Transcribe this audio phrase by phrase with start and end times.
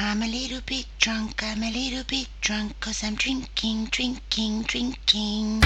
[0.00, 5.60] I'm a little bit drunk, I'm a little bit drunk, cause I'm drinking, drinking, drinking.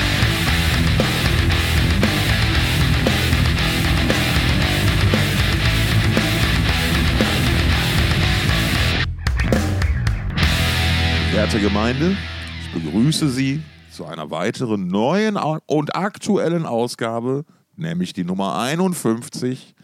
[11.35, 12.17] Werte Gemeinde,
[12.62, 13.61] ich begrüße Sie
[13.91, 15.37] zu einer weiteren neuen
[15.67, 17.45] und aktuellen Ausgabe,
[17.77, 19.75] nämlich die Nummer 51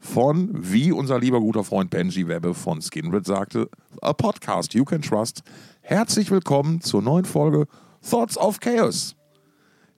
[0.00, 3.68] von, wie unser lieber guter Freund Benji Webbe von Skinrid sagte,
[4.02, 5.42] a podcast you can trust.
[5.82, 7.66] Herzlich willkommen zur neuen Folge
[8.08, 9.14] Thoughts of Chaos.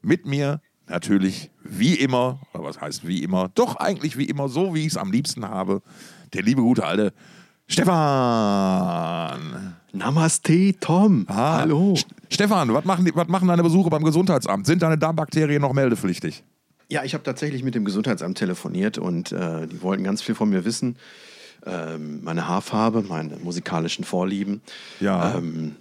[0.03, 4.75] Mit mir natürlich wie immer, oder was heißt wie immer, doch eigentlich wie immer, so
[4.75, 5.81] wie ich es am liebsten habe,
[6.35, 7.13] der liebe gute alte
[7.69, 9.77] Stefan.
[9.93, 11.25] Namaste, Tom.
[11.29, 11.93] Ah, Hallo.
[11.95, 14.67] St- Stefan, was machen, die- was machen deine Besuche beim Gesundheitsamt?
[14.67, 16.43] Sind deine Darmbakterien noch meldepflichtig?
[16.93, 20.51] Ja, ich habe tatsächlich mit dem Gesundheitsamt telefoniert und äh, die wollten ganz viel von
[20.51, 20.97] mir wissen.
[21.65, 24.61] Ähm, meine Haarfarbe, meine musikalischen Vorlieben.
[25.01, 25.39] Ja.
[25.39, 25.77] Ähm,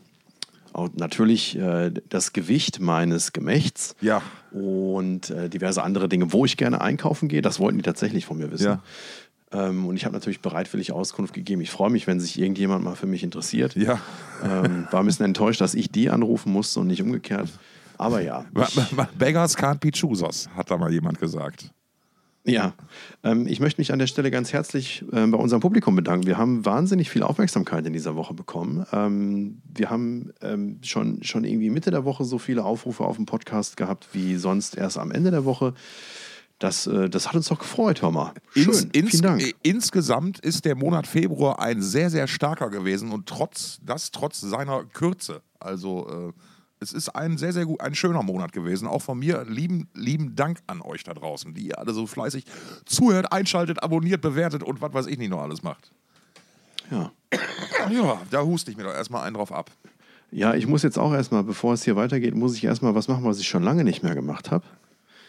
[0.72, 3.94] auch natürlich äh, das Gewicht meines Gemächts.
[4.00, 4.22] Ja.
[4.52, 7.42] Und äh, diverse andere Dinge, wo ich gerne einkaufen gehe.
[7.42, 8.64] Das wollten die tatsächlich von mir wissen.
[8.64, 8.84] Ja.
[9.52, 11.60] Ähm, und ich habe natürlich bereitwillig Auskunft gegeben.
[11.60, 13.76] Ich freue mich, wenn sich irgendjemand mal für mich interessiert.
[13.76, 14.00] Ja.
[14.42, 17.50] Ähm, war ein bisschen enttäuscht, dass ich die anrufen musste und nicht umgekehrt.
[18.02, 18.46] Aber ja.
[19.18, 21.72] Beggars can't be choosers, hat da mal jemand gesagt.
[22.44, 22.74] ja.
[23.24, 26.26] Ähm, ich möchte mich an der Stelle ganz herzlich äh, bei unserem Publikum bedanken.
[26.26, 28.86] Wir haben wahnsinnig viel Aufmerksamkeit in dieser Woche bekommen.
[28.92, 33.28] Ähm, wir haben ähm, schon, schon irgendwie Mitte der Woche so viele Aufrufe auf dem
[33.28, 35.76] Podcast gehabt wie sonst erst am Ende der Woche.
[36.58, 38.34] Das, äh, das hat uns doch gefreut, hör mal.
[38.54, 38.66] Schön.
[38.66, 39.42] Ins, ins, Vielen Dank.
[39.44, 44.42] äh, Insgesamt ist der Monat Februar ein sehr, sehr starker gewesen und trotz das trotz
[44.42, 45.42] seiner Kürze.
[45.60, 46.42] Also äh,
[46.82, 48.88] es ist ein sehr, sehr gut, ein schöner Monat gewesen.
[48.88, 52.44] Auch von mir lieben, lieben Dank an euch da draußen, die ihr alle so fleißig
[52.86, 55.92] zuhört, einschaltet, abonniert, bewertet und was weiß ich nicht noch alles macht.
[56.90, 57.12] Ja.
[57.90, 59.72] Ja, da huste ich mir doch erstmal einen drauf ab.
[60.32, 63.24] ja, ich muss jetzt auch erstmal, bevor es hier weitergeht, muss ich erstmal was machen,
[63.24, 64.66] was ich schon lange nicht mehr gemacht habe.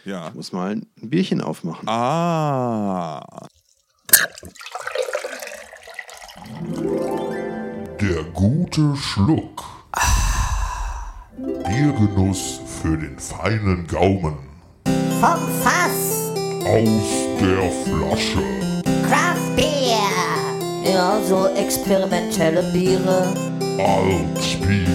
[0.05, 0.29] Ja.
[0.29, 1.89] Ich muss mal ein Bierchen aufmachen.
[1.89, 3.47] Ah.
[8.01, 9.72] Der gute Schluck.
[11.39, 14.37] Biergenuss für den feinen Gaumen.
[15.21, 16.31] Vom Fass,
[16.67, 18.43] Aus der Flasche.
[19.09, 23.33] Craft Beer, Ja, so experimentelle Biere.
[23.79, 24.87] Altbier.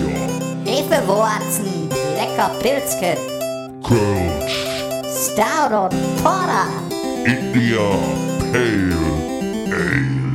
[0.66, 3.18] Hefewurzen, Lecker Pilzken.
[3.84, 4.76] Kölsch.
[5.10, 6.68] Stout und Porter.
[7.26, 7.90] India
[8.52, 8.96] Pale
[9.66, 10.27] Ale.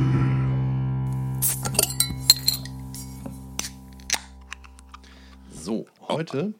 [6.23, 6.53] Heute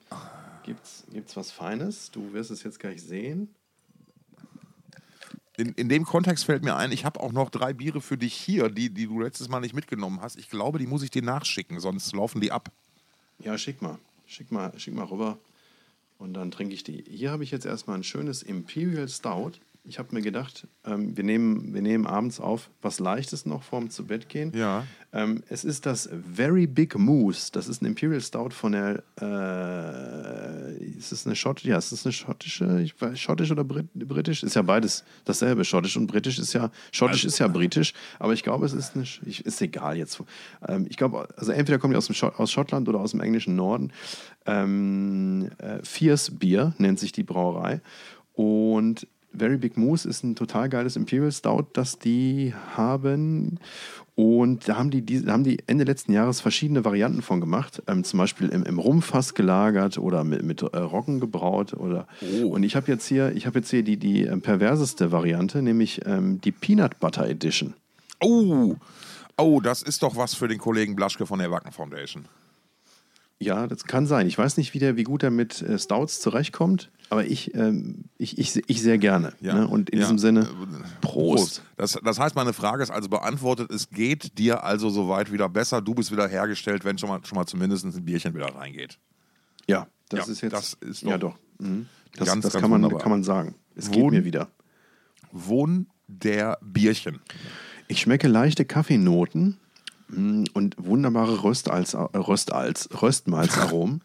[0.63, 2.11] gibt's, gibt's was Feines.
[2.11, 3.53] Du wirst es jetzt gleich sehen.
[5.55, 8.33] In, in dem Kontext fällt mir ein, ich habe auch noch drei Biere für dich
[8.33, 10.39] hier, die, die du letztes Mal nicht mitgenommen hast.
[10.39, 12.71] Ich glaube, die muss ich dir nachschicken, sonst laufen die ab.
[13.39, 13.99] Ja, schick mal.
[14.25, 15.37] Schick mal, schick mal rüber.
[16.17, 17.03] Und dann trinke ich die.
[17.07, 19.53] Hier habe ich jetzt erstmal ein schönes Imperial Stout.
[19.85, 23.89] Ich habe mir gedacht, ähm, wir, nehmen, wir nehmen abends auf was Leichtes noch vorm
[23.89, 24.53] zu Bett gehen.
[24.55, 24.85] Ja.
[25.11, 27.51] Ähm, es ist das Very Big Moose.
[27.51, 29.03] Das ist ein Imperial Stout von der.
[29.19, 31.63] Äh, ist es eine Schott?
[31.63, 32.79] Ja, ist es eine schottische?
[32.81, 34.41] Ich weiß, schottisch oder Brit britisch?
[34.43, 35.65] Ist ja beides dasselbe.
[35.65, 36.71] Schottisch und britisch ist ja.
[36.93, 37.93] Schottisch ist ja britisch.
[38.19, 39.03] Aber ich glaube, es ist eine.
[39.25, 40.23] Ich, ist egal jetzt.
[40.65, 43.19] Ähm, ich glaube, also entweder kommt die aus, dem Schott, aus Schottland oder aus dem
[43.19, 43.91] englischen Norden.
[44.45, 47.81] Ähm, äh, Fierce Beer nennt sich die Brauerei.
[48.31, 49.07] Und
[49.37, 53.59] Very Big Moose ist ein total geiles Imperial Stout, das die haben.
[54.15, 57.81] Und da haben die, die, da haben die Ende letzten Jahres verschiedene Varianten von gemacht.
[57.87, 61.73] Ähm, zum Beispiel im, im Rumfass gelagert oder mit, mit äh, Roggen gebraut.
[61.73, 62.07] Oder.
[62.43, 66.05] Und ich habe jetzt hier, ich habe jetzt hier die, die ähm, perverseste Variante, nämlich
[66.05, 67.73] ähm, die Peanut Butter Edition.
[68.19, 68.75] Oh,
[69.37, 72.25] oh, das ist doch was für den Kollegen Blaschke von der Wacken Foundation.
[73.39, 74.27] Ja, das kann sein.
[74.27, 78.05] Ich weiß nicht, wie, der, wie gut er mit äh, Stouts zurechtkommt, aber ich, ähm,
[78.17, 79.33] ich, ich, ich sehr gerne.
[79.39, 79.53] Ja.
[79.53, 79.67] Ne?
[79.67, 80.05] Und in Ja.
[80.05, 81.61] diesem Sinne, Äh, Prost.
[81.77, 83.71] Das, das heißt, meine Frage ist also beantwortet.
[83.71, 85.81] Es geht dir also soweit wieder besser.
[85.81, 88.97] Du bist wieder hergestellt, wenn schon mal, schon mal zumindest ein Bierchen wieder reingeht.
[89.67, 90.53] Ja, das Ja, ist jetzt.
[90.53, 91.65] das ist ja, doch doch.
[91.65, 91.85] Mhm.
[92.15, 93.01] Das, ganz, das ganz kann, man, wunderbar.
[93.01, 93.55] kann man sagen.
[93.75, 94.49] Es geht Wun- mir wieder.
[95.31, 97.21] Wohn der Bierchen.
[97.87, 99.57] Ich schmecke leichte Kaffeenoten
[100.09, 104.01] mm, und wunderbare Röstalz, äh, Röstalz, Röstmalzaromen.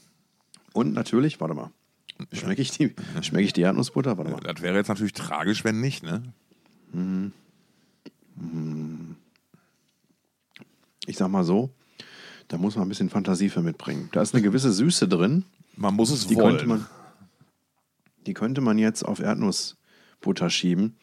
[0.72, 1.70] und natürlich, warte mal,
[2.32, 4.16] schmecke ich die, schmecke ich die Erdnussbutter?
[4.18, 4.40] Warte mal.
[4.40, 6.22] Das wäre jetzt natürlich tragisch, wenn nicht, ne?
[11.06, 11.70] Ich sag mal so,
[12.48, 14.08] da muss man ein bisschen Fantasie für mitbringen.
[14.12, 15.44] Da ist eine gewisse Süße drin.
[15.76, 16.56] Man muss es Die wollen.
[16.56, 16.86] könnte man,
[18.26, 20.96] die könnte man jetzt auf Erdnussbutter schieben.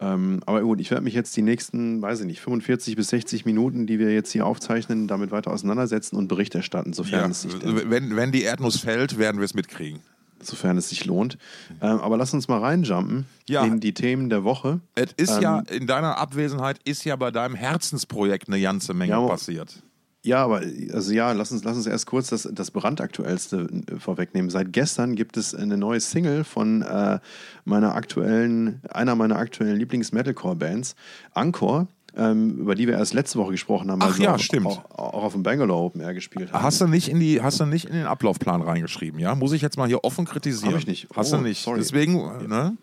[0.00, 3.44] Ähm, aber gut, ich werde mich jetzt die nächsten, weiß ich nicht, 45 bis 60
[3.44, 7.42] Minuten, die wir jetzt hier aufzeichnen, damit weiter auseinandersetzen und Bericht erstatten, sofern, Ja, es,
[7.42, 10.00] sich wenn, wenn die Erdnuss fällt, werden wir es mitkriegen.
[10.46, 11.38] Sofern es sich lohnt.
[11.80, 13.64] Ähm, aber lass uns mal reinjumpen Ja.
[13.64, 14.80] in die Themen der Woche.
[14.94, 19.12] Es ist Ähm, ja, in deiner Abwesenheit ist ja bei deinem Herzensprojekt eine ganze Menge
[19.12, 19.82] Ja, passiert.
[20.24, 20.62] Ja, aber
[20.92, 24.50] also ja, lass uns, lass uns erst kurz das, das brandaktuellste äh, vorwegnehmen.
[24.50, 27.18] Seit gestern gibt es eine neue Single von äh,
[27.64, 30.94] meiner aktuellen, einer meiner aktuellen Lieblings-Metalcore-Bands,
[31.34, 34.38] Encore, ähm, über die wir erst letzte Woche gesprochen haben, Ach weil sie ja, auch,
[34.38, 34.66] stimmt.
[34.66, 36.62] Auch, auch auf dem Bangalore Open Air gespielt haben.
[36.62, 39.34] Hast du nicht in die, hast du nicht in den Ablaufplan reingeschrieben, ja?
[39.34, 40.72] Muss ich jetzt mal hier offen kritisieren?
[40.74, 41.08] Hab ich nicht.
[41.14, 41.62] Hast Oh, du nicht.
[41.62, 41.78] sorry.
[41.78, 42.14] Deswegen,
[42.48, 42.76] ne?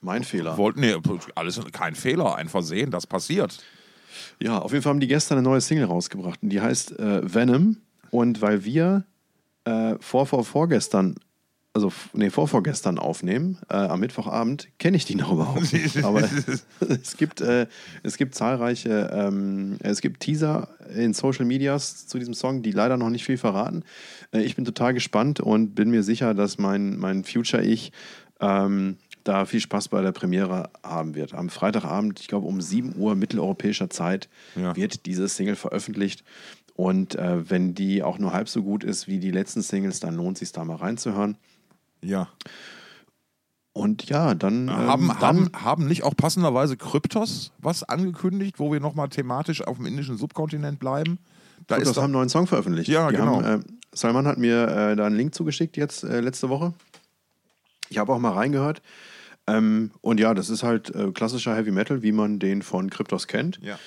[0.00, 0.56] mein Fehler.
[0.56, 0.94] Wollten, nee,
[1.34, 3.58] alles kein Fehler, ein Versehen, das passiert.
[4.40, 7.34] Ja, auf jeden Fall haben die gestern eine neue Single rausgebracht und die heißt äh,
[7.34, 7.78] Venom.
[8.10, 9.04] Und weil wir
[9.64, 11.16] äh, vor, vor, vorgestern,
[11.74, 15.96] also nee, vor, vorgestern aufnehmen, äh, am Mittwochabend, kenne ich die noch überhaupt nicht.
[16.04, 17.66] Aber es gibt, äh,
[18.04, 22.96] es gibt zahlreiche, ähm, es gibt Teaser in Social Medias zu diesem Song, die leider
[22.96, 23.82] noch nicht viel verraten.
[24.32, 27.90] Äh, ich bin total gespannt und bin mir sicher, dass mein, mein Future-Ich
[28.40, 31.34] ähm, da viel Spaß bei der Premiere haben wird.
[31.34, 34.76] Am Freitagabend, ich glaube um 7 Uhr mitteleuropäischer Zeit, Ja.
[34.76, 36.22] wird diese Single veröffentlicht.
[36.76, 40.14] Und äh, wenn die auch nur halb so gut ist wie die letzten Singles, dann
[40.14, 41.36] lohnt es sich da mal reinzuhören.
[42.04, 42.28] Ja.
[43.72, 44.68] Und ja, dann.
[44.68, 49.62] ähm, haben, dann haben, haben nicht auch passenderweise Kryptos was angekündigt, wo wir nochmal thematisch
[49.66, 51.18] auf dem indischen Subkontinent bleiben?
[51.66, 52.88] Da Kryptos haben einen neuen Song veröffentlicht.
[52.88, 53.42] Ja, Die genau.
[53.42, 56.72] Haben, äh, Salman hat mir äh, da einen Link zugeschickt jetzt äh, letzte Woche.
[57.88, 58.80] Ich habe auch mal reingehört.
[59.46, 63.26] Ähm, und ja, das ist halt äh, klassischer Heavy Metal, wie man den von Kryptos
[63.26, 63.58] kennt.
[63.62, 63.78] ja.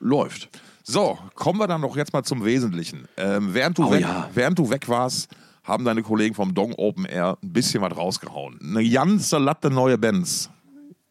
[0.00, 0.48] Läuft.
[0.82, 3.08] So, kommen wir dann doch jetzt mal zum Wesentlichen.
[3.16, 4.28] Ähm, während, du Oh weg, ja.
[4.34, 5.28] während du weg warst,
[5.66, 8.58] haben deine Kollegen vom Dong Open Air ein bisschen was rausgehauen.
[8.62, 10.50] Eine ganze Latte neue Bands.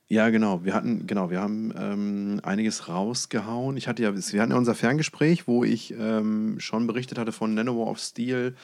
[0.07, 0.63] Ja, genau.
[0.63, 3.75] Wir hatten, genau, wir haben ähm, einiges rausgehauen.
[3.75, 7.53] Ich hatte ja, wir hatten ja unser Ferngespräch, wo ich ähm, schon berichtet hatte von
[7.53, 8.55] Nanowar of Steel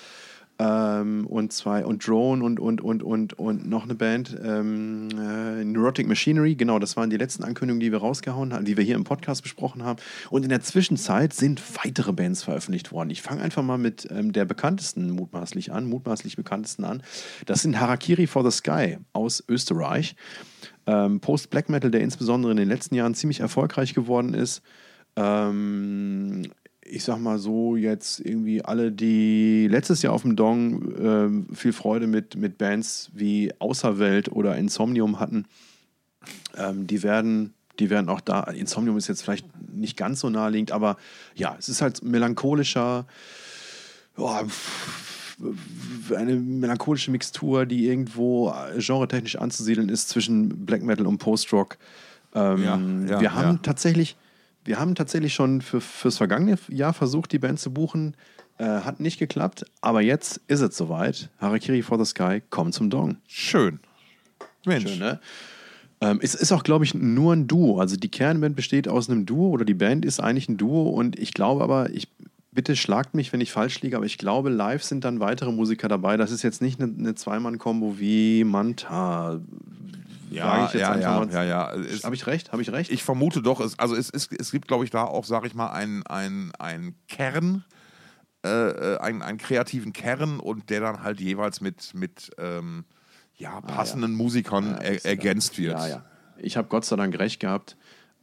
[0.62, 5.64] ähm, und zwei und Drone und und und und und noch eine Band, ähm, äh,
[5.64, 6.56] Neurotic Machinery.
[6.56, 9.42] Genau, das waren die letzten Ankündigungen, die wir rausgehauen haben, die wir hier im Podcast
[9.42, 10.00] besprochen haben.
[10.30, 13.10] Und in der Zwischenzeit sind weitere Bands veröffentlicht worden.
[13.10, 17.02] Ich fange einfach mal mit ähm, der bekanntesten mutmaßlich an, mutmaßlich bekanntesten an.
[17.48, 20.16] Das sind Harakiri for the Sky aus Österreich
[20.86, 24.62] ähm, Post-Black Metal, der insbesondere in den letzten Jahren ziemlich erfolgreich geworden ist.
[25.16, 26.44] Ähm,
[26.84, 31.74] ich sag mal so, jetzt irgendwie alle, die letztes Jahr auf dem Dong ähm, viel
[31.74, 35.46] Freude mit, mit Bands wie Außerwelt oder Insomnium hatten,
[36.58, 37.54] ähm, die werden.
[37.80, 38.44] Die werden auch da.
[38.44, 40.98] Insomnium ist jetzt vielleicht nicht ganz so naheliegend, aber
[41.34, 43.08] ja, es ist halt melancholischer,
[44.18, 44.44] ja,
[46.16, 51.78] eine melancholische Mixtur, die irgendwo äh, genretechnisch anzusiedeln ist zwischen Black Metal und Post-Rock.
[52.36, 52.80] Ähm, Ja,
[53.16, 53.60] ja, wir haben ja.
[53.64, 54.16] tatsächlich,
[54.64, 58.16] wir haben tatsächlich schon für, fürs vergangene Jahr versucht, die Band zu buchen.
[58.58, 61.30] Äh, hat nicht geklappt, aber jetzt ist es soweit.
[61.40, 63.18] Harakiri for the Sky kommt zum Dong.
[63.28, 63.80] Schön.
[64.66, 64.90] Mensch.
[64.90, 65.20] Schön, ne?
[66.02, 67.80] Ähm, es ist auch, glaube ich, nur ein Duo.
[67.80, 71.18] Also die Kernband besteht aus einem Duo oder die Band ist eigentlich ein Duo und
[71.18, 72.08] ich glaube aber, ich
[72.52, 75.88] bitte schlagt mich, wenn ich falsch liege, aber ich glaube, live sind dann weitere Musiker
[75.88, 76.18] dabei.
[76.18, 79.40] Das ist jetzt nicht eine, eine Zweimann-Kombo wie Manta.
[80.32, 81.32] Ja, ich jetzt ja, ja, mal.
[81.32, 81.74] ja, ja.
[81.74, 82.52] Es- Habe ich recht?
[82.52, 82.90] Habe ich recht?
[82.92, 85.54] Ich vermute doch, es, also es, ist, es gibt, glaube ich, da auch, sage ich
[85.54, 87.66] mal, einen ein Kern,
[88.46, 92.86] äh, äh, einen, einen kreativen Kern und der dann halt jeweils mit, mit ähm,
[93.36, 95.78] ja, passenden Musikern Ah, Ja, er, das- ergänzt wird.
[95.78, 96.06] Ja, ja.
[96.38, 97.76] Ich habe Gott sei Dank recht gehabt.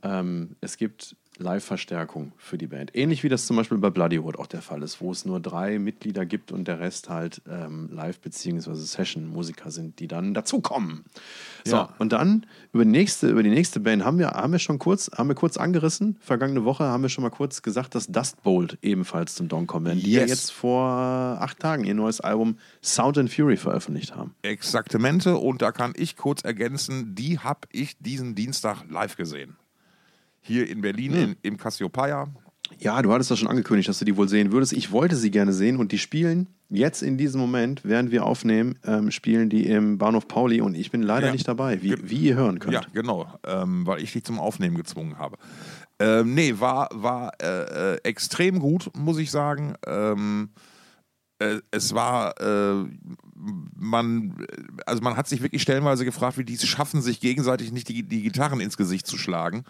[0.03, 2.91] Ähm, es gibt Live-Verstärkung für die Band.
[2.95, 5.79] Ähnlich wie das zum Beispiel bei Bloodywood auch der Fall ist, wo es nur drei
[5.79, 8.75] Mitglieder gibt und der Rest halt ähm, Live- bzw.
[8.75, 11.05] Session-Musiker sind, die dann dazukommen.
[11.65, 11.95] So, Ja.
[11.99, 15.11] und dann über die nächste, über die nächste Band haben wir, haben wir schon kurz,
[15.17, 16.17] haben wir kurz angerissen.
[16.21, 20.01] Vergangene Woche haben wir schon mal kurz gesagt, dass Dustbolt ebenfalls zum Don kommen werden,
[20.01, 20.31] die ja Yes.
[20.31, 20.83] jetzt vor
[21.41, 24.35] acht Tagen ihr neues Album Sound and Fury veröffentlicht haben.
[24.43, 25.37] Exaktamente.
[25.37, 29.57] Und da kann ich kurz ergänzen, die habe ich diesen Dienstag live gesehen.
[30.49, 31.23] Hier in Berlin Hm.
[31.23, 32.27] in, im Cassiopeia.
[32.79, 34.73] Ja, du hattest das schon angekündigt, dass du die wohl sehen würdest.
[34.73, 38.79] Ich wollte sie gerne sehen und die spielen jetzt in diesem Moment, während wir aufnehmen,
[38.85, 41.33] ähm, spielen die im Bahnhof Pauli und ich bin leider Ja.
[41.33, 42.75] nicht dabei, wie, wie ihr hören könnt.
[42.75, 45.37] Ja, genau, ähm, weil ich dich zum Aufnehmen gezwungen habe.
[45.99, 49.75] Ähm, nee, war, war äh, äh, extrem gut, muss ich sagen.
[49.87, 50.51] Ähm,
[51.41, 52.85] äh, es war, äh,
[53.75, 54.35] man,
[54.87, 58.03] also man hat sich wirklich stellenweise gefragt, wie die es schaffen, sich gegenseitig nicht die,
[58.03, 59.65] die Gitarren ins Gesicht zu schlagen.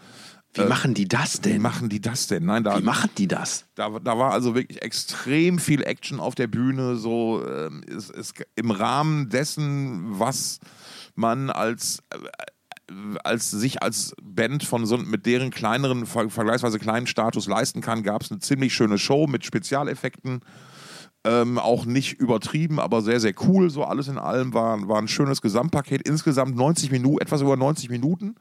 [0.58, 1.62] Wie machen die das Wie denn?
[1.62, 2.44] machen die das denn?
[2.44, 3.64] Nein, da, Wie machen die das?
[3.74, 8.34] da, da war also wirklich extrem viel Action auf der Bühne, so ähm, es, es,
[8.56, 10.60] im Rahmen dessen, was
[11.14, 17.06] man als, äh, als sich als Band von so mit deren kleineren, ver vergleichsweise kleinen
[17.06, 20.40] Status leisten kann, gab es eine ziemlich schöne Show mit Spezialeffekten.
[21.24, 23.70] Ähm, auch nicht übertrieben, aber sehr, sehr cool.
[23.70, 26.06] So alles in allem war, war ein schönes Gesamtpaket.
[26.08, 28.36] Insgesamt 90 Minuten, etwas über 90 Minuten.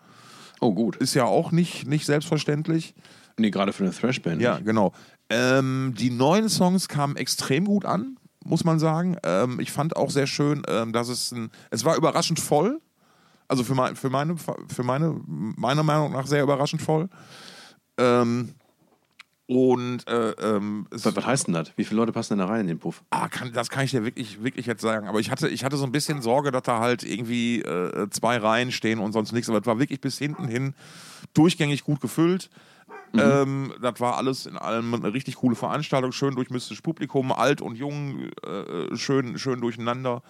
[0.60, 0.96] Oh, gut.
[0.98, 2.96] Ist ja auch nicht, nicht selbstverständlich.
[3.38, 4.42] Nee, gerade für eine Thrash-Band.
[4.42, 4.66] Ja, nicht.
[4.66, 4.94] genau.
[5.30, 9.18] Ähm, die neuen Songs kamen extrem gut an, muss man sagen.
[9.24, 12.80] Ähm, ich fand auch sehr schön, ähm, dass es ein, es war überraschend voll.
[13.48, 17.08] Also für, mein, für meine, für meine, meiner Meinung nach sehr überraschend voll.
[17.98, 18.56] Ähm,
[19.48, 21.72] und äh, ähm, Was, was heißt denn das?
[21.78, 23.04] Wie viele Leute passen denn da rein in den Puff?
[23.12, 25.08] Ah, kann, das kann ich dir wirklich, wirklich jetzt sagen.
[25.08, 28.38] Aber ich hatte, ich hatte so ein bisschen Sorge, dass da halt irgendwie äh, zwei
[28.38, 29.50] Reihen stehen und sonst nichts.
[29.50, 30.74] Aber es war wirklich bis hinten hin
[31.34, 32.50] durchgängig gut gefüllt.
[33.18, 36.12] Ähm, das war alles in allem eine richtig coole Veranstaltung.
[36.12, 40.24] Schön durchmischtes Publikum, alt und jung, äh, schön, schön durcheinander.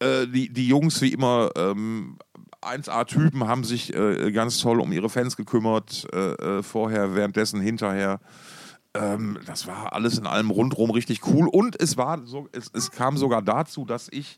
[0.00, 2.18] Äh, die, die Jungs, wie immer, ähm,
[2.62, 6.06] 1A-Typen, haben sich äh, ganz toll um ihre Fans gekümmert.
[6.12, 8.20] Äh, äh, vorher, währenddessen, hinterher.
[8.92, 11.48] Ähm, das war alles in allem rundrum richtig cool.
[11.48, 14.36] Und es war so, es, es kam sogar dazu, dass ich,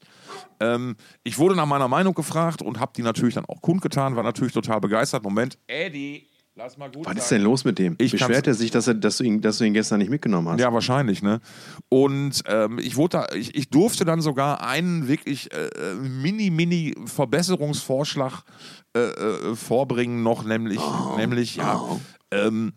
[0.61, 4.23] ähm, ich wurde nach meiner Meinung gefragt und habe die natürlich dann auch kundgetan, war
[4.23, 5.23] natürlich total begeistert.
[5.23, 7.97] Moment, Eddie, lass mal gut Was ist denn los mit dem?
[7.99, 10.49] Ich Beschwert er sich, dass, er, dass, du ihn, dass du ihn gestern nicht mitgenommen
[10.49, 10.61] hast?
[10.61, 11.41] Ja, wahrscheinlich, ne?
[11.89, 16.51] Und ähm, ich, wurde da, ich, ich durfte dann sogar einen wirklich äh, äh, mini,
[16.51, 18.43] mini Verbesserungsvorschlag
[18.95, 20.81] äh, äh, vorbringen, noch nämlich,
[21.17, 21.81] nämlich ja,
[22.31, 22.73] ähm,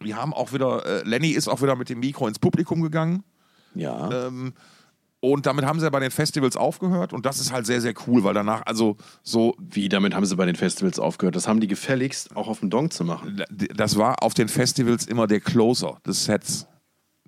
[0.00, 3.24] wir haben auch wieder, äh, Lenny ist auch wieder mit dem Mikro ins Publikum gegangen.
[3.74, 4.26] Ja.
[4.26, 4.54] Ähm,
[5.32, 7.94] und damit haben sie ja bei den Festivals aufgehört und das ist halt sehr, sehr
[8.06, 11.36] cool, weil danach, also so, Wie, damit haben sie bei den Festivals aufgehört?
[11.36, 13.42] Das haben die gefälligst auch auf dem Dong zu machen.
[13.74, 16.66] das war auf den Festivals immer der Closer des Sets.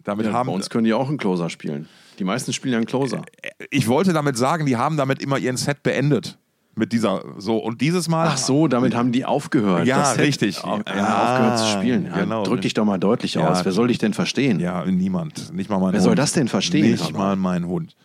[0.02, 1.88] Damit Ja, haben, bei uns können die auch einen Closer spielen.
[2.18, 3.22] Die meisten spielen ja einen Closer.
[3.70, 6.38] ich wollte damit sagen, die haben damit immer ihren Set beendet.
[6.78, 8.28] Mit dieser, so, und dieses Mal.
[8.28, 9.86] Ach so, damit haben die aufgehört.
[9.86, 10.62] Ja, Das richtig.
[10.62, 12.04] Ja, Ja, aufgehört zu spielen.
[12.06, 12.42] Ja, genau.
[12.44, 13.48] Drück dich doch mal deutlich Ja.
[13.48, 13.64] aus.
[13.64, 14.60] Wer soll dich denn verstehen?
[14.60, 15.54] Ja, niemand.
[15.54, 16.04] Nicht mal mein Wer Hund.
[16.04, 16.90] soll das denn verstehen?
[16.92, 17.34] Nicht mal.
[17.36, 17.96] mein Hund.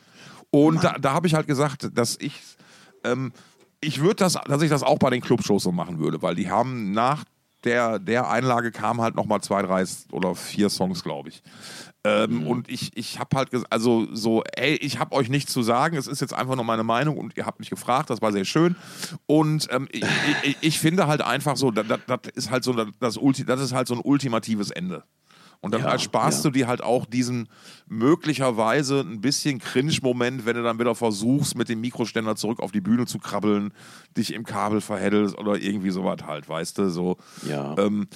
[0.52, 2.40] Und da, da habe ich halt gesagt, dass ich,
[3.04, 3.34] ähm,
[3.82, 6.50] ich würde das, dass ich das auch bei den Clubshows so machen würde, weil die
[6.50, 7.26] haben nach
[7.64, 11.44] der, der Einlage kamen halt nochmal zwei, drei oder vier Songs, glaube ich.
[12.04, 15.62] Ähm, Und ich, ich habe halt gesagt, also so, ey, ich habe euch nichts zu
[15.62, 18.32] sagen, es ist jetzt einfach nur meine Meinung und ihr habt mich gefragt, das war
[18.32, 18.76] sehr schön.
[19.28, 20.04] Und ähm, ich,
[20.42, 23.74] ich, ich finde halt einfach so, das, das ist halt so das, Ulti, das ist
[23.74, 25.04] halt so ein ultimatives Ende.
[25.62, 26.50] Und dann Ja, ersparst ja.
[26.50, 27.48] du dir halt auch diesen
[27.88, 32.82] möglicherweise ein bisschen Cringe-Moment, wenn du dann wieder versuchst, mit dem Mikroständer zurück auf die
[32.82, 33.74] Bühne zu krabbeln,
[34.18, 37.18] dich im Kabel verheddelst oder irgendwie sowas halt, weißt du, so.
[37.48, 37.76] Ja.
[37.78, 38.08] Ähm,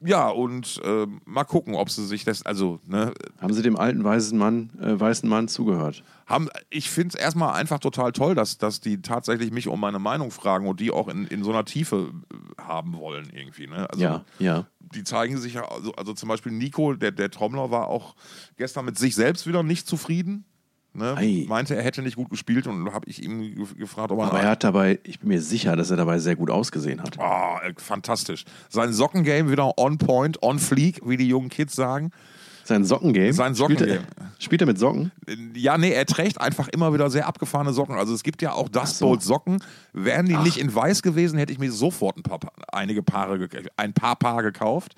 [0.00, 4.02] ja, und ähm, mal gucken, ob sie sich das, also, ne, Haben sie dem alten
[4.02, 6.02] weißen Mann, äh, weißen Mann zugehört?
[6.26, 9.98] haben, ich finde es erstmal einfach total toll, dass, dass die tatsächlich mich um meine
[9.98, 13.88] Meinung fragen und die auch in, in so einer Tiefe äh, haben wollen, irgendwie, ne?
[13.90, 14.66] Also, Ja, ja.
[14.94, 18.14] Die zeigen sich ja, also, also zum Beispiel Nico, der, der Trommler, war auch
[18.56, 20.44] gestern mit sich selbst wieder nicht zufrieden.
[20.94, 21.14] Ne?
[21.16, 21.44] Ei.
[21.46, 24.26] Meinte, er hätte nicht gut gespielt und habe ich ihm ge- gefragt, ob er.
[24.26, 27.18] Aber er hat dabei, ich bin mir sicher, dass er dabei sehr gut ausgesehen hat.
[27.20, 28.44] Ah, äh, fantastisch.
[28.68, 32.10] Sein Sockengame wieder on point, on fleek, wie die jungen Kids sagen.
[32.68, 33.32] Sein Sockengame?
[33.32, 34.06] Sein Spielt er, Sockengame.
[34.38, 35.10] spielt er mit Socken?
[35.54, 37.96] Ja, nee, er trägt einfach immer wieder sehr abgefahrene Socken.
[37.96, 39.62] Also es gibt ja auch Dust Bowl Socken.
[39.94, 43.48] Wären die nicht in weiß gewesen, hätte ich mir sofort ein paar, Pa- einige Paare,
[43.78, 44.94] ein paar Paar gekauft.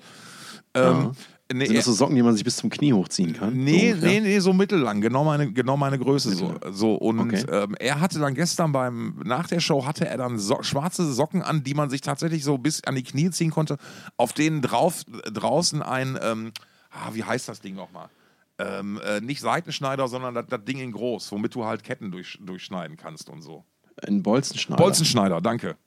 [0.73, 1.11] Ähm,
[1.53, 3.53] nee, Sind das so Socken, die man sich bis zum Knie hochziehen kann?
[3.55, 6.33] Nee, so, nee, nee, so mittellang, genau meine, genau meine Größe.
[6.35, 6.95] So, so.
[6.95, 7.45] Und Okay.
[7.49, 11.41] ähm, er hatte dann gestern beim, nach der Show hatte er dann so, schwarze Socken
[11.41, 13.77] an, die man sich tatsächlich so bis an die Knie ziehen konnte,
[14.17, 16.51] auf denen drauf, draußen ein, ähm,
[16.91, 18.09] ah, wie heißt das Ding nochmal?
[18.57, 22.37] Ähm, äh, nicht Seitenschneider, sondern das, das Ding in groß, womit du halt Ketten durch,
[22.41, 23.65] durchschneiden kannst und so.
[24.07, 24.83] Ein Bolzenschneider.
[24.83, 25.77] Bolzenschneider, danke.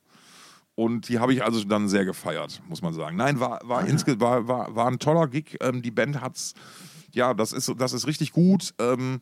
[0.74, 3.16] Und die habe ich also dann sehr gefeiert, muss man sagen.
[3.16, 5.56] Nein, war, Ah, war, insge war, war, war ein toller Gig.
[5.60, 6.54] Ähm, die Band hat's,
[7.12, 8.74] ja, das ist, das ist richtig gut.
[8.80, 9.20] Ähm,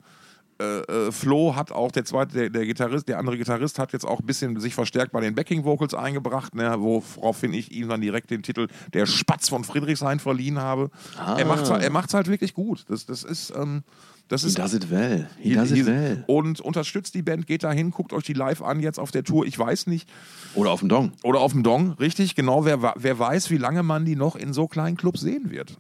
[0.62, 4.04] äh, äh, Flo hat auch, der zweite, der, der Gitarrist, der andere Gitarrist hat jetzt
[4.06, 8.00] auch ein bisschen sich verstärkt bei den Backing Vocals eingebracht, ne, woraufhin ich ihm dann
[8.00, 10.90] direkt den Titel Der Spatz von Friedrichshain verliehen habe.
[11.18, 12.84] Er macht's halt, er macht's halt wirklich gut.
[12.88, 13.82] Das, das ist, ähm,
[14.28, 15.28] das He ist does it well.
[15.38, 16.24] He He- does he- it well.
[16.26, 19.44] Und unterstützt die Band, geht dahin, guckt euch die live an jetzt auf der Tour.
[19.46, 20.08] Ich weiß nicht.
[20.54, 21.12] Oder auf dem Dong.
[21.22, 22.64] Oder auf dem Dong, richtig, genau.
[22.64, 25.76] Wer, wer weiß, wie lange man die noch in so kleinen Clubs sehen wird.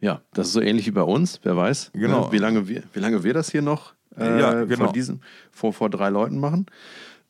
[0.00, 1.90] Ja, das ist so ähnlich wie bei uns, wer weiß.
[1.92, 2.26] Genau.
[2.26, 4.84] ne, Wie, lange wir, wie lange wir das hier noch äh, Ja, genau.
[4.84, 6.66] vor, diesen, vor, vor drei Leuten machen.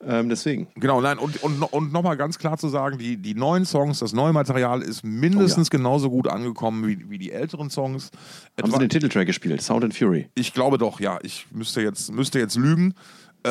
[0.00, 0.68] Ähm, deswegen.
[0.76, 4.12] Genau, nein, und, und, und nochmal ganz klar zu sagen, die, die neuen Songs, das
[4.12, 8.12] neue Material ist mindestens genauso gut angekommen wie, wie die älteren Songs.
[8.56, 9.60] Haben Etwa, sie den Titeltrack gespielt?
[9.60, 10.28] Sound and Fury.
[10.34, 11.18] ich glaube doch, ja.
[11.22, 12.94] Ich müsste jetzt, müsste jetzt lügen.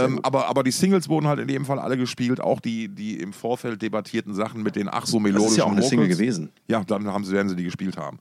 [0.05, 3.19] Ähm, aber, aber die Singles wurden halt in dem Fall alle gespielt, auch die, die
[3.19, 6.07] im Vorfeld debattierten Sachen mit den ach so melodischen Das ist ja auch eine Single
[6.07, 6.49] gewesen.
[6.67, 8.19] Ja, dann haben sie, werden sie die gespielt haben.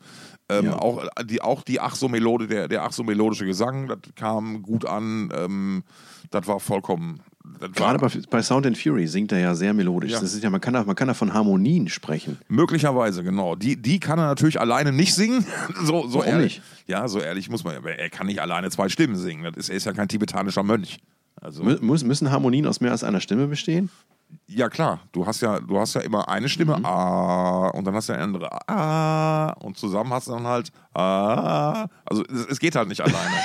[0.48, 0.78] Ähm, Ja.
[0.78, 4.62] auch, die, auch die ach so Melode, der, der ach so melodische Gesang, das kam
[4.62, 5.30] gut an.
[5.36, 5.82] Ähm,
[6.30, 7.20] das war vollkommen.
[7.60, 10.10] Das Gerade war, bei, bei Sound and Fury singt er ja sehr melodisch.
[10.12, 10.20] Ja.
[10.20, 12.38] Das ist ja, man kann da, man kann da von Harmonien sprechen.
[12.48, 13.54] Möglicherweise, genau.
[13.54, 15.46] Die, die kann er natürlich alleine nicht singen.
[15.84, 16.58] so, so Warum ehrlich.
[16.58, 16.88] nicht?
[16.88, 17.84] Ja, so ehrlich muss man.
[17.84, 19.44] Er kann nicht alleine zwei Stimmen singen.
[19.44, 20.98] Das ist, er ist ja kein tibetanischer Mönch.
[21.40, 23.90] Also, Mü müssen Harmonien aus mehr als einer Stimme bestehen?
[24.48, 26.84] ja klar, du hast ja, du hast ja immer eine Stimme, Mhm.
[26.84, 31.86] ah, und dann hast du eine andere, ah, und zusammen hast du dann halt, ah.
[32.04, 33.36] Also es, es geht halt nicht alleine.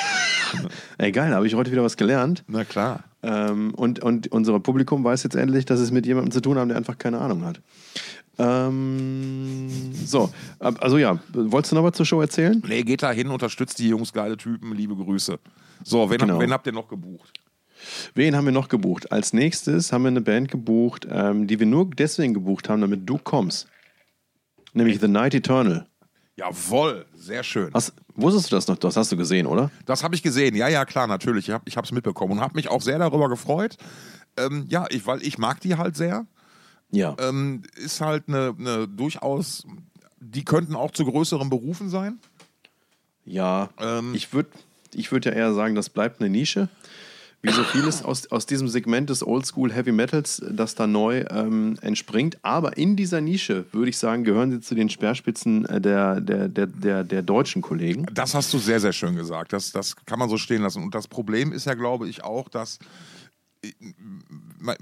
[0.97, 2.43] Ey, geil, da habe ich heute wieder was gelernt.
[2.47, 3.01] Na klar.
[3.23, 6.69] Ähm, und, und unser Publikum weiß jetzt endlich, dass es mit jemandem zu tun haben,
[6.69, 7.61] der einfach keine Ahnung hat.
[8.39, 9.69] Ähm,
[10.05, 10.29] so,
[10.59, 12.61] also ja, wolltest du noch was zur Show erzählen?
[12.67, 15.37] Nee, geht da hin, unterstützt die Jungs, geile Typen, liebe Grüße.
[15.83, 16.39] So, wen, Genau.
[16.39, 17.39] wen habt ihr noch gebucht?
[18.13, 19.11] Wen haben wir noch gebucht?
[19.11, 23.09] Als nächstes haben wir eine Band gebucht, ähm, die wir nur deswegen gebucht haben, damit
[23.09, 23.67] du kommst.
[24.73, 25.87] Nämlich The Night Eternal.
[26.35, 27.71] Jawohl, sehr schön.
[27.73, 28.77] Hast, wusstest du das noch?
[28.77, 29.69] Das hast du gesehen, oder?
[29.85, 30.55] Das habe ich gesehen.
[30.55, 31.49] Ja, ja, klar, natürlich.
[31.49, 33.77] Ich habe ich es mitbekommen und habe mich auch sehr darüber gefreut.
[34.37, 36.25] Ähm, ja, ich, weil ich mag die halt sehr.
[36.89, 37.15] Ja.
[37.19, 39.65] Ähm, ist halt eine, eine durchaus,
[40.19, 42.19] die könnten auch zu größeren Berufen sein.
[43.25, 44.49] Ja, Ähm, ich würde
[44.93, 46.67] ich würd ja eher sagen, das bleibt eine Nische.
[47.43, 51.75] Wie so vieles aus, aus diesem Segment des Oldschool Heavy Metals, das da neu ähm,
[51.81, 52.37] entspringt.
[52.43, 56.47] Aber in dieser Nische, würde ich sagen, gehören sie zu den Speerspitzen äh, der, der,
[56.47, 58.05] der, der, der deutschen Kollegen.
[58.13, 59.53] Das hast du sehr, sehr schön gesagt.
[59.53, 60.83] Das, das kann man so stehen lassen.
[60.83, 62.77] Und das Problem ist ja, glaube ich, auch, dass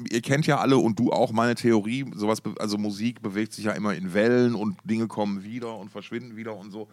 [0.09, 3.71] ihr kennt ja alle und du auch meine Theorie, sowas, also Musik bewegt sich ja
[3.73, 6.87] immer in Wellen und Dinge kommen wieder und verschwinden wieder und so.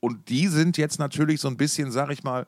[0.00, 2.46] Und die sind jetzt natürlich so ein bisschen, sag ich mal,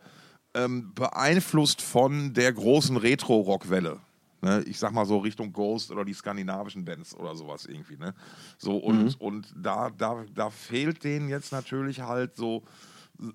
[0.54, 4.00] ähm, beeinflusst von der großen Retro-Rock-Welle.
[4.42, 4.62] Ne?
[4.66, 7.96] Ich sag mal so Richtung Ghost oder die skandinavischen Bands oder sowas irgendwie.
[7.96, 8.14] Ne?
[8.58, 12.62] So, und, und da, da, da fehlt denen jetzt natürlich halt so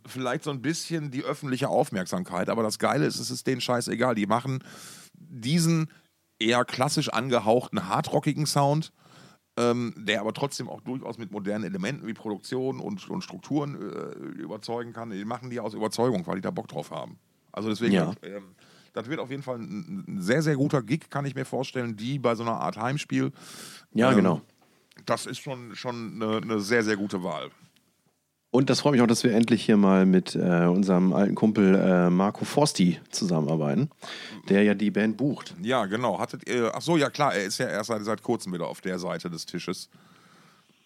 [0.06, 2.50] vielleicht so ein bisschen die öffentliche Aufmerksamkeit.
[2.50, 4.16] Aber das Geile ist, es ist denen scheißegal.
[4.16, 4.64] Die machen
[5.14, 5.90] diesen
[6.40, 8.92] eher klassisch angehauchten, hardrockigen Sound,
[9.58, 14.40] ähm, der aber trotzdem auch durchaus mit modernen Elementen wie Produktion und, und Strukturen äh,
[14.42, 15.10] überzeugen kann.
[15.10, 17.18] Die machen die aus Überzeugung, weil die da Bock drauf haben.
[17.52, 18.14] Also deswegen, Ja.
[18.22, 18.44] ähm,
[18.94, 21.96] das wird auf jeden Fall ein, ein sehr, sehr guter Gig, kann ich mir vorstellen,
[21.98, 23.32] die bei so einer Art Heimspiel.
[23.94, 24.42] Ja, Ähm, genau.
[25.06, 27.52] Das ist schon, schon eine, eine sehr, sehr gute Wahl.
[28.50, 31.76] Und das freut mich auch, dass wir endlich hier mal mit äh, unserem alten Kumpel
[31.76, 33.90] äh, Marco Forsti zusammenarbeiten,
[34.50, 35.54] der ja die Band bucht.
[35.62, 36.20] Ja, genau.
[36.20, 38.82] Hattet ihr, ach so, ja klar, er ist ja erst seit, seit kurzem wieder auf
[38.82, 39.90] der Seite des Tisches.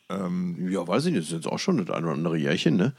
[0.10, 2.94] Ja, weiß ich nicht, das ist jetzt auch schon das ein oder andere Jährchen, ne?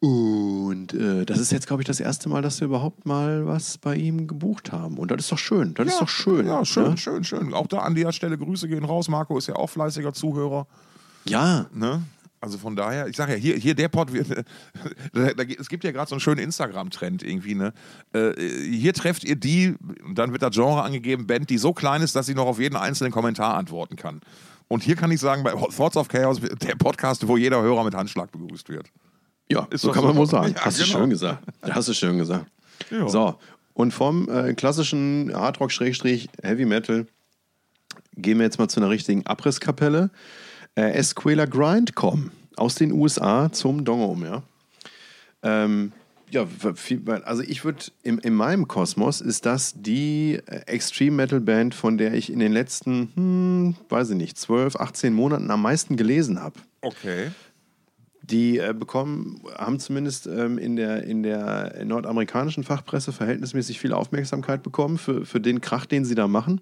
[0.00, 3.76] Und äh, das ist jetzt, glaube ich, das erste Mal, dass wir überhaupt mal was
[3.78, 4.96] bei ihm gebucht haben.
[4.96, 5.74] Und das ist doch schön.
[5.74, 6.46] Das ist doch schön.
[6.46, 6.96] Ja, schön, Ne?
[6.96, 7.52] schön, schön.
[7.52, 9.08] Auch da an der Stelle Grüße gehen raus.
[9.08, 10.66] Marco ist ja auch fleißiger Zuhörer.
[11.24, 12.02] Ja, Ne?
[12.40, 14.28] Also von daher, ich sage ja, hier, hier der Pod, wird,
[15.12, 17.72] da, da, es gibt ja gerade so einen schönen Instagram-Trend irgendwie, ne?
[18.12, 18.32] Äh,
[18.70, 19.74] hier trefft ihr die,
[20.14, 22.76] dann wird das Genre angegeben, Band, die so klein ist, dass sie noch auf jeden
[22.76, 24.20] einzelnen Kommentar antworten kann.
[24.68, 27.94] Und hier kann ich sagen, bei Thoughts of Chaos, der Podcast, wo jeder Hörer mit
[27.94, 28.86] Handschlag begrüßt wird.
[29.50, 30.54] ja Ist so kann man wohl sagen.
[30.54, 30.98] Ja, hast du genau.
[30.98, 31.44] schön gesagt.
[31.62, 32.46] Hast du schön gesagt.
[32.90, 33.08] Ja.
[33.08, 33.38] So,
[33.72, 37.06] und vom äh, klassischen Hardrock-Heavy Metal
[38.16, 40.10] gehen wir jetzt mal zu einer richtigen Abrisskapelle.
[40.78, 44.42] Äh, Esquela Grindcom aus den USA zum Dongom, ja.
[45.42, 45.90] Ähm,
[46.30, 46.46] ja,
[47.24, 51.98] also ich würde, in, in meinem Kosmos ist das die äh, Extreme Metal Band, von
[51.98, 56.40] der ich in den letzten, hm, weiß ich nicht, 12, 18 Monaten am meisten gelesen
[56.40, 56.60] habe.
[56.82, 57.32] Okay.
[58.22, 64.62] Die äh, bekommen, haben zumindest ähm, in, der, in der nordamerikanischen Fachpresse verhältnismäßig viel Aufmerksamkeit
[64.62, 66.60] bekommen für, für den Krach, den sie da machen.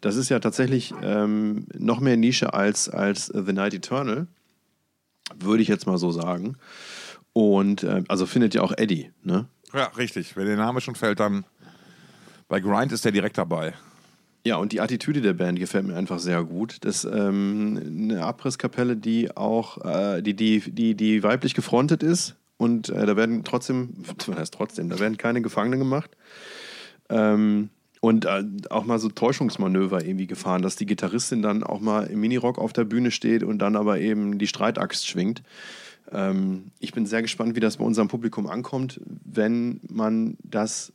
[0.00, 4.26] Das ist ja tatsächlich ähm, noch mehr Nische als, als The Night Eternal,
[5.38, 6.56] würde ich jetzt mal so sagen.
[7.32, 9.46] Und äh, also findet ja auch Eddie, ne?
[9.72, 10.36] Ja, richtig.
[10.36, 11.44] Wenn der Name schon fällt, dann
[12.48, 13.74] bei Grind ist der direkt dabei.
[14.44, 16.78] Ja, und die Attitüde der Band gefällt mir einfach sehr gut.
[16.80, 22.36] Das ist ähm, eine Abrisskapelle, die auch, äh, die, die, die, die weiblich gefrontet ist.
[22.56, 23.94] Und äh, da werden trotzdem,
[24.26, 26.10] was heißt trotzdem, da werden keine Gefangene gemacht.
[27.10, 32.04] Ähm, und äh, auch mal so Täuschungsmanöver irgendwie gefahren, dass die Gitarristin dann auch mal
[32.04, 35.42] im Minirock auf der Bühne steht und dann aber eben die Streitaxt schwingt.
[36.12, 40.92] Ähm, ich bin sehr gespannt, wie das bei unserem Publikum ankommt, wenn man das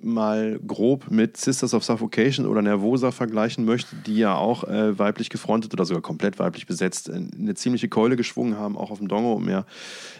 [0.00, 5.30] mal grob mit Sisters of Suffocation oder Nervosa vergleichen möchte, die ja auch äh, weiblich
[5.30, 9.08] gefrontet oder sogar komplett weiblich besetzt äh, eine ziemliche Keule geschwungen haben, auch auf dem
[9.08, 9.64] Dongo mehr,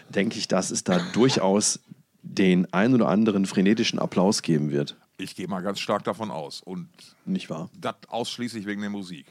[0.09, 1.79] denke ich, dass es da durchaus
[2.23, 4.97] den ein oder anderen frenetischen Applaus geben wird.
[5.17, 6.61] Ich gehe mal ganz stark davon aus.
[6.61, 6.89] Und
[7.25, 7.69] Nicht wahr?
[7.79, 9.25] das ausschließlich wegen der Musik.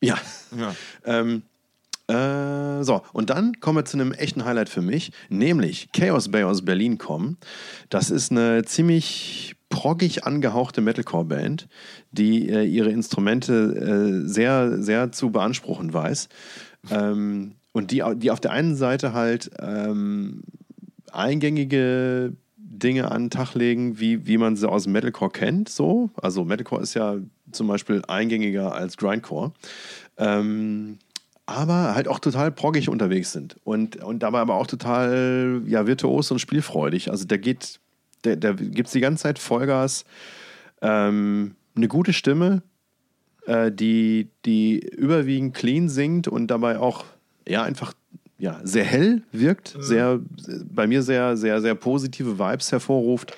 [0.00, 0.18] Ja.
[0.56, 0.74] Ja.
[1.04, 1.42] Ähm,
[2.08, 6.44] äh, so, und dann kommen wir zu einem echten Highlight für mich, nämlich Chaos Bay
[6.44, 7.36] aus Berlin kommen.
[7.90, 11.68] Das ist eine ziemlich proggig angehauchte Metalcore-Band,
[12.10, 16.28] die äh, ihre Instrumente äh, sehr, sehr zu beanspruchen weiß.
[16.90, 20.42] Ähm, und die, die auf der einen Seite halt ähm,
[21.12, 22.32] eingängige
[22.70, 25.68] Dinge an den Tag legen, wie, wie man sie aus Metalcore kennt.
[25.68, 26.10] So.
[26.16, 27.16] Also Metalcore ist ja
[27.50, 29.52] zum Beispiel eingängiger als Grindcore.
[30.18, 30.98] Ähm,
[31.46, 33.56] aber halt auch total proggig unterwegs sind.
[33.64, 37.10] Und, und dabei aber auch total ja, virtuos und spielfreudig.
[37.10, 37.80] Also der geht,
[38.24, 40.04] der, der gibt die ganze Zeit Vollgas.
[40.82, 42.62] Ähm, eine gute Stimme,
[43.46, 47.04] äh, die, die überwiegend clean singt und dabei auch
[47.48, 47.94] ja einfach
[48.38, 50.20] ja, sehr hell wirkt, sehr,
[50.72, 53.34] bei mir sehr, sehr, sehr positive Vibes hervorruft.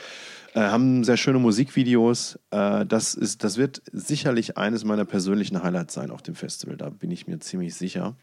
[0.53, 2.39] Äh, haben sehr schöne Musikvideos.
[2.51, 6.77] Äh, das, ist, das wird sicherlich eines meiner persönlichen Highlights sein auf dem Festival.
[6.77, 8.17] Da bin ich mir ziemlich sicher.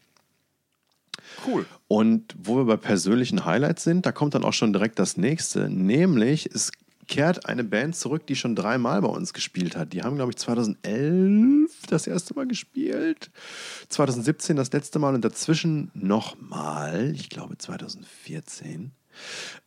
[1.46, 1.66] Cool.
[1.88, 5.68] Und wo wir bei persönlichen Highlights sind, da kommt dann auch schon direkt das nächste.
[5.68, 6.70] Nämlich, es
[7.08, 9.92] kehrt eine Band zurück, die schon dreimal bei uns gespielt hat.
[9.92, 13.30] Die haben, glaube ich, 2011 das erste Mal gespielt,
[13.88, 18.92] 2017 das letzte Mal und dazwischen nochmal, ich glaube 2014.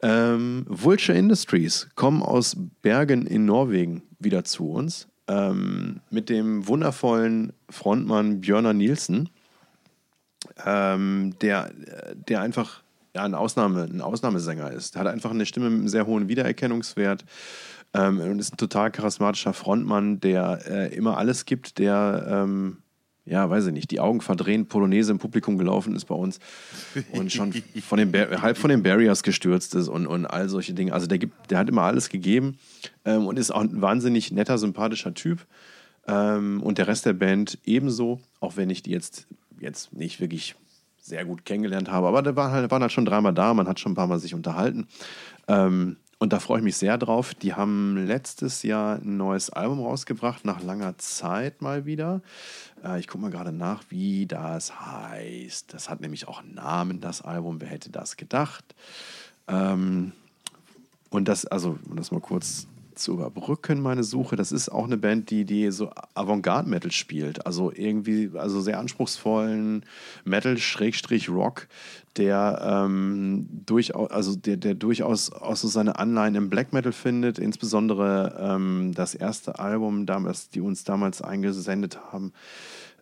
[0.02, 7.52] Ähm, Vulture Industries kommen aus Bergen in Norwegen wieder zu uns ähm, mit dem wundervollen
[7.70, 9.30] Frontmann Björnar Nielsen
[10.66, 11.72] ähm, der,
[12.14, 12.84] der einfach
[13.16, 14.96] ja, ein, Ausnahme, ein Ausnahmesänger ist.
[14.96, 17.26] Der hat einfach eine Stimme mit einem sehr hohen Wiedererkennungswert
[17.94, 22.78] ähm, und ist ein total charismatischer Frontmann, der äh, immer alles gibt, der, ähm,
[23.26, 26.40] ja, weiß ich nicht, die Augen verdrehend Polonaise im Publikum gelaufen ist bei uns
[27.12, 27.54] und schon
[27.86, 30.94] von den Bar halb von den Barriers gestürzt ist und, und all solche Dinge.
[30.94, 32.58] Also der, gibt, der hat immer alles gegeben
[33.04, 35.46] ähm, und ist auch ein wahnsinnig netter, sympathischer Typ.
[36.08, 39.28] Ähm, und der Rest der Band ebenso, auch wenn ich die jetzt,
[39.60, 40.56] jetzt nicht wirklich
[41.02, 42.08] sehr gut kennengelernt habe.
[42.08, 44.20] Aber da waren halt, waren halt schon dreimal da, man hat schon ein paar Mal
[44.20, 44.88] sich unterhalten.
[45.48, 47.34] Ähm, und da freue ich mich sehr drauf.
[47.34, 52.22] Die haben letztes Jahr ein neues Album rausgebracht, nach langer Zeit mal wieder.
[52.84, 55.74] Äh, ich gucke mal gerade nach, wie das heißt.
[55.74, 57.60] Das hat nämlich auch einen Namen, das Album.
[57.60, 58.76] Wer hätte das gedacht?
[59.48, 60.12] Ähm,
[61.10, 64.98] und das, also, um das mal kurz zu überbrücken, meine Suche, das ist auch eine
[64.98, 67.46] Band, die, die so Avantgarde-Metal spielt.
[67.46, 69.86] Also irgendwie, also sehr anspruchsvollen
[70.24, 71.68] Metal, Schrägstrich Rock,
[72.18, 77.40] der ähm, durchaus, also der, der durchaus auch so seine Anleihen im Black Metal findet,
[77.40, 82.34] insbesondere ähm, das erste Album, damals, die uns damals eingesendet haben.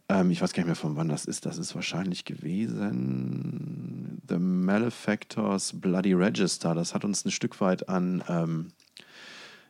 [0.09, 1.45] Ähm, ich weiß gar nicht mehr von wann das ist.
[1.45, 6.75] Das ist wahrscheinlich gewesen The Malefactors Bloody Register.
[6.75, 8.67] Das hat uns ein Stück weit an ähm,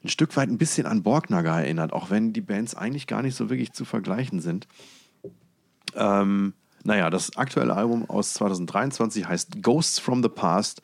[0.03, 3.35] ein Stück weit ein bisschen an Borgnagar erinnert, auch wenn die Bands eigentlich gar nicht
[3.35, 4.67] so wirklich zu vergleichen sind.
[5.95, 10.81] Ähm, naja, das aktuelle Album aus 2023 heißt Ghosts from the Past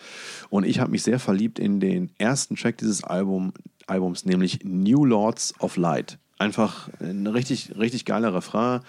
[0.50, 3.54] und ich habe mich sehr verliebt in den ersten Track dieses Album,
[3.88, 6.18] Albums, nämlich New Lords of Light.
[6.38, 8.82] Einfach ein richtig, richtig geiler Refrain.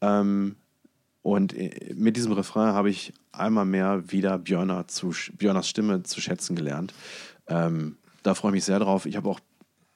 [0.00, 0.56] Ähm,
[1.22, 6.20] und äh, mit diesem Refrain habe ich einmal mehr wieder Björner zu, Björners Stimme zu
[6.20, 6.94] schätzen gelernt.
[7.46, 9.06] Ähm, da freue ich mich sehr drauf.
[9.06, 9.40] Ich habe auch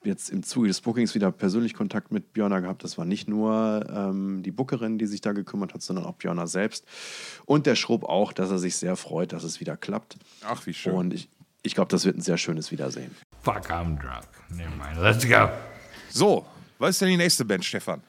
[0.06, 2.84] jetzt im Zuge des Bookings wieder persönlich Kontakt mit Björner gehabt.
[2.84, 6.46] Das war nicht nur ähm, die Bookerin, die sich da gekümmert hat, sondern auch Björner
[6.46, 6.84] selbst.
[7.44, 10.16] Und der Schrubb auch, dass er sich sehr freut, dass es wieder klappt.
[10.46, 10.94] Ach, wie schön.
[10.94, 11.28] Und ich,
[11.62, 13.14] ich glaube, das wird ein sehr schönes Wiedersehen.
[13.42, 14.28] Fuck, I'm drunk.
[14.50, 15.00] Never mind.
[15.00, 15.48] Let's go.
[16.10, 16.46] So,
[16.78, 18.02] was ist denn die nächste Band, Stefan?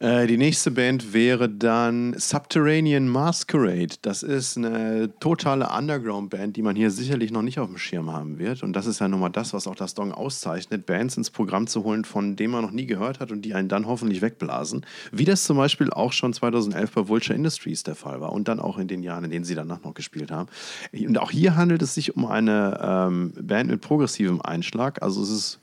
[0.00, 3.96] Äh, die nächste Band wäre dann Subterranean Masquerade.
[4.00, 8.38] Das ist eine totale Underground-Band, die man hier sicherlich noch nicht auf dem Schirm haben
[8.38, 8.62] wird.
[8.62, 11.66] Und das ist ja nun mal das, was auch das Dong auszeichnet, Bands ins Programm
[11.66, 14.86] zu holen, von denen man noch nie gehört hat und die einen dann hoffentlich wegblasen.
[15.12, 18.58] Wie das zum Beispiel auch schon 2011 bei Vulture Industries der Fall war und dann
[18.58, 20.48] auch in den Jahren, in denen sie danach noch gespielt haben.
[20.92, 25.02] Und auch hier handelt es sich um eine ähm, Band mit progressivem Einschlag.
[25.02, 25.60] Also es ist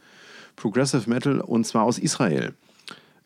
[0.55, 2.53] Progressive Metal und zwar aus Israel.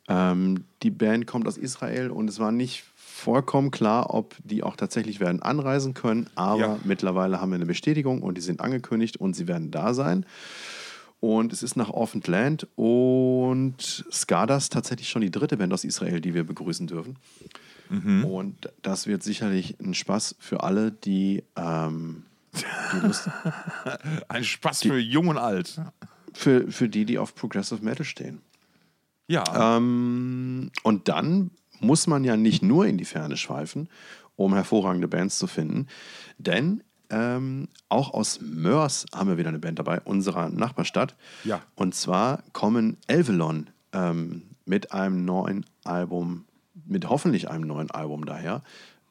[0.08, 4.76] Ähm, die Band kommt aus Israel und es war nicht vollkommen klar, ob die auch
[4.76, 6.28] tatsächlich werden anreisen können.
[6.36, 6.80] Aber Ja.
[6.84, 10.26] mittlerweile haben wir eine Bestätigung und die sind angekündigt und sie werden da sein.
[11.20, 13.76] Und es ist nach Orphaned Land und
[14.12, 17.18] Skadas tatsächlich schon die dritte Band aus Israel, die wir begrüßen dürfen.
[18.24, 22.24] Und das wird sicherlich ein Spaß für alle, die, ähm,
[22.56, 23.30] die Lust,
[24.30, 25.80] Ein Spaß für Jung und Alt.
[26.34, 28.42] für, für die, die auf Progressive Metal stehen.
[29.32, 29.78] Ja.
[29.78, 33.90] Ähm, und dann muss man ja nicht nur in die Ferne schweifen,
[34.36, 35.88] um hervorragende Bands zu finden,
[36.38, 41.16] denn ähm, auch aus Mörs haben wir wieder eine Band dabei, unserer Nachbarstadt.
[41.44, 41.62] Ja.
[41.76, 46.46] Und zwar kommen Elvelon ähm, mit einem neuen Album,
[46.86, 48.64] mit hoffentlich einem neuen Album daher.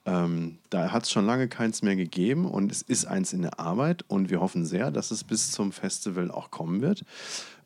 [0.06, 3.60] Ähm, da hat es schon lange keins mehr gegeben und es ist eins in der
[3.60, 7.04] Arbeit und wir hoffen sehr, dass es bis zum Festival auch kommen wird.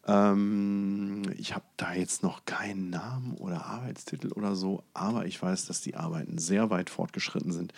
[0.07, 5.67] Ähm, ich habe da jetzt noch keinen Namen oder Arbeitstitel oder so, aber ich weiß,
[5.67, 7.73] dass die Arbeiten sehr weit fortgeschritten sind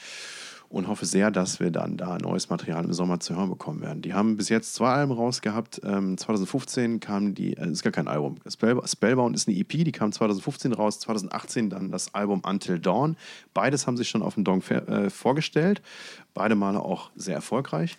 [0.69, 4.03] und hoffe sehr, dass wir dann da neues Material im Sommer zu hören bekommen werden.
[4.03, 5.81] Die haben bis jetzt zwei Alben rausgehabt.
[5.85, 8.37] Ähm, 2015 kam die, äh, ist gar kein Album.
[8.49, 10.99] Spell, Spellbound ist eine EP, die kam 2015 raus.
[11.01, 13.17] 2018 dann das Album Until Dawn.
[13.55, 15.83] Beides haben sich schon auf dem Dong äh, vorgestellt.
[16.35, 17.97] Beide Male auch sehr erfolgreich.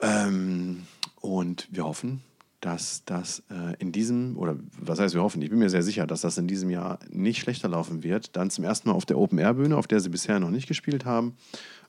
[0.00, 0.86] Ähm,
[1.20, 2.22] und wir hoffen,
[2.62, 6.06] dass das äh, in diesem, oder was heißt wir hoffen, ich bin mir sehr sicher,
[6.06, 8.36] dass das in diesem Jahr nicht schlechter laufen wird.
[8.36, 11.36] Dann zum ersten Mal auf der Open-Air-Bühne, auf der sie bisher noch nicht gespielt haben.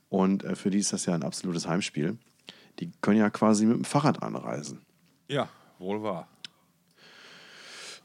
[0.09, 2.17] Und äh, für die ist das ja ein absolutes Heimspiel.
[2.79, 4.81] Die können ja quasi mit dem Fahrrad anreisen.
[5.27, 6.27] Ja, wohl wahr.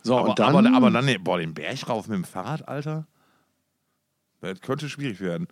[0.03, 3.07] So, Aber, und dann, aber, aber dann, boah, den Berg rauf mit dem Fahrrad, Alter.
[4.43, 5.49] Das könnte schwierig werden.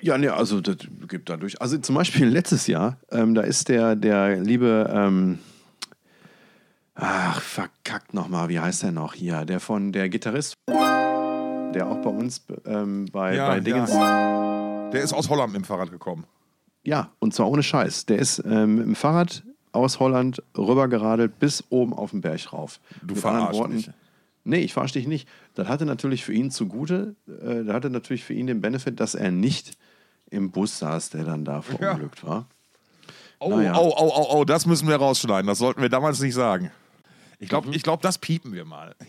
[0.00, 1.60] Ja, nee, also das gibt dadurch.
[1.60, 5.40] Also zum Beispiel letztes Jahr, ähm, da ist der, der liebe, ähm,
[6.98, 9.44] ach, verkackt nochmal, wie heißt der noch hier?
[9.44, 13.92] Der von der Gitarrist, der auch bei uns ähm, bei, Ja, bei Dingens.
[13.92, 14.90] Ja.
[14.90, 16.24] Der ist aus Holland mit dem Fahrrad gekommen.
[17.18, 18.06] und zwar ohne Scheiß.
[18.06, 22.80] Der ist ähm, mit dem Fahrrad aus Holland rübergeradelt bis oben auf den Berg rauf.
[23.02, 23.90] Du Mit anderen verarschst mich.
[24.44, 25.28] Nee, ich verarsche dich nicht.
[25.54, 29.14] Das hatte natürlich für ihn zugute, äh, das hatte natürlich für ihn den Benefit, dass
[29.14, 29.76] er nicht
[30.30, 32.46] im Bus saß, der dann da verunglückt war.
[33.40, 33.76] Oh, Naja.
[33.76, 35.46] oh, oh, oh, oh, das müssen wir rausschneiden.
[35.46, 36.70] Das sollten wir damals nicht sagen.
[37.40, 38.94] Ich glaube, ich glaub, das piepen wir mal.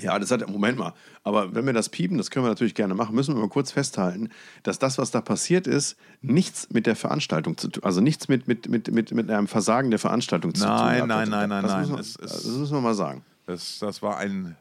[0.00, 0.94] Ja, das hat, Moment mal,
[1.24, 3.72] aber wenn wir das piepen, das können wir natürlich gerne machen, müssen wir mal kurz
[3.72, 4.30] festhalten,
[4.62, 8.48] dass das, was da passiert ist, nichts mit der Veranstaltung zu tun, also nichts mit,
[8.48, 11.08] mit, mit, mit, mit einem Versagen der Veranstaltung zu tun Nein, hat.
[11.08, 11.98] nein, nein, nein, das nein.
[11.98, 13.22] Es ist- das müssen wir mal sagen.
[13.46, 14.56] Das, das war ein.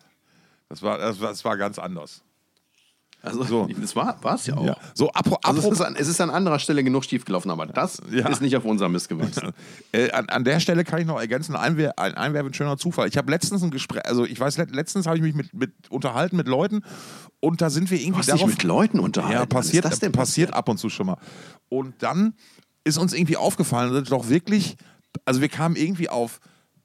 [0.67, 2.21] Das war, das das war ganz anders.
[3.21, 3.67] Also, So.
[3.67, 4.65] das war es ja auch.
[4.65, 4.77] Ja.
[4.93, 7.65] So, apro, Also es, apro, ist an, es ist an anderer Stelle genug schiefgelaufen, aber
[7.65, 8.27] das Ja.
[8.29, 9.51] ist nicht auf unserem Mist gewachsen.
[9.91, 13.07] äh, an, an der Stelle kann ich noch ergänzen: Einwer, ein Einwerf ein schöner Zufall.
[13.09, 15.73] Ich habe letztens ein Gespräch, also ich weiß, let- letztens habe ich mich mit, mit
[15.89, 16.81] unterhalten mit Leuten
[17.41, 19.33] und da sind wir irgendwie Du hast dich mit Leuten unterhalten.
[19.37, 21.17] Ja, passiert, ist das denn passiert ab und zu schon mal.
[21.67, 22.33] Und dann
[22.85, 24.77] ist uns irgendwie aufgefallen, dass doch wirklich,
[25.25, 26.39] also wir kamen irgendwie auf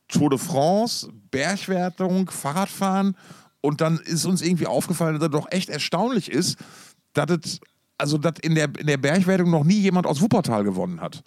[0.09, 3.17] Tour de France, Bergwertung, Fahrradfahren
[3.65, 6.59] und dann ist uns irgendwie aufgefallen, dass das doch echt erstaunlich ist,
[7.15, 7.61] dass es,
[7.97, 11.23] also dass in der, in der Bergwertung noch nie jemand aus Wuppertal gewonnen hat.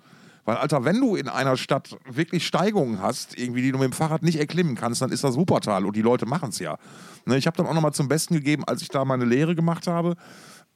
[0.46, 3.92] Weil, Alter, wenn du in einer Stadt wirklich Steigungen hast, irgendwie, die du mit dem
[3.92, 6.78] Fahrrad nicht erklimmen kannst, dann ist das Wuppertal und die Leute machen es ja.
[7.26, 9.88] Ne, ich habe dann auch nochmal zum Besten gegeben, als ich da meine Lehre gemacht
[9.88, 10.14] habe,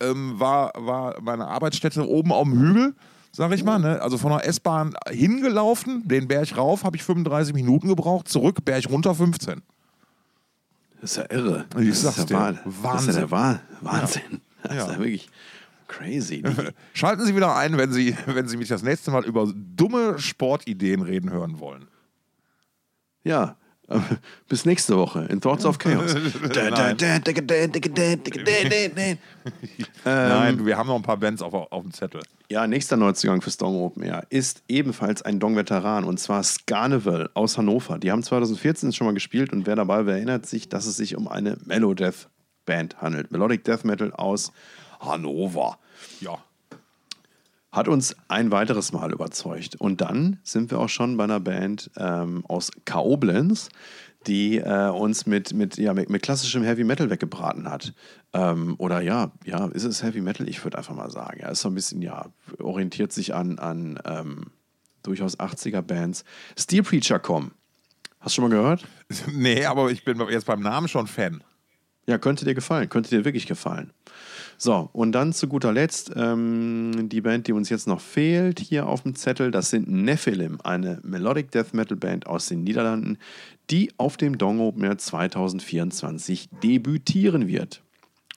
[0.02, 2.95] ähm, war, war meine Arbeitsstätte oben am Hügel,
[3.32, 3.78] sag ich mal.
[3.78, 4.02] Ne?
[4.02, 8.89] Also von der S-Bahn hingelaufen, den Berg rauf, habe ich 35 Minuten gebraucht, zurück, Berg
[8.89, 9.62] runter 15.
[11.02, 11.66] Das ist ja irre.
[11.80, 12.60] Ich das sag's ist ja dir.
[12.66, 12.84] Wahnsinn.
[12.84, 14.42] Das ist ja der Wah- Wahnsinn.
[14.64, 14.84] Das Ja.
[14.86, 15.30] ist ja wirklich
[15.88, 16.44] crazy.
[16.94, 21.02] Schalten Sie wieder ein, wenn Sie, wenn Sie mich das nächste Mal über dumme Sportideen
[21.02, 21.88] reden hören wollen.
[23.24, 23.56] Ja,
[24.47, 26.15] bis nächste Woche in Thoughts of Chaos.
[30.06, 32.21] Nein, wir haben noch ein paar Bands auf, auf dem Zettel.
[32.49, 37.58] Ja, nächster Neuzugang fürs Dong Open Air ist ebenfalls ein Dong-Veteran und zwar Scarnival aus
[37.58, 37.97] Hannover.
[37.97, 41.15] Die haben 2014 schon mal gespielt und wer dabei war, erinnert sich, dass es sich
[41.15, 42.27] um eine Melodeath
[42.65, 43.32] Band handelt.
[43.32, 44.51] Melodic Death Metal aus
[44.99, 45.80] Hannover.
[46.19, 46.38] Ja.
[47.71, 49.75] Hat uns ein weiteres Mal überzeugt.
[49.77, 53.69] Und dann sind wir auch schon bei einer Band ähm, aus Koblenz,
[54.27, 57.93] die äh, uns mit, mit, ja, mit, mit klassischem Heavy Metal weggebraten hat.
[58.34, 60.47] Ähm, oder ja, ja, ist es Heavy Metal?
[60.47, 61.39] Ich würde einfach mal sagen.
[61.41, 62.27] Ja, ist so ein bisschen, ja,
[62.60, 64.51] orientiert sich an, an ähm,
[65.03, 66.23] durchaus 80er-Bands.
[66.57, 67.51] Steel Preacher kommen.
[68.19, 68.86] Hast du schon mal gehört?
[69.34, 71.43] Nee, aber ich bin jetzt beim Namen schon Fan.
[72.05, 73.91] Ja, könnte dir gefallen, könnte dir wirklich gefallen.
[74.63, 78.86] So, und dann zu guter Letzt ähm, die Band, die uns jetzt noch fehlt hier
[78.88, 83.17] auf dem Zettel, das sind Nephilim, eine Melodic Death Metal Band aus den Niederlanden,
[83.71, 87.82] die auf dem Dong Open Air 2024 debütieren wird.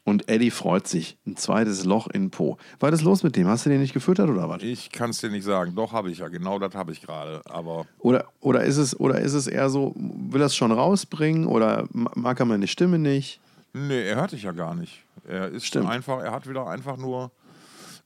[0.07, 1.19] Und Eddie freut sich.
[1.27, 2.57] Ein zweites Loch in Po.
[2.81, 3.47] War das los mit dem?
[3.47, 4.63] Hast du den nicht gefüttert oder was?
[4.63, 5.75] Ich kann es dir nicht sagen.
[5.75, 6.29] Doch, habe ich ja.
[6.29, 7.43] Genau das habe ich gerade.
[7.47, 11.47] Aber Oder, oder, ist es, oder ist es eher so, will er es schon rausbringen
[11.47, 13.41] oder ma- mag er meine Stimme nicht?
[13.75, 15.05] Nee, er hört dich ja gar nicht.
[15.29, 15.89] Er ist Stimmt.
[15.89, 17.31] einfach, er hat wieder einfach nur.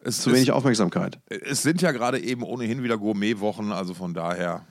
[0.00, 1.18] Es, Zu es, wenig Aufmerksamkeit.
[1.28, 4.64] es sind ja gerade eben ohnehin wieder Gourmetwochen, also von daher.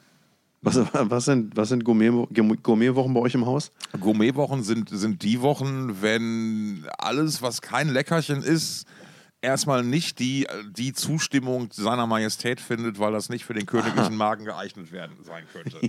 [0.61, 2.27] Was, was sind, was sind Gourmet-
[2.63, 3.71] Gourmetwochen bei euch im Haus?
[3.99, 8.85] Gourmetwochen sind, sind die Wochen, wenn alles, was kein Leckerchen ist,
[9.41, 14.45] erstmal nicht die, die Zustimmung seiner Majestät findet, weil das nicht für den königlichen Magen
[14.45, 15.79] geeignet werden sein könnte.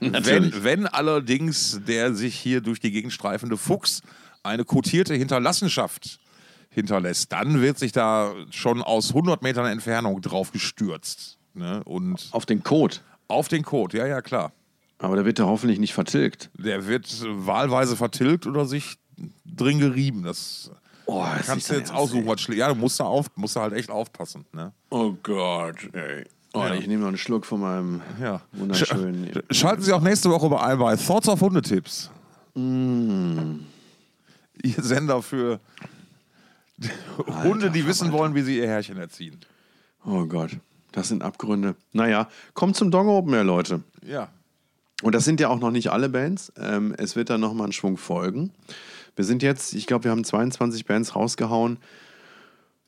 [0.00, 4.02] Wenn, wenn allerdings der sich hier durch die Gegend streifende Fuchs
[4.44, 6.18] eine kotierte Hinterlassenschaft
[6.70, 11.38] hinterlässt, dann wird sich da schon aus 100 Metern Entfernung drauf gestürzt.
[11.54, 11.82] Ne?
[11.84, 12.96] Und Auf den Code.
[13.28, 14.52] auf den Code, ja, ja, klar.
[14.98, 16.50] Aber der wird ja hoffentlich nicht vertilgt.
[16.58, 18.96] Der wird wahlweise vertilgt oder sich
[19.44, 20.22] drin gerieben.
[20.22, 20.70] Das
[21.06, 22.60] Oh, das kannst du jetzt Ernst, aussuchen, was schlägt.
[22.60, 24.46] Ja, du musst da, auf, musst da halt echt aufpassen.
[24.54, 24.72] Ne?
[24.90, 26.24] Oh Gott, ey.
[26.54, 26.72] Oh, Ja.
[26.74, 28.40] Ich nehme noch einen Schluck von meinem Ja.
[28.52, 29.30] wunderschönen.
[29.30, 32.10] Sch- Schalten Sie auch nächste Woche bei ein bei Thoughts of Hundetipps.
[32.54, 33.58] Mm.
[34.64, 35.60] Ihr Sender für
[37.26, 39.38] Hunde, die wissen wollen, wie sie ihr Herrchen erziehen.
[40.04, 40.56] Oh Gott,
[40.92, 41.76] das sind Abgründe.
[41.92, 43.82] Naja, kommt zum Dong Open Air, Leute.
[44.06, 44.28] Ja.
[45.02, 46.52] Und das sind ja auch noch nicht alle Bands.
[46.56, 48.52] Ähm, es wird dann nochmal ein Schwung folgen.
[49.16, 51.78] Wir sind jetzt, ich glaube, wir haben 22 Bands rausgehauen.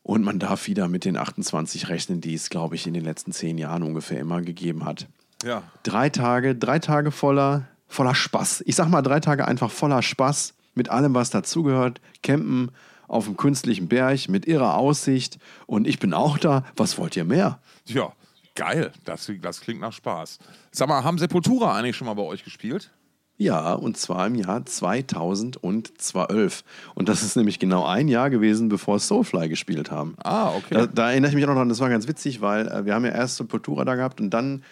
[0.02, 3.32] Und man darf wieder mit den 28 rechnen, die es, glaube ich, in den letzten
[3.32, 5.08] zehn Jahren ungefähr immer gegeben hat.
[5.44, 5.64] Ja.
[5.82, 8.62] Drei Tage, drei Tage voller, voller Spaß.
[8.66, 12.00] Ich sag mal, drei Tage einfach voller Spaß mit allem, was dazugehört.
[12.22, 12.70] Campen
[13.08, 15.38] auf dem künstlichen Berg mit ihrer Aussicht.
[15.66, 16.64] Und ich bin auch da.
[16.76, 17.58] Was wollt ihr mehr?
[17.86, 18.12] Ja,
[18.54, 18.92] geil.
[19.04, 20.38] Das, das klingt nach Spaß.
[20.72, 22.90] Sag mal, haben Sepultura eigentlich schon mal bei euch gespielt?
[23.38, 26.64] Ja, und zwar im Jahr 2012.
[26.94, 30.16] Und das ist nämlich genau ein Jahr gewesen, bevor Soulfly gespielt haben.
[30.24, 30.74] Ah, okay.
[30.74, 32.94] Da, da erinnere ich mich auch noch dran, das war ganz witzig, weil äh, wir
[32.94, 34.62] haben ja erst Sepultura da gehabt und dann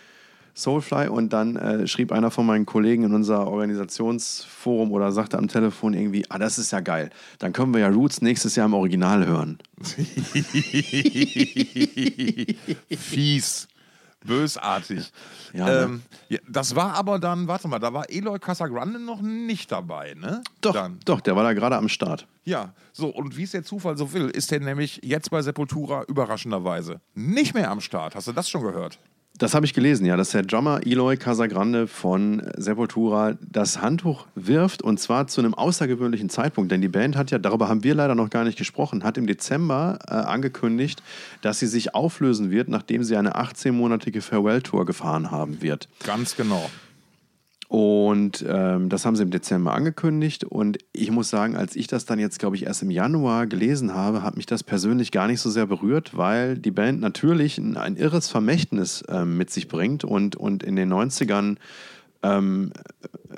[0.55, 5.49] Soulfly und dann äh, schrieb einer von meinen Kollegen in unser Organisationsforum oder sagte am
[5.49, 7.11] Telefon irgendwie, ah, das ist ja geil.
[7.41, 9.59] Dann können wir ja Roots nächstes Jahr im Original hören.
[12.97, 13.69] Fies.
[14.25, 15.13] Bösartig.
[15.53, 15.83] Ja, ne?
[15.83, 20.15] ähm, ja, das war aber dann, warte mal, da war Eloy Casagrande noch nicht dabei,
[20.15, 20.43] ne?
[20.63, 20.99] Doch, Dann.
[21.05, 22.27] doch, der war da gerade am Start.
[22.45, 26.05] Ja, so, und wie es der Zufall so will, ist der nämlich jetzt bei Sepultura
[26.09, 28.15] überraschenderweise nicht mehr am Start.
[28.15, 28.99] Hast du das schon gehört?
[29.37, 34.81] Das habe ich gelesen, ja, dass der Drummer Eloy Casagrande von Sepultura das Handtuch wirft
[34.81, 36.71] und zwar zu einem außergewöhnlichen Zeitpunkt.
[36.71, 39.27] Denn die Band hat ja, darüber haben wir leider noch gar nicht gesprochen, hat im
[39.27, 41.03] Dezember äh, angekündigt,
[41.43, 45.89] dass sie sich auflösen wird, nachdem sie eine 18-monatige Farewell-Tour gefahren haben wird.
[46.05, 46.71] Ganz genau.
[47.69, 50.45] Und ähm, das haben sie im Dezember angekündigt.
[50.45, 53.95] Und ich muss sagen, als ich das dann jetzt, glaube ich, erst im Januar gelesen
[53.95, 57.77] habe, hat mich das persönlich gar nicht so sehr berührt, weil die Band natürlich ein,
[57.77, 61.57] ein irres Vermächtnis ähm, mit sich bringt und, und in den 90ern
[62.23, 62.73] ähm,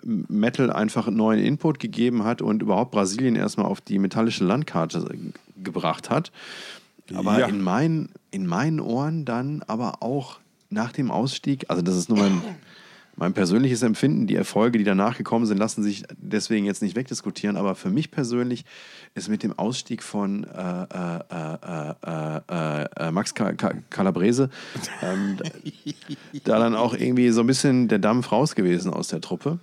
[0.04, 5.08] Metal einfach einen neuen Input gegeben hat und überhaupt Brasilien erstmal auf die metallische Landkarte
[5.62, 6.30] gebracht hat.
[7.14, 7.46] Aber Ja.
[7.46, 10.38] in, meinen, in meinen Ohren dann aber auch
[10.70, 12.42] nach dem Ausstieg, also das ist nur mein,
[13.16, 17.56] mein persönliches Empfinden, die Erfolge, die danach gekommen sind, lassen sich deswegen jetzt nicht wegdiskutieren,
[17.56, 18.64] aber für mich persönlich
[19.14, 24.50] ist mit dem Ausstieg von äh, äh, äh, äh, äh, äh, Max Ka Ka Calabrese
[25.02, 25.38] ähm,
[26.44, 29.58] da dann auch irgendwie so ein bisschen der Dampf raus gewesen aus der Truppe.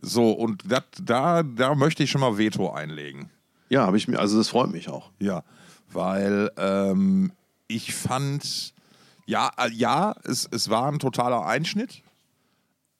[0.00, 3.30] So, und dat, da, da möchte ich schon mal Veto einlegen.
[3.68, 5.10] Ja, habe ich mir, also das freut mich auch.
[5.20, 5.44] Ja,
[5.92, 7.32] weil ähm,
[7.68, 8.74] ich fand,
[9.26, 12.02] ja, äh, ja es, es war ein totaler Einschnitt,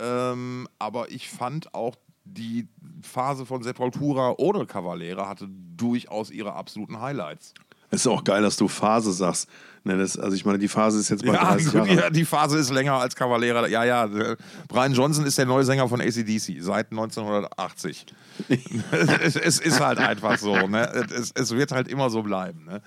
[0.03, 2.69] ähm, aber ich fand auch die
[3.03, 7.55] Phase von Sepultura ohne Cavallera hatte durchaus ihre absoluten Highlights.
[7.91, 9.51] Es ist auch geil, dass du Phase sagst.
[9.85, 11.99] Ne, das, also ich meine, die Phase ist jetzt bei Ja, 30 gut, Jahren.
[11.99, 13.67] ja, die Phase ist länger als Cavallera.
[13.67, 14.37] Ja, ja, äh,
[14.69, 18.07] Brian Johnson ist der neue Sänger von ACDC seit 1980.
[18.93, 20.55] es, es ist halt einfach so.
[20.69, 20.87] Ne?
[21.15, 22.65] Es, es wird halt immer so bleiben.
[22.65, 22.81] Ne?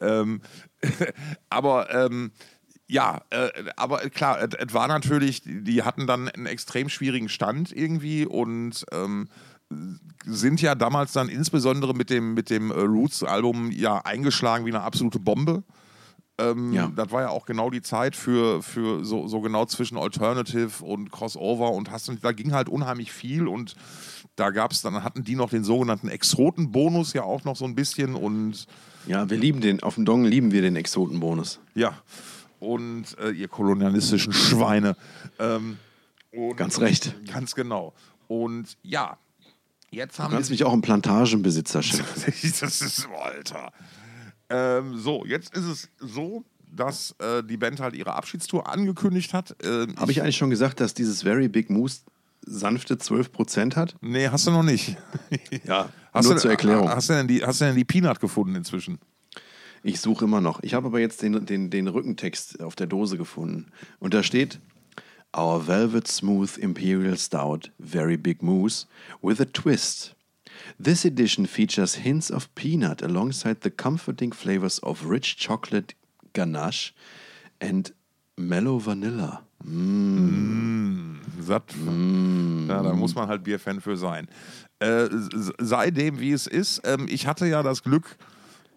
[0.00, 0.42] Ähm,
[1.48, 2.32] aber ähm,
[2.92, 8.26] ja, äh, aber klar, es, war natürlich, die hatten dann einen extrem schwierigen Stand irgendwie
[8.26, 9.28] und ähm,
[10.26, 14.82] sind ja damals dann insbesondere mit dem, mit dem äh, Roots-Album ja eingeschlagen wie eine
[14.82, 15.62] absolute Bombe.
[16.36, 16.92] Ähm, Ja.
[16.94, 21.10] Das war ja auch genau die Zeit für, für so, so genau zwischen Alternative und
[21.10, 23.74] Crossover und hast, da ging halt unheimlich viel und
[24.36, 27.74] da gab es, dann hatten die noch den sogenannten Exoten-Bonus ja auch noch so ein
[27.74, 28.66] bisschen und
[29.06, 31.58] Ja, wir lieben den, auf dem Dong lieben wir den Exotenbonus.
[31.74, 31.94] ja,
[32.62, 34.96] und äh, ihr kolonialistischen Schweine.
[35.38, 35.78] Ähm,
[36.56, 37.14] Ganz recht.
[37.30, 37.92] Ganz genau.
[38.28, 39.18] Und ja,
[39.90, 40.54] jetzt Du haben kannst wir.
[40.54, 42.32] mich auch einen Plantagenbesitzer schimpfen.
[42.60, 43.72] das ist, oh, Alter.
[44.48, 49.56] Ähm, so, jetzt ist es so, dass äh, die Band halt ihre Abschiedstour angekündigt hat.
[49.62, 52.02] Ähm, Habe ich eigentlich schon gesagt, dass dieses Very Big Moose
[52.46, 53.96] sanfte 12% hat?
[54.00, 54.96] Nee, hast du noch nicht.
[55.64, 56.88] Ja, Hast nur du, zur Erklärung.
[56.88, 58.98] Hast du, denn die, hast du denn die Peanut gefunden inzwischen?
[59.82, 60.62] Ich suche immer noch.
[60.62, 63.66] Ich habe aber jetzt den, den, den Rückentext auf der Dose gefunden.
[63.98, 64.60] Und da steht:
[65.36, 68.86] Our velvet smooth imperial stout, very big moose,
[69.20, 70.14] with a twist.
[70.82, 75.94] This edition features hints of peanut alongside the comforting flavors of rich chocolate
[76.32, 76.92] ganache
[77.60, 77.92] and
[78.36, 79.42] mellow vanilla.
[81.40, 81.74] Satt.
[82.68, 84.28] Ja, da muss man halt Bierfan für sein.
[84.80, 85.08] Äh,
[85.58, 86.80] sei dem, wie es ist.
[86.84, 88.16] Ähm, ich hatte ja das Glück,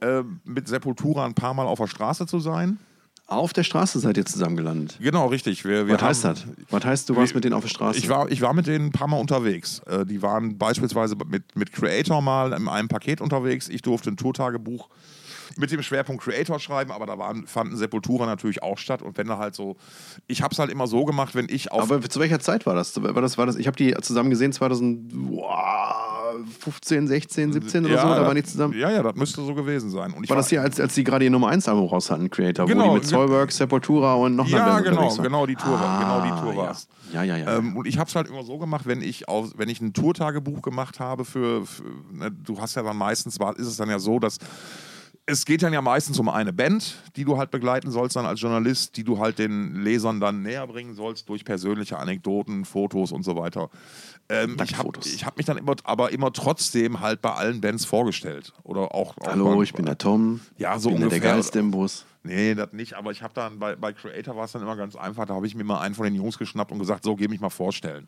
[0.01, 2.79] äh, mit Sepultura ein paar Mal auf der Straße zu sein.
[3.27, 4.99] Auf der Straße seid ihr zusammen gelandet.
[5.01, 5.65] Genau, richtig.
[5.65, 6.45] Wir, wir Was heißt das?
[6.69, 7.97] Was heißt, du warst mit denen auf der Straße?
[7.97, 9.79] Ich war, ich war mit denen ein paar Mal unterwegs.
[9.87, 13.67] Äh, die waren beispielsweise mit, mit Creator mal in einem Paket unterwegs.
[13.67, 14.89] Ich durfte ein Tourtagebuch
[15.57, 19.01] mit dem Schwerpunkt Creator schreiben, aber da waren, fanden Sepultura natürlich auch statt.
[19.01, 19.75] Und wenn da halt so,
[20.27, 22.75] ich habe es halt immer so gemacht, wenn ich auf Aber zu welcher Zeit war
[22.75, 23.01] das?
[23.01, 24.51] War das, war das ich habe die zusammen gesehen
[26.43, 28.07] 2015, 16, 17 oder so.
[28.09, 28.77] Da waren die zusammen.
[28.77, 30.13] Ja, ja, das müsste so gewesen sein.
[30.21, 32.65] Ich War das hier, als, als die gerade ihr Nummer 1 Album raus hatten, Creator,
[32.65, 35.55] wo Genau, die mit ge- Soilworks, Sepultura und noch einer Ja, Band genau, genau die
[35.55, 36.71] Tour, war- genau die Tour Ah, war ja.
[36.71, 36.87] es.
[37.13, 37.57] Ja, ja, ja.
[37.57, 39.93] Ähm, und ich habe es halt immer so gemacht, wenn ich auf, wenn ich ein
[39.93, 43.89] Tourtagebuch gemacht habe für, für ne, du hast ja dann meistens, war, ist es dann
[43.89, 44.37] ja so, dass
[45.27, 48.39] es geht dann ja meistens um eine Band, die du halt begleiten sollst dann als
[48.41, 53.23] Journalist, die du halt den Lesern dann näher bringen sollst durch persönliche Anekdoten, Fotos und
[53.23, 53.71] so weiter.
[54.27, 54.89] Ähm, ich habe
[55.23, 58.53] hab mich dann immer, aber immer trotzdem halt bei allen Bands vorgestellt.
[58.63, 60.41] Oder auch, auch Hallo, bei, ich bin der Tom.
[60.57, 61.31] Ja, so bin der ungefähr.
[61.31, 62.05] geilste im Bus.
[62.23, 64.95] Nee, das nicht, aber ich habe dann bei, bei Creator war es dann immer ganz
[64.95, 67.27] einfach, da habe ich mir mal einen von den Jungs geschnappt und gesagt, so, geh
[67.27, 68.07] mich mal vorstellen.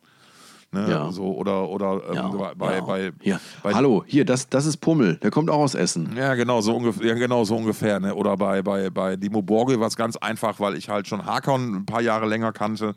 [0.71, 0.89] Ne?
[0.89, 1.11] Ja.
[1.11, 2.81] So, oder oder ähm, Ja, bei, ja.
[2.81, 3.39] bei, hier.
[3.63, 5.15] bei Hallo, hier, das, das ist Pummel.
[5.17, 6.13] Der kommt auch aus Essen.
[6.17, 7.99] Ja, genau, so ungefähr, ja, genau, so ungefähr.
[7.99, 8.13] Ne?
[8.13, 11.75] Oder bei, bei, bei Dimo Borgel war es ganz einfach, weil ich halt schon Hakon
[11.75, 12.95] ein paar Jahre länger kannte.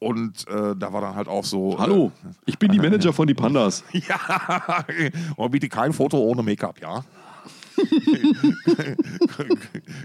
[0.00, 1.78] Und äh, da war dann halt auch so.
[1.78, 2.10] Hallo,
[2.46, 3.84] ich bin die Manager von die Pandas.
[3.92, 4.84] Äh, ja,
[5.36, 7.04] und bitte kein Foto ohne Make-up, ja?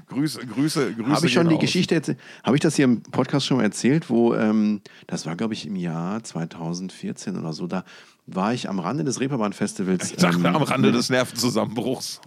[0.07, 1.09] Grüße, Grüße, Grüße.
[1.09, 1.61] Habe ich schon die raus.
[1.61, 2.17] Geschichte?
[2.43, 5.65] Habe ich das hier im Podcast schon mal erzählt, wo ähm, das war, glaube ich,
[5.65, 7.67] im Jahr 2014 oder so.
[7.67, 7.83] Da
[8.27, 10.11] war ich am Rande des Reeperbahn-Festivals.
[10.11, 12.21] Ich dachte, ähm, am Rande des Nervenzusammenbruchs.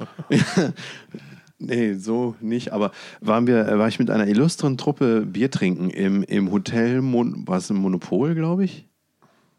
[1.59, 2.73] Nee, so nicht.
[2.73, 7.01] Aber waren wir, äh, war ich mit einer illustren Truppe Bier trinken im, im Hotel,
[7.03, 8.87] Mon war es ein Monopol, glaube ich?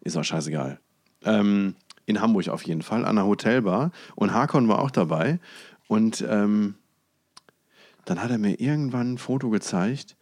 [0.02, 0.80] Ist auch scheißegal.
[1.26, 1.76] Ähm,
[2.06, 3.92] in Hamburg auf jeden Fall, an der Hotelbar.
[4.16, 5.40] Und Hakon war auch dabei.
[5.88, 6.76] Und ähm,
[8.06, 10.16] dann hat er mir irgendwann ein Foto gezeigt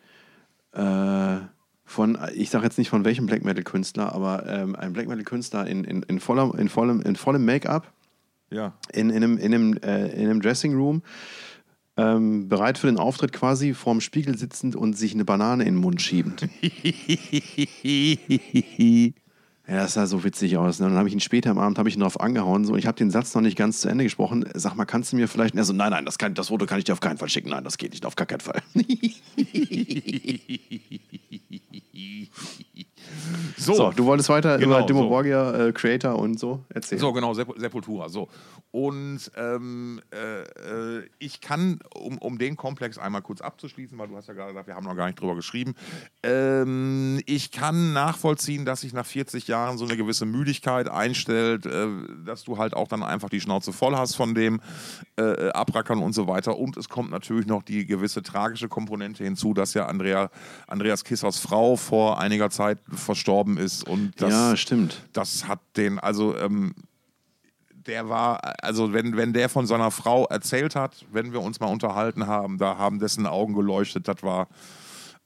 [0.73, 1.37] äh,
[1.85, 5.23] von, ich sage jetzt nicht von welchem Black Metal Künstler, aber ähm, ein Black Metal
[5.23, 7.93] Künstler in, in, in, voller, in vollem, in vollem Make-up
[8.49, 8.73] Ja.
[8.91, 11.01] in, in, einem, in, einem, äh, in einem Dressing Room,
[11.97, 15.81] ähm, bereit für den Auftritt quasi vorm Spiegel sitzend und sich eine Banane in den
[15.81, 16.47] Mund schiebend.
[19.69, 20.79] Ja, das sah so witzig aus.
[20.79, 20.85] Ne?
[20.85, 22.79] Und dann habe ich ihn später am Abend habe ich ihn drauf angehauen so, und
[22.79, 24.45] ich habe den Satz noch nicht ganz zu Ende gesprochen.
[24.53, 25.55] Sag mal, kannst du mir vielleicht.
[25.55, 27.49] Er so, nein, nein, das, kann, das Foto kann ich dir auf keinen Fall schicken.
[27.49, 28.61] Nein, das geht nicht, auf gar keinen Fall.
[33.57, 35.09] So, So, du wolltest weiter Genau, über Dimo so.
[35.09, 36.99] Borgia, äh, Creator und so erzählen.
[37.01, 38.09] So, genau, Sep Sepultura.
[38.09, 38.27] So.
[38.71, 40.41] Und ähm, äh,
[40.99, 44.49] äh, ich kann, um, um den Komplex einmal kurz abzuschließen, weil du hast ja gerade
[44.51, 45.73] gesagt, wir haben noch gar nicht drüber geschrieben,
[46.21, 51.87] ähm, ich kann nachvollziehen, dass sich nach 40 Jahren so eine gewisse Müdigkeit einstellt, äh,
[52.25, 54.59] dass du halt auch dann einfach die Schnauze voll hast von dem
[55.17, 56.57] äh, Abrackern und so weiter.
[56.57, 60.29] Und es kommt natürlich noch die gewisse tragische Komponente hinzu, dass ja Andrea,
[60.67, 63.87] Andreas Kissers Frau vor einiger Zeit verstorben ist.
[63.87, 65.01] Und das, ja, stimmt.
[65.13, 66.73] das hat den, also ähm,
[67.87, 71.67] der war, also wenn, wenn der von seiner Frau erzählt hat, wenn wir uns mal
[71.67, 74.47] unterhalten haben, da haben dessen Augen geleuchtet, das war,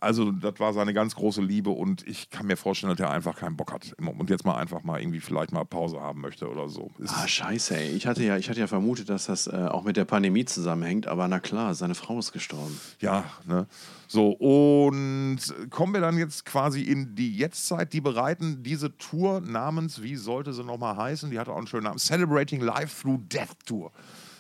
[0.02, 3.36] also das war seine ganz große Liebe und ich kann mir vorstellen, dass er einfach
[3.38, 6.68] keinen Bock hat und jetzt mal einfach mal irgendwie vielleicht mal Pause haben möchte oder
[6.70, 6.92] so.
[6.98, 7.90] Ist, Ah, scheiße, ey.
[7.92, 11.08] Ich hatte ja, ich hatte ja vermutet, dass das äh, auch mit der Pandemie zusammenhängt,
[11.08, 12.80] aber na klar, seine Frau ist gestorben.
[13.00, 13.68] Ja, ne?
[14.08, 15.40] So, und
[15.70, 17.94] kommen wir dann jetzt quasi in die Jetztzeit.
[17.94, 21.32] Die bereiten diese Tour namens, wie sollte sie nochmal heißen?
[21.32, 23.92] Die hatte auch einen schönen Namen: Celebrating Life Through Death Tour.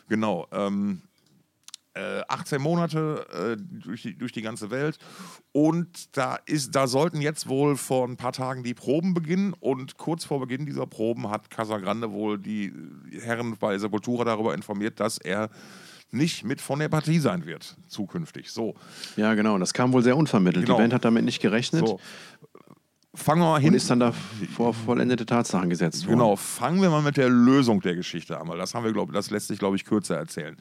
[0.09, 0.47] Genau.
[0.51, 1.03] Ähm,
[1.93, 4.97] äh, 18 Monate äh, durch, die, durch die ganze Welt.
[5.51, 9.53] Und da, ist, da sollten jetzt wohl vor ein paar Tagen die Proben beginnen.
[9.59, 12.73] Und kurz vor Beginn dieser Proben hat Casagrande wohl die
[13.21, 15.49] Herren bei Sepultura darüber informiert, dass er
[16.11, 18.51] nicht mit von der Partie sein wird, zukünftig.
[18.51, 18.75] So,
[19.15, 19.57] Ja, genau.
[19.57, 20.65] Das kam wohl sehr unvermittelt.
[20.65, 20.77] Genau.
[20.77, 21.99] Die Band hat damit nicht gerechnet so.
[23.13, 23.73] Fangen wir mal und hin.
[23.73, 24.13] ist dann da
[24.55, 26.19] vor vollendete Tatsachen gesetzt worden.
[26.19, 29.11] Genau, fangen wir mal mit der Lösung der Geschichte an, weil das haben wir, glaube
[29.11, 30.55] das lässt sich, glaube ich, kürzer erzählen.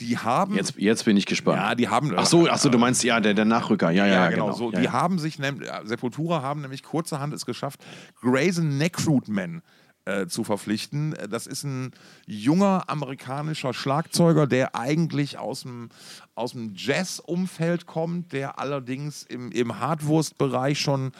[0.00, 0.54] Die haben.
[0.54, 1.58] Jetzt, jetzt bin ich gespannt.
[1.58, 2.12] ja, die haben.
[2.16, 3.90] Ach so, ach so, du meinst ja, der, der Nachrücker.
[3.90, 4.46] Ja, ja, Ja, ja genau.
[4.46, 4.56] genau.
[4.56, 5.52] So, ja, die haben sich, äh,
[5.84, 7.84] Sepultura haben nämlich kurzerhand es geschafft,
[8.20, 9.62] Grayson Neckrutman
[10.08, 11.12] äh, zu verpflichten.
[11.12, 11.92] Äh, Das ist ein
[12.26, 15.90] junger amerikanischer Schlagzeuger, der eigentlich aus dem,
[16.34, 21.12] aus dem Jazz-Umfeld kommt, der allerdings im, im Hardwurst-Bereich schon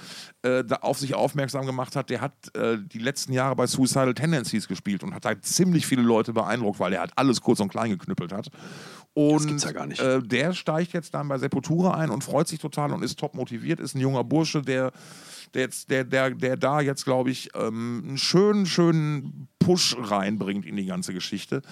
[0.43, 2.11] äh, auf sich aufmerksam gemacht hat.
[2.11, 6.03] Der hat äh, die letzten Jahre bei Suicidal Tendencies gespielt und hat da ziemlich viele
[6.03, 8.49] Leute beeindruckt, weil er halt alles kurz und klein geknüppelt hat.
[9.15, 10.01] Und gibt's ja gar nicht.
[10.01, 13.35] Äh, der steigt jetzt dann bei Sepultura ein und freut sich total und ist top
[13.35, 14.93] motiviert, ist ein junger Bursche, der,
[15.55, 20.65] der, jetzt, der, der, der da jetzt, glaube ich, ähm, einen schönen, schönen Push reinbringt
[20.65, 21.63] in die ganze Geschichte.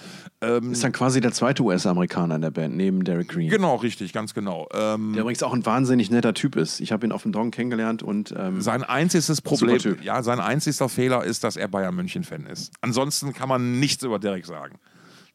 [0.41, 3.49] Ähm, Ist dann quasi der zweite US-Amerikaner in der Band, neben Derek Green.
[3.49, 4.67] genau, richtig, ganz genau.
[4.73, 6.79] Ähm, Der übrigens auch ein wahnsinnig netter Typ ist.
[6.79, 10.89] Ich habe ihn auf dem Dong kennengelernt und ähm, Sein einziges Problem, ja, sein einzigster
[10.89, 12.71] Fehler ist, dass er Bayern München-Fan ist.
[12.81, 14.77] Ansonsten kann man nichts über Derek sagen.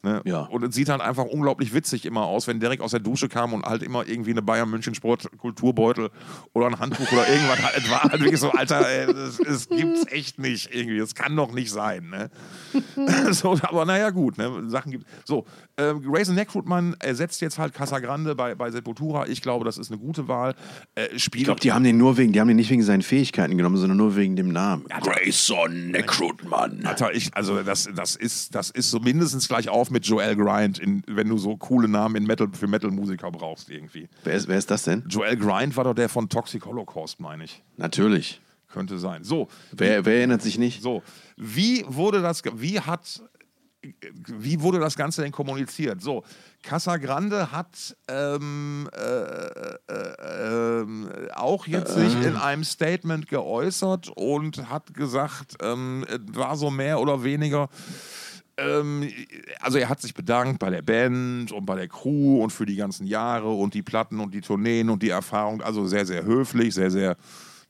[0.05, 0.20] Ne?
[0.24, 0.40] Ja.
[0.42, 3.53] Und es sieht halt einfach unglaublich witzig immer aus, wenn Derek aus der Dusche kam
[3.53, 6.11] und halt immer irgendwie eine Bayern München Sport Kulturbeutel
[6.55, 7.59] oder ein Handtuch oder irgendwas.
[7.76, 10.98] Es war halt wirklich so, Alter, ey, das, das gibt's echt nicht irgendwie.
[10.98, 12.11] Das kann doch nicht sein.
[12.11, 12.30] Ne?
[13.32, 14.68] so, aber naja, gut, ne?
[14.68, 15.07] Sachen gibt.
[15.24, 15.46] So,
[15.76, 19.28] ähm, Grayson Neckrootman ersetzt jetzt halt Casagrande bei, bei Sepultura.
[19.28, 20.57] Ich glaube, das ist eine gute Wahl.
[20.96, 23.57] Äh, ich glaube, die haben den nur wegen, die haben den nicht wegen seinen Fähigkeiten
[23.57, 24.84] genommen, sondern nur wegen dem Namen.
[25.00, 26.84] Grayson Neckrotman.
[26.84, 30.78] Alter, ich, also das, das, ist, das ist so mindestens gleich auf mit Joel Grind,
[30.78, 34.09] in, wenn du so coole Namen in Metal, für Metal-Musiker brauchst irgendwie.
[34.24, 35.05] Wer ist, wer ist das denn?
[35.09, 37.62] Joel Grind war doch der von Toxic Holocaust, meine ich.
[37.76, 38.40] Natürlich.
[38.68, 39.22] Könnte sein.
[39.22, 40.82] So, Wer, wer erinnert sich nicht?
[40.82, 41.03] so.
[41.36, 43.22] Wie wurde das, wie hat,
[44.26, 46.01] wie wurde das Ganze denn kommuniziert?
[46.01, 46.24] So,
[46.62, 54.95] Casagrande hat ähm, äh, äh, ähm, auch jetzt sich in einem Statement geäußert und hat
[54.95, 57.68] gesagt, ähm, es war so mehr oder weniger
[58.62, 59.08] ähm,
[59.60, 62.76] also er hat sich bedankt bei der Band und bei der Crew und für die
[62.76, 65.62] ganzen Jahre und die Platten und die Tourneen und die Erfahrung.
[65.62, 67.16] Also sehr, sehr höflich, sehr, sehr,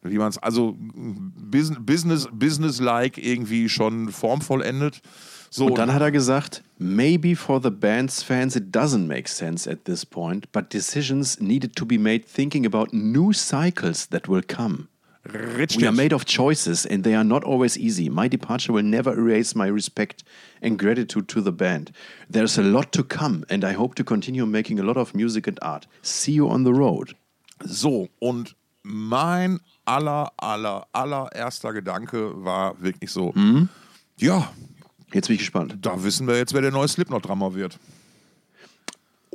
[0.03, 5.01] wie man es, also Business, Business, Business-like irgendwie schon formvollendet.
[5.55, 9.71] So, Und dann hat er gesagt, maybe for the band's fans it doesn't make sense
[9.71, 14.43] at this point, but decisions needed to be made thinking about new cycles that will
[14.43, 14.89] come.
[15.25, 15.81] Richtig.
[15.81, 18.09] We are made of choices and they are not always easy.
[18.11, 20.25] My departure will never erase my respect
[20.61, 21.93] and gratitude to the band.
[22.31, 25.47] There's a lot to come and I hope to continue making a lot of music
[25.47, 25.87] and art.
[26.03, 27.15] See you on the road.
[27.65, 33.69] So, und mein aller, aller, allererster Gedanke war wirklich so, Mhm.
[34.17, 34.51] ja,
[35.13, 35.77] Jetzt bin ich gespannt.
[35.83, 37.79] da wissen wir jetzt, wer der neue Slipknot-Drummer wird.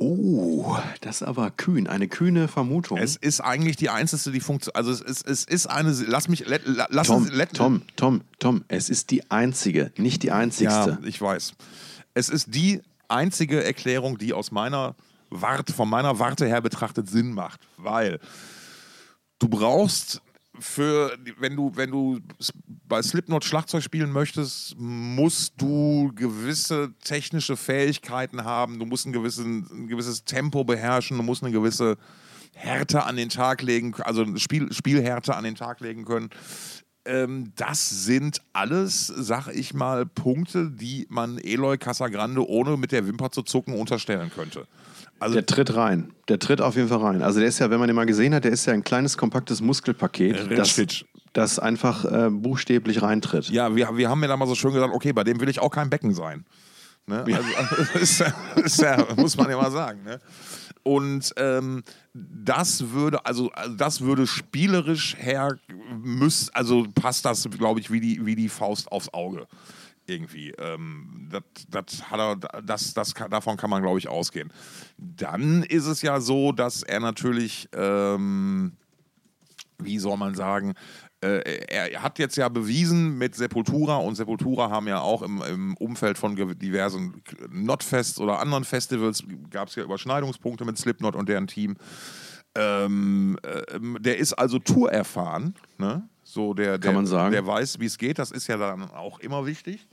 [0.00, 1.88] Oh, das ist aber kühn.
[1.88, 2.98] Eine kühne Vermutung.
[2.98, 4.76] Es ist eigentlich die einzige, die funktioniert.
[4.76, 5.90] Also es ist, es ist eine.
[6.06, 6.46] Lass mich.
[6.46, 10.98] Let, lass Tom, es, let, Tom, Tom, Tom, es ist die einzige, nicht die einzigste.
[11.02, 11.54] Ja, ich weiß.
[12.14, 14.94] Es ist die einzige Erklärung, die aus meiner
[15.30, 17.60] Warte, von meiner Warte her betrachtet Sinn macht.
[17.76, 18.20] Weil
[19.40, 20.22] du brauchst
[20.60, 22.20] für, wenn du, wenn du
[22.86, 29.66] bei Slipknot Schlagzeug spielen möchtest, musst du gewisse technische Fähigkeiten haben, du musst ein, gewissen,
[29.70, 31.96] ein gewisses Tempo beherrschen, du musst eine gewisse
[32.54, 36.30] Härte an den Tag legen, also Spiel, Spielhärte an den Tag legen können.
[37.04, 43.06] Ähm, das sind alles, sag ich mal, Punkte, die man Eloy Casagrande ohne mit der
[43.06, 44.66] Wimper zu zucken unterstellen könnte.
[45.20, 46.12] Also Der tritt rein.
[46.28, 47.22] Der tritt auf jeden Fall rein.
[47.22, 49.16] Also der ist ja, wenn man den mal gesehen hat, der ist ja ein kleines,
[49.16, 53.48] kompaktes Muskelpaket, das, das einfach äh, buchstäblich reintritt.
[53.50, 55.60] Ja, wir, wir haben mir da mal so schön gesagt, okay, bei dem will ich
[55.60, 56.44] auch kein Becken sein.
[57.06, 57.24] Ne?
[57.24, 60.02] Also, also ist, ja, ist ja, muss man ja mal sagen.
[60.04, 60.20] Ne?
[60.82, 61.82] Und ähm,
[62.14, 65.56] das würde, also, also das würde spielerisch her,
[66.02, 69.46] müß, also passt das, glaube ich, wie die, wie die Faust aufs Auge.
[70.08, 70.50] Irgendwie.
[70.52, 74.52] Ähm, das, das hat er, das, das davon kann man, glaube ich, ausgehen.
[74.96, 77.68] Dann ist es ja so, dass er natürlich.
[77.72, 78.72] Ähm,
[79.80, 80.74] wie soll man sagen,
[81.20, 85.76] äh, er hat jetzt ja bewiesen mit Sepultura und Sepultura haben ja auch im, im
[85.76, 91.46] Umfeld von diversen Notfests oder anderen Festivals gab es ja Überschneidungspunkte mit Slipknot und deren
[91.46, 91.76] Team.
[92.54, 93.38] Ähm,
[93.72, 96.08] ähm, der ist also Tour erfahren, ne?
[96.22, 97.32] So der, der, Kann man sagen.
[97.32, 98.18] der weiß, wie es geht.
[98.18, 99.88] Das ist ja dann auch immer wichtig.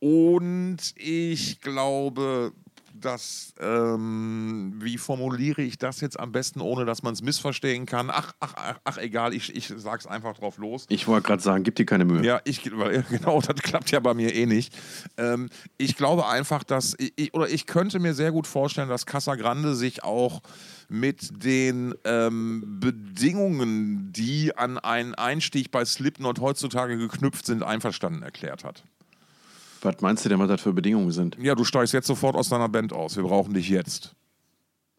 [0.00, 2.52] Und ich glaube,
[3.00, 8.10] dass, ähm, wie formuliere ich das jetzt am besten, ohne dass man es missverstehen kann?
[8.10, 10.86] Ach, ach, ach, ach egal, ich, ich sag's einfach drauf los.
[10.88, 12.24] Ich wollte gerade sagen, gib dir keine Mühe.
[12.24, 14.76] Ja, ich, weil, genau, das klappt ja bei mir eh nicht.
[15.16, 19.74] Ähm, ich glaube einfach, dass, ich, oder ich könnte mir sehr gut vorstellen, dass Casagrande
[19.74, 20.40] sich auch
[20.88, 28.64] mit den ähm, Bedingungen, die an einen Einstieg bei Slipknot heutzutage geknüpft sind, einverstanden erklärt
[28.64, 28.84] hat.
[29.82, 31.36] Was meinst du denn, was das für Bedingungen sind?
[31.40, 33.16] Ja, du steigst jetzt sofort aus deiner Band aus.
[33.16, 34.14] Wir brauchen dich jetzt.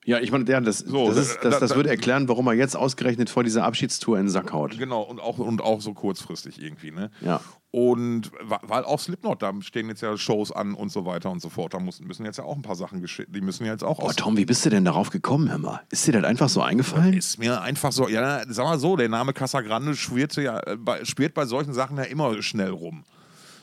[0.05, 2.47] Ja, ich meine, ja, das, So, das, ist, da- das, das da- würde erklären, warum
[2.47, 4.77] er jetzt ausgerechnet vor dieser Abschiedstour in den Sack haut.
[4.79, 7.11] Genau, und auch, und auch so kurzfristig irgendwie, ne?
[7.21, 7.41] Ja.
[7.71, 11.49] Und weil auch Slipknot, da stehen jetzt ja Shows an und so weiter und so
[11.49, 11.73] fort.
[11.75, 13.27] Da müssen, jetzt ja auch ein paar Sachen geschehen.
[13.31, 14.15] Die müssen ja jetzt auch Oh, aus.
[14.15, 15.81] Tom, wie bist du denn darauf gekommen, hör mal?
[15.91, 17.13] Ist dir das einfach so eingefallen?
[17.13, 21.05] Ist mir einfach so, ja, sag mal so, der Name Casagrande schwirrte ja, äh, bei,
[21.05, 23.03] schwirrt bei solchen Sachen ja immer schnell rum.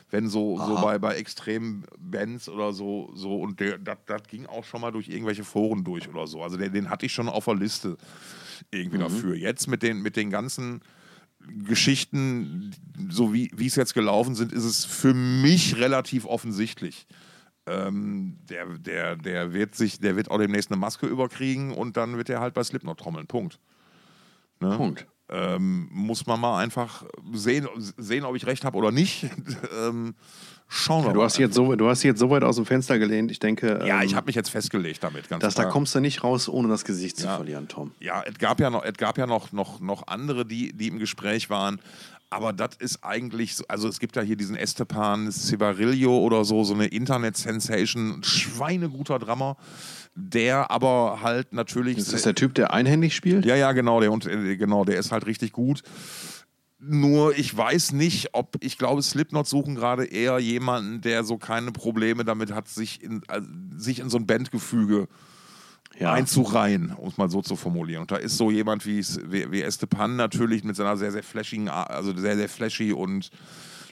[0.09, 4.45] Wenn so, so bei, bei extremen Bands oder so, so und der, das das ging
[4.45, 6.41] auch schon mal durch irgendwelche Foren durch oder so.
[6.41, 7.97] Also den, den hatte ich schon auf der Liste
[8.71, 9.35] irgendwie dafür.
[9.35, 10.81] Jetzt mit den, mit den ganzen
[11.65, 12.73] Geschichten,
[13.09, 17.05] so wie wie es jetzt gelaufen sind, ist es für mich relativ offensichtlich.
[17.65, 22.15] Ähm, der, der, der wird sich, der wird auch demnächst eine Maske überkriegen und dann
[22.15, 23.27] wird er halt bei Slipknot trommeln.
[23.27, 23.59] Punkt.
[24.61, 24.75] Ne?
[24.77, 25.05] Punkt.
[25.29, 27.03] Ähm, muss man mal einfach
[27.33, 27.67] sehen,
[27.97, 29.25] sehen ob ich recht habe oder nicht.
[29.77, 30.15] ähm,
[30.69, 31.25] schauen wir Du mal.
[31.25, 33.83] hast, jetzt so, du hast dich jetzt so weit aus dem Fenster gelehnt, ich denke,
[33.85, 35.27] ja, ähm, ich habe mich jetzt festgelegt damit.
[35.27, 35.73] Ganz dass, da klar.
[35.73, 37.35] kommst du nicht raus, ohne das Gesicht zu Ja.
[37.35, 37.91] verlieren, Tom.
[37.99, 40.97] Ja, es gab ja noch, es gab ja noch, noch, noch andere, die, die im
[40.97, 41.79] Gespräch waren.
[42.29, 46.63] Aber das ist eigentlich, so, also es gibt ja hier diesen Estepan Cibarillo oder so,
[46.65, 49.55] so eine Internet-Sensation, schweineguter Drummer,
[50.13, 51.97] der aber halt natürlich.
[51.97, 53.45] Ist das der Typ, der einhändig spielt?
[53.45, 55.83] ja, ja, genau, der, und, äh, genau, der ist halt richtig gut.
[56.79, 61.71] Nur ich weiß nicht, ob, ich glaube, Slipknot suchen gerade eher jemanden, der so keine
[61.71, 63.41] Probleme damit hat, sich in, äh,
[63.75, 65.07] sich in so ein Bandgefüge
[65.99, 66.13] Ja.
[66.13, 68.01] einzureihen, um es mal so zu formulieren.
[68.01, 71.69] Und da ist so jemand wie, wie, wie Estepan natürlich mit seiner sehr, sehr flashigen,
[71.69, 73.31] also sehr, sehr flashy und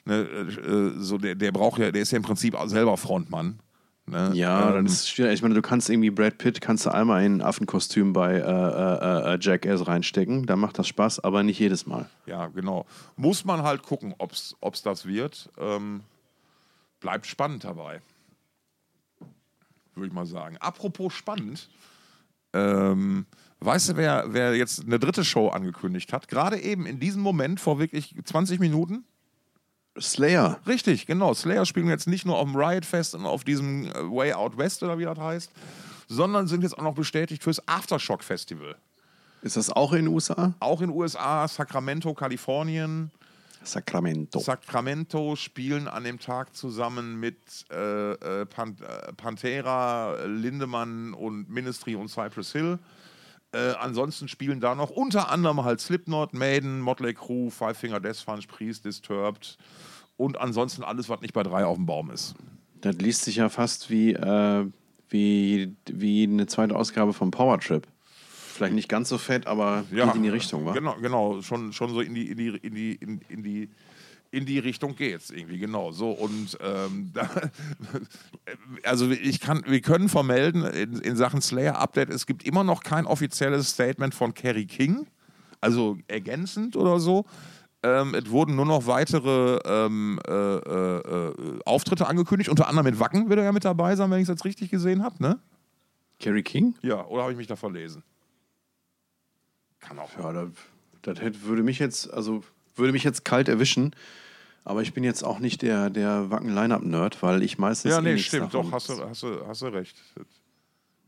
[0.06, 3.60] ne, äh, so, der, der braucht ja, der ist ja im Prinzip selber Frontmann.
[4.08, 4.32] Ne?
[4.36, 5.34] Ja, Ähm, das ist schwierig.
[5.34, 8.39] Ich meine, du kannst irgendwie Brad Pitt, kannst du einmal in ein Affenkostüm bei äh,
[8.39, 12.08] äh, äh, Jackass reinstecken, da macht das Spaß, aber nicht jedes Mal.
[12.28, 12.86] Ja, genau.
[13.16, 15.49] Muss man halt gucken, ob es das wird.
[15.58, 16.01] Ähm,
[16.99, 18.01] bleibt spannend dabei.
[19.95, 20.58] Würde ich mal sagen.
[20.58, 21.70] Apropos spannend.
[22.56, 23.26] Ähm,
[23.60, 26.28] weißt du, wer, wer jetzt eine dritte Show angekündigt hat?
[26.28, 29.03] Gerade eben in diesem Moment vor wirklich 20 Minuten?
[29.99, 30.60] Slayer.
[30.68, 31.34] Richtig, genau.
[31.34, 34.58] Slayer spielen jetzt nicht nur auf dem Riot Fest und auf diesem äh, Way Out
[34.58, 35.51] West oder wie das heißt,
[36.08, 38.76] sondern sind jetzt auch noch bestätigt fürs Aftershock Festival.
[39.41, 40.53] Ist das auch in den USA?
[40.60, 43.12] Auch in USA, Sacramento, Kalifornien.
[43.68, 44.39] Sacramento.
[44.39, 51.95] Sacramento spielen an dem Tag zusammen mit äh, äh, Pan äh, Pantera, Lindemann und Ministry
[51.95, 52.80] und Cypress Hill.
[53.51, 58.26] Äh, ansonsten spielen da noch unter anderem halt Slipknot, Maiden, Motley Crue, Five Finger Death
[58.26, 59.57] Punch, Priest, Disturbed
[60.18, 62.36] und ansonsten alles, was nicht bei drei auf dem Baum ist.
[62.82, 64.66] Das liest sich ja fast wie, äh,
[65.09, 67.88] wie, wie eine zweite Ausgabe vom Power Trip.
[68.56, 70.72] Vielleicht nicht ganz so fett, aber geht in die Richtung, wa?
[70.72, 73.70] Genau, genau, schon, schon so in die, in die, in die, in, in die,
[74.32, 75.91] in die Richtung geht's irgendwie, genau.
[75.91, 77.30] So und ähm, da,
[78.84, 82.82] also ich kann, wir können vermelden in, in Sachen Slayer Update, es gibt immer noch
[82.82, 85.06] kein offizielles Statement von Kerry King,
[85.60, 87.26] also ergänzend oder so.
[87.84, 93.01] Ähm, es wurden nur noch weitere ähm, äh, äh, äh, Auftritte angekündigt, unter anderem mit
[93.01, 95.39] Wacken wird er ja mit dabei sein, wenn ich es jetzt richtig gesehen habe, ne?
[96.20, 96.74] Kerry King?
[96.82, 98.01] Ja, oder habe ich mich da verlesen?
[99.88, 100.09] Kann auch.
[100.17, 100.49] Ja, das,
[101.01, 102.43] das hätte, würde mich jetzt, also
[102.75, 103.95] würde mich jetzt kalt erwischen.
[104.63, 107.91] Aber ich bin jetzt auch nicht der, der Wacken-Line-Up-Nerd, weil ich meistens.
[107.91, 109.95] Ja, eh nee, stimmt, doch, hast du, hast, du, hast du recht.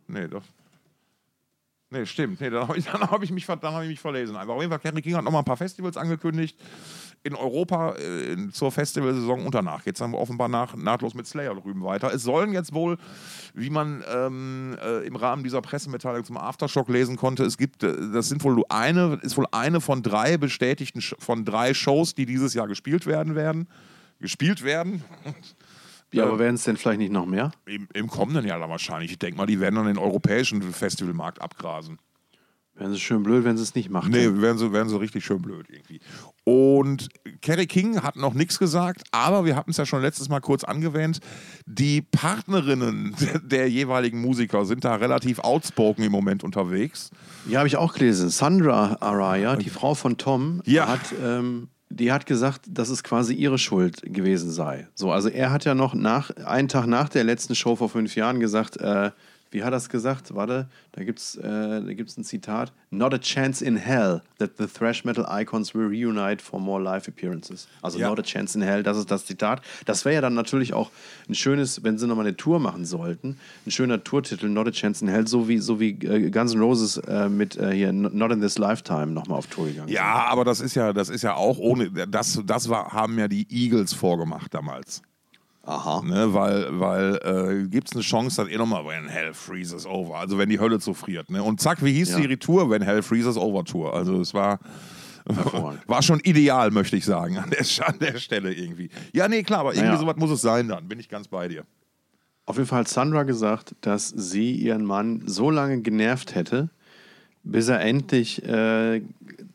[0.08, 0.44] Nee, doch.
[1.90, 2.40] Nee, stimmt.
[2.40, 4.36] Nee, dann habe ich, dann hab ich, mich dann hab ich mich verlesen.
[4.36, 4.54] Einfach.
[4.54, 6.58] Auf jeden Fall, Kerry King hat nochmal ein paar Festivals angekündigt.
[7.28, 11.56] In Europa äh, zur Festivalsaison und danach geht es dann offenbar nach, nahtlos mit Slayer
[11.56, 12.14] drüben weiter.
[12.14, 12.98] Es sollen jetzt wohl,
[13.54, 17.94] wie man ähm, äh, im Rahmen dieser Pressemitteilung zum Aftershock lesen konnte, es gibt, äh,
[18.14, 22.54] das sind wohl eine, ist wohl eine von drei bestätigten, von drei Shows, die dieses
[22.54, 23.68] Jahr gespielt werden werden.
[24.22, 25.04] Gespielt werden.
[26.14, 27.52] Ja, aber werden es denn vielleicht nicht noch mehr?
[27.66, 29.12] Im, Im kommenden Jahr dann wahrscheinlich.
[29.12, 32.00] Ich denke mal, die werden dann den europäischen Festivalmarkt abgrasen.
[32.78, 34.12] Wären sie schön blöd, wenn sie es nicht machen.
[34.12, 36.00] Nee, werden sie, werden sie richtig schön blöd irgendwie.
[36.44, 37.10] Und
[37.42, 40.64] Kerry King hat noch nichts gesagt, aber wir hatten es ja schon letztes Mal kurz
[40.64, 41.20] angewähnt.
[41.66, 47.10] Die Partnerinnen der jeweiligen Musiker sind da relativ outspoken im Moment unterwegs.
[47.50, 48.30] Ja, habe ich auch gelesen.
[48.30, 50.88] Sandra Araya, die Frau von Tom, Ja.
[50.88, 54.88] hat, ähm, die hat gesagt, dass es quasi ihre Schuld gewesen sei.
[54.94, 58.16] So, also er hat ja noch nach, einen Tag nach der letzten Show vor fünf
[58.16, 59.12] Jahren gesagt, äh,
[59.52, 60.36] wie hat er es gesagt?
[60.36, 62.74] Warte, da gibt es äh, da gibt's ein Zitat.
[62.90, 67.08] Not a chance in hell that the thrash metal icons will reunite for more live
[67.08, 67.68] appearances.
[67.82, 68.10] Also Ja.
[68.10, 69.62] not a chance in hell, das ist das Zitat.
[69.86, 70.92] Das wäre ja dann natürlich auch
[71.30, 75.04] ein schönes, wenn sie nochmal eine Tour machen sollten, ein schöner Tourtitel, Not a chance
[75.04, 78.32] in hell, so wie, so wie äh, Guns N' Roses äh, mit äh, hier Not
[78.32, 81.36] in this lifetime nochmal auf Tour gegangen Ja, aber das ist ja, das ist ja
[81.36, 85.02] auch ohne, das, das war, haben ja die Eagles vorgemacht damals.
[85.68, 86.02] Aha.
[86.02, 87.16] Ne, weil, weil
[87.66, 90.60] äh, gibt es eine Chance, dass eh nochmal When Hell Freezes Over, also wenn die
[90.62, 91.30] Hölle zufriert.
[91.30, 91.44] Ne?
[91.44, 92.20] Und zack, wie hieß Ja.
[92.26, 92.70] die Tour?
[92.70, 93.94] When Hell Freezes Over Tour.
[93.94, 94.60] Also es war,
[95.88, 98.90] war schon ideal, möchte ich sagen, an der, an der Stelle irgendwie.
[99.12, 100.00] Ja, nee, klar, aber irgendwie Naja.
[100.00, 101.66] sowas muss es sein dann, bin ich ganz bei dir.
[102.46, 106.70] Auf jeden Fall hat Sandra gesagt, dass sie ihren Mann so lange genervt hätte,
[107.44, 109.02] bis er endlich äh,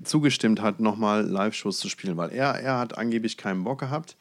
[0.04, 2.18] zugestimmt hat, nochmal Live-Shows zu spielen.
[2.18, 4.18] Weil er, er hat angeblich keinen Bock gehabt,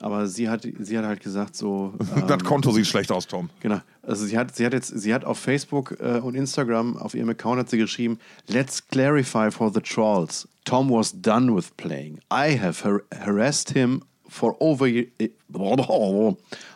[0.00, 1.92] aber sie hat, sie hat halt gesagt, so.
[2.16, 3.50] ähm, das Konto sieht schlecht aus, Tom.
[3.60, 3.80] Genau.
[4.02, 7.28] Also sie hat, sie hat jetzt, sie hat auf Facebook äh, und Instagram auf ihrem
[7.30, 10.48] Account hat sie geschrieben, Let's clarify for the trolls.
[10.64, 12.20] Tom was done with playing.
[12.32, 15.08] I have har harassed him for over I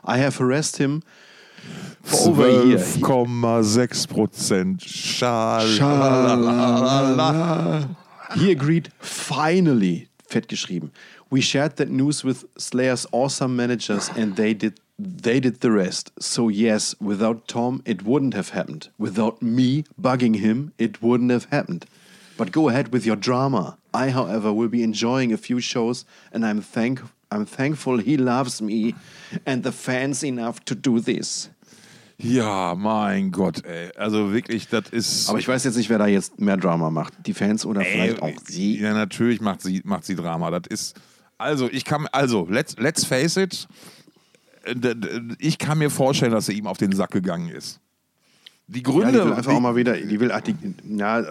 [0.05, 1.03] have harassed him
[2.03, 2.79] for over a year.
[2.79, 4.83] He- 12,6 Prozent.
[4.83, 5.67] Schal.
[8.35, 10.91] He agreed finally, fett geschrieben.
[11.33, 16.13] We shared that news with Slayer's awesome managers and they did they did the rest.
[16.19, 18.91] So yes, without Tom it wouldn't have happened.
[18.99, 21.87] Without me bugging him, it wouldn't have happened.
[22.37, 23.79] But go ahead with your drama.
[23.95, 28.61] I, however, will be enjoying a few shows and I'm thank I'm thankful he loves
[28.61, 28.95] me
[29.47, 31.49] and the fans enough to do this.
[32.19, 33.91] Ja, mein Gott, ey.
[33.97, 35.31] Also wirklich, das ist.
[35.31, 37.15] Aber ich weiß jetzt nicht, wer da jetzt mehr Drama macht.
[37.27, 38.79] Die Fans oder vielleicht Ey, auch sie.
[38.79, 40.51] Ja, natürlich macht sie, macht sie Drama.
[40.51, 41.01] Das ist.
[41.43, 42.07] Also, ich kann.
[42.13, 43.69] Also, let's, let's face it.
[44.65, 44.75] äh,
[45.39, 47.81] Ich kann mir vorstellen, dass er ihm auf den Sack gegangen ist.
[48.69, 49.13] Die Ja, Gründe.
[49.13, 50.55] die will einfach die- auch mal wieder, die will, ach, die,
[50.97, 51.23] ja,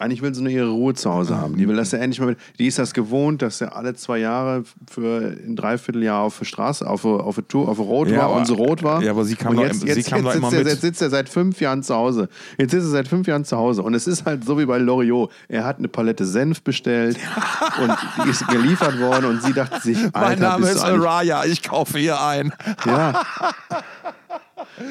[0.00, 1.56] eigentlich will sie nur ihre Ruhe zu Hause haben.
[1.56, 4.64] Die will, dass er endlich mal, die ist das gewohnt, dass er alle zwei Jahre
[4.90, 8.34] für ein Dreivierteljahr auf der Straße, auf auf der Tour, auf Rot Ja, war aber-
[8.36, 9.02] und so rot war.
[9.02, 10.68] ja, aber sie kam und jetzt, im- jetzt, sie kam jetzt, sitzt immer er, mit.
[10.68, 12.28] jetzt sitzt er seit fünf Jahren zu Hause.
[12.58, 13.82] Jetzt sitzt er seit fünf Jahren zu Hause.
[13.82, 15.30] Und es ist halt so wie bei Loriot.
[15.48, 17.16] Er hat eine Palette Senf bestellt
[17.82, 21.62] und die ist geliefert worden und sie dachte sich, Alter, mein Name ist Araya, ich
[21.62, 22.52] kaufe hier ein.
[22.86, 23.22] ja.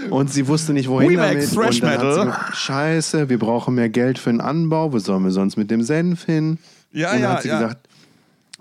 [0.10, 1.52] Und sie wusste nicht, wohin We damit.
[1.54, 2.26] thrash und dann hat sie metal.
[2.26, 4.94] gesagt, Scheiße, wir brauchen mehr Geld für den Anbau.
[4.94, 6.58] Wo sollen wir sonst mit dem Senf hin?
[6.92, 7.60] Ja, und dann ja, hat sie ja.
[7.60, 7.88] gesagt,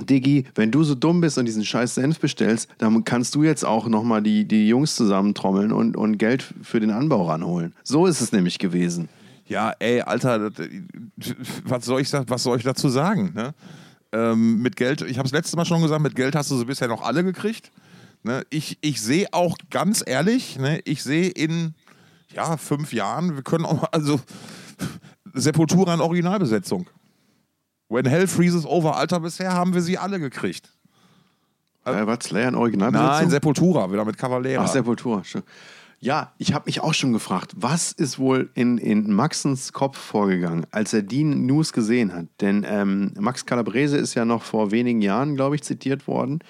[0.01, 3.65] Diggi, wenn du so dumm bist und diesen scheiß Senf bestellst, dann kannst du jetzt
[3.65, 7.75] auch nochmal die, die Jungs zusammentrommeln und, und Geld für den Anbau ranholen.
[7.85, 9.09] So ist es nämlich gewesen.
[9.47, 10.51] Ja, ey, Alter,
[11.65, 13.33] was soll ich, was soll ich dazu sagen?
[13.35, 13.55] Ne?
[14.13, 16.65] Ähm, mit Geld, ich habe es letztes Mal schon gesagt, mit Geld hast du sie
[16.65, 17.71] bisher noch alle gekriegt.
[18.23, 18.45] Ne?
[18.51, 21.75] Ich, ich sehe auch ganz ehrlich, ne, ich sehe in
[22.35, 24.21] ja, fünf Jahren, wir können auch, also
[25.35, 26.89] Sepultura in Originalbesetzung.
[27.89, 30.71] When Hell Freezes Over, Alter, bisher haben wir sie alle gekriegt.
[31.85, 33.11] Äh, was, Slayer in Originalbesetzung?
[33.11, 34.65] Nein, Sepultura, wieder mit Cavalera.
[34.65, 35.25] Ach, Sepultura.
[35.25, 35.43] schon.
[35.99, 40.67] Ja, ich habe mich auch schon gefragt, was ist wohl in, in Maxens Kopf vorgegangen,
[40.73, 42.27] als er die News gesehen hat?
[42.41, 46.41] Denn ähm, Max Calabrese ist ja noch vor wenigen Jahren, glaube ich, zitiert worden.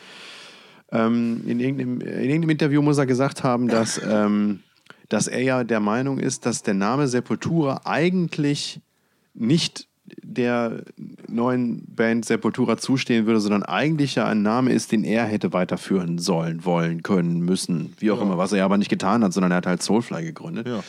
[0.93, 4.61] Ähm, in, irgendeinem, in irgendeinem Interview muss er gesagt haben, dass, ähm,
[5.09, 8.81] dass er ja der Meinung ist, dass der Name Sepultura eigentlich
[9.35, 9.89] nicht
[10.23, 10.83] der
[11.29, 16.19] neuen Band Sepultura zustehen würde, sondern eigentlich ja ein Name ist, den er hätte weiterführen
[16.19, 19.53] sollen, wollen, können, müssen, wie auch immer, was er ja aber nicht getan hat, sondern
[19.53, 20.67] er hat halt Soulfly gegründet.
[20.67, 20.83] Ja.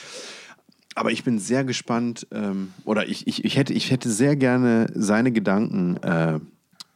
[0.96, 4.88] Aber ich bin sehr gespannt, ähm, oder ich, ich, ich, hätte, ich hätte sehr gerne
[4.94, 6.40] seine Gedanken äh,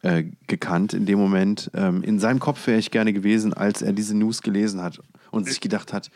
[0.01, 1.71] äh, gekannt in dem Moment.
[1.73, 4.99] Ähm, in seinem Kopf wäre ich gerne gewesen, als er diese News gelesen hat
[5.31, 6.11] und sich gedacht hat,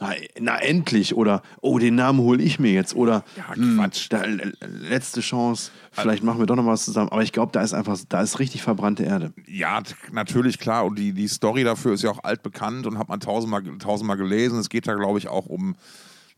[0.00, 4.08] na, na endlich oder oh, den Namen hole ich mir jetzt oder Ja, hm, Quatsch.
[4.10, 4.24] da,
[4.66, 7.10] letzte Chance, vielleicht machen wir doch noch was zusammen.
[7.10, 9.32] Aber ich glaube, da ist einfach, da ist richtig verbrannte Erde.
[9.46, 10.84] Ja, natürlich, klar.
[10.84, 14.58] Und die, die Story dafür ist ja auch altbekannt und hat man tausendmal, tausendmal gelesen.
[14.58, 15.76] Es geht da, glaube ich, auch um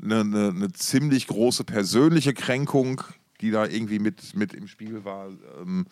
[0.03, 3.01] eine, eine, eine ziemlich große persönliche Kränkung,
[3.41, 5.29] die da irgendwie mit, mit im Spiel war.
[5.63, 5.87] Ähm,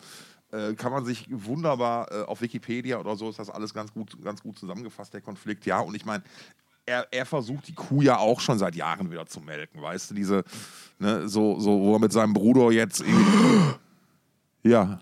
[0.55, 4.21] äh, kann man sich wunderbar äh, auf Wikipedia oder so ist das alles ganz gut,
[4.23, 5.65] ganz gut zusammengefasst, der Konflikt.
[5.65, 6.23] Ja, und ich meine,
[6.85, 10.15] er, er versucht die Kuh ja auch schon seit Jahren wieder zu melken, weißt du,
[10.15, 10.43] diese,
[10.99, 13.75] ne, so, so, wo er mit seinem Bruder jetzt irgendwie.
[14.63, 14.99] Ja,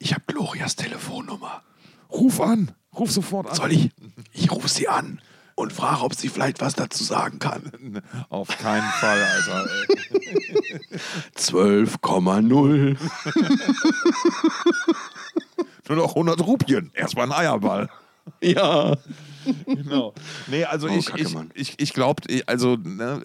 [0.00, 1.62] Ich habe Glorias Telefonnummer.
[2.10, 3.54] ruf an, ruf sofort an.
[3.54, 3.90] Soll ich?
[4.32, 5.20] Ich rufe sie an
[5.58, 8.02] und frage, ob sie vielleicht was dazu sagen kann.
[8.28, 9.66] Auf keinen Fall, Alter.
[9.68, 9.86] Ey.
[11.36, 12.96] 12,0.
[15.88, 16.90] Nur noch 100 Rupien.
[16.94, 17.88] Erstmal ein Eierball.
[18.42, 18.94] Ja.
[19.66, 20.12] Genau.
[20.48, 23.22] Nee, also Oh, ich, Kacke, ich, ich, ich glaube, also, ne,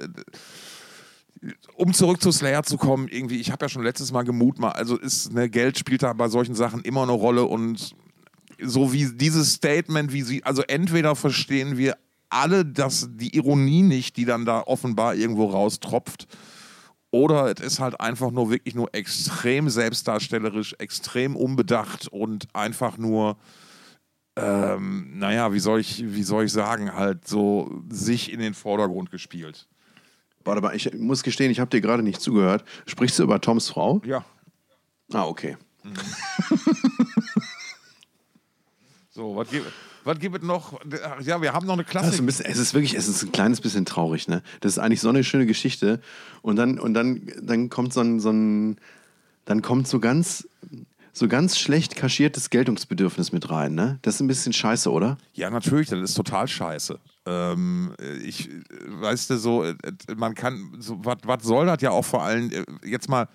[1.75, 4.97] um zurück zu Slayer zu kommen, irgendwie, ich habe ja schon letztes Mal gemutmaßt, also
[4.97, 7.97] ist, ne, Geld spielt da bei solchen Sachen immer eine Rolle und
[8.61, 11.97] so wie dieses Statement, wie sie, also entweder verstehen wir
[12.33, 16.27] alle das, die Ironie nicht, die dann da offenbar irgendwo raustropft,
[17.11, 23.37] oder es ist halt einfach nur wirklich nur extrem selbstdarstellerisch, extrem unbedacht und einfach nur
[24.35, 29.11] ähm, naja, wie soll ich, wie soll ich sagen, halt so sich in den Vordergrund
[29.11, 29.67] gespielt.
[30.43, 32.65] Warte mal, ich muss gestehen, ich habe dir gerade nicht zugehört.
[32.87, 34.01] Sprichst du über Toms Frau?
[34.05, 34.25] Ja.
[35.13, 35.55] Ah, okay.
[39.15, 39.71] So, was gibt,
[40.03, 40.79] was gibt es noch?
[41.21, 42.21] Ja, wir haben noch eine Klasse.
[42.21, 44.41] bisschen, es ist wirklich, es ist ein kleines bisschen traurig, ne?
[44.61, 46.01] Das ist eigentlich so eine schöne Geschichte.
[46.41, 48.77] Und dann, und dann, dann kommt so ein, so ein,
[49.45, 50.47] dann kommt so ganz,
[51.13, 53.99] so ganz schlecht kaschiertes Geltungsbedürfnis mit rein, ne?
[54.01, 55.17] Das ist ein bisschen scheiße, oder?
[55.33, 56.99] Ja, natürlich, das ist total scheiße.
[57.25, 57.93] Ähm,
[58.23, 58.49] ich,
[58.99, 59.65] weißt du, so,
[60.15, 63.27] man kann, so, was was soll das ja auch vor allem, äh, jetzt mal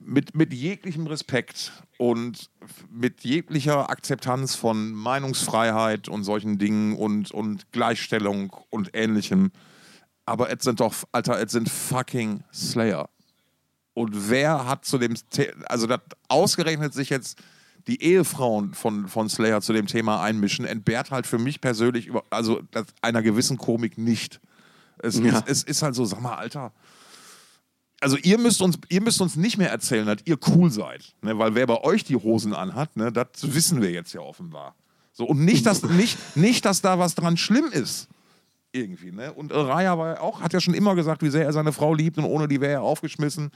[0.00, 2.50] mit, mit jeglichem Respekt und
[2.90, 9.50] mit jeglicher Akzeptanz von Meinungsfreiheit und solchen Dingen und, und Gleichstellung und ähnlichem.
[10.24, 13.08] Aber es sind doch, Alter, es sind fucking Slayer.
[13.94, 17.38] Und wer hat zu dem, The also das ausgerechnet sich jetzt
[17.86, 22.24] die Ehefrauen von, von Slayer zu dem Thema einmischen, entbehrt halt für mich persönlich über,
[22.30, 22.60] also
[23.00, 24.40] einer gewissen Komik nicht.
[24.98, 25.38] Es, Ja.
[25.38, 26.72] ist, es ist halt so, sag mal, Alter.
[28.00, 31.14] Also ihr müsst uns, ihr müsst uns nicht mehr erzählen, dass ihr cool seid.
[31.22, 31.38] Ne?
[31.38, 34.74] Weil wer bei euch die Hosen anhat, ne, das wissen wir jetzt ja offenbar.
[35.12, 38.08] So, und nicht, dass, nicht, nicht, dass da was dran schlimm ist.
[38.72, 39.32] Irgendwie, ne?
[39.32, 41.94] Und Raya war ja auch, hat ja schon immer gesagt, wie sehr er seine Frau
[41.94, 43.50] liebt und ohne die wäre er aufgeschmissen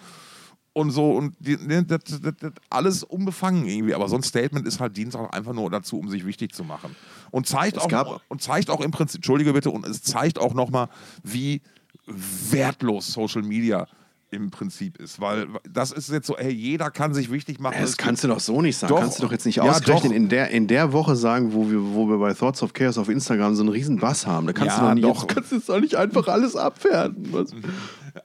[0.72, 3.94] und so und die, ne, das, das, das, alles unbefangen irgendwie.
[3.94, 6.96] Aber so ein Statement ist halt Dienstag einfach nur dazu, um sich wichtig zu machen.
[7.30, 10.54] Und zeigt, Es auch, und zeigt auch im Prinzip, Entschuldige bitte, und es zeigt auch
[10.54, 10.88] nochmal,
[11.22, 11.60] wie
[12.06, 13.86] wertlos Social Media
[14.32, 15.20] im Prinzip ist.
[15.20, 17.76] Weil das ist jetzt so, hey, jeder kann sich wichtig machen.
[17.80, 18.92] Das kannst du doch so nicht sagen.
[18.94, 19.00] Doch.
[19.00, 20.16] Kannst du doch jetzt nicht Ja, ausgerechnet doch.
[20.16, 23.08] in der, in der Woche sagen, wo wir, wo wir bei Thoughts of Chaos auf
[23.08, 24.46] Instagram so einen riesen Bass haben.
[24.46, 25.26] Da kannst Ja, du doch nicht, doch.
[25.26, 27.28] kannst jetzt doch nicht einfach alles abwerten.
[27.32, 27.50] Was?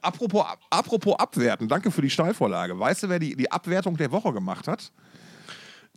[0.02, 2.78] Apropos, apropos abwerten, danke für die Steilvorlage.
[2.78, 4.92] Weißt du, wer die, die Abwertung der Woche gemacht hat?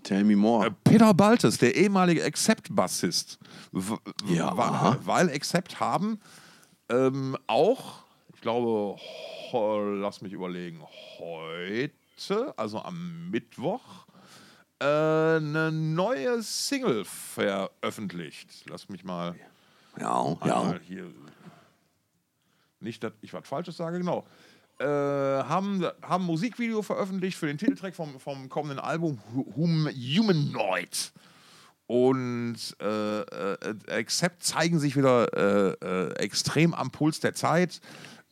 [0.04, 0.72] Tell me more.
[0.86, 3.38] Peter Baltes, der ehemalige Accept-Bassist.
[4.28, 4.56] Ja.
[4.56, 6.20] wa- Weil Accept haben
[6.90, 8.00] ähm, auch,
[8.34, 8.96] ich glaube,
[9.54, 10.82] lass mich überlegen,
[11.18, 14.06] heute, also am Mittwoch,
[14.80, 18.50] äh, eine neue Single veröffentlicht.
[18.70, 19.36] Lass mich mal
[20.00, 20.80] ja, ja.
[20.86, 21.12] hier.
[22.80, 24.26] Nicht, dass ich was Falsches sage, genau.
[24.80, 31.12] Äh, haben, haben Musikvideo veröffentlicht für den Titeltrack vom, vom kommenden Album Hu- Hum Humanoid.
[31.88, 37.82] Und äh, äh, Accept zeigen sich wieder äh, äh, extrem am Puls der Zeit.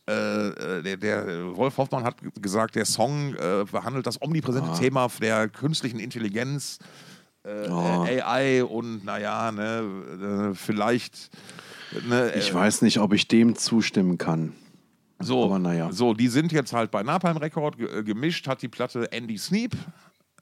[0.08, 5.48] Äh, der, der Wolf Hoffmann hat gesagt, der Song äh, behandelt das omnipräsente Thema der
[5.48, 6.78] künstlichen Intelligenz,
[7.44, 11.30] äh, äh, AI und naja, ne, äh, vielleicht.
[12.08, 14.54] Ne, Ich äh, weiß nicht, ob ich dem zustimmen kann.
[15.18, 15.92] so, aber naja.
[15.92, 19.76] so, die sind jetzt halt bei Napalm Record ge gemischt, hat die Platte Andy Sneap.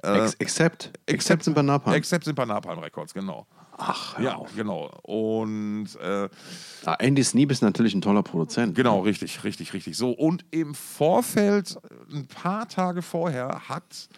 [0.02, 0.92] Ex Except.
[1.06, 1.96] Except sind bei Napalm.
[1.96, 3.46] Except sind bei Napalm Records, genau.
[3.78, 4.54] Ach, Ja, auf.
[4.56, 4.86] genau.
[5.02, 6.28] Und äh,
[6.86, 8.74] Ah, Andy Sneap ist natürlich ein toller Produzent.
[8.74, 9.96] genau, richtig, richtig, richtig.
[9.96, 11.76] So, und im Vorfeld,
[12.12, 14.08] ein paar Tage vorher, hat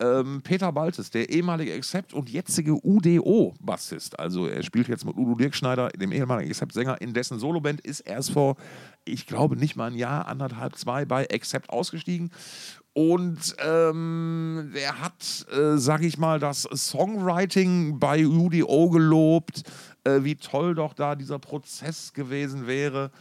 [0.00, 5.34] ähm, Peter Baltes, der ehemalige Accept und jetzige UDO-Bassist, also er spielt jetzt mit Udo
[5.34, 8.56] Dirkschneider, dem ehemaligen Accept-Sänger, in dessen Soloband ist erst vor,
[9.04, 12.30] ich glaube, nicht mal ein Jahr, anderthalb, zwei bei Accept ausgestiegen.
[12.98, 19.62] Und ähm, der hat, äh, sag ich mal, das Songwriting bei UDO gelobt,
[20.02, 23.12] äh, wie toll doch da dieser Prozess gewesen wäre.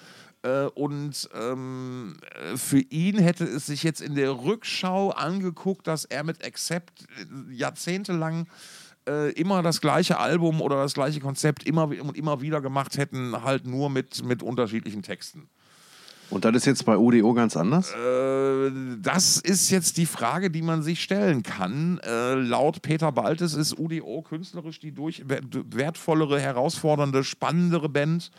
[0.41, 2.17] Äh, und ähm,
[2.51, 7.03] äh, für ihn hätte es sich jetzt in der Rückschau angeguckt, dass er mit Accept
[7.03, 8.47] äh, jahrzehntelang
[9.07, 13.43] äh, immer das gleiche Album oder das gleiche Konzept immer und immer wieder gemacht hätten,
[13.43, 15.47] halt nur mit, mit unterschiedlichen Texten.
[16.29, 17.93] Und das ist jetzt bei UDO ganz anders?
[17.93, 18.71] Äh,
[19.01, 21.99] das ist jetzt die Frage, die man sich stellen kann.
[22.03, 28.31] Äh, laut Peter Baltes ist UDO künstlerisch die durch wertvollere, herausfordernde, spannendere Band.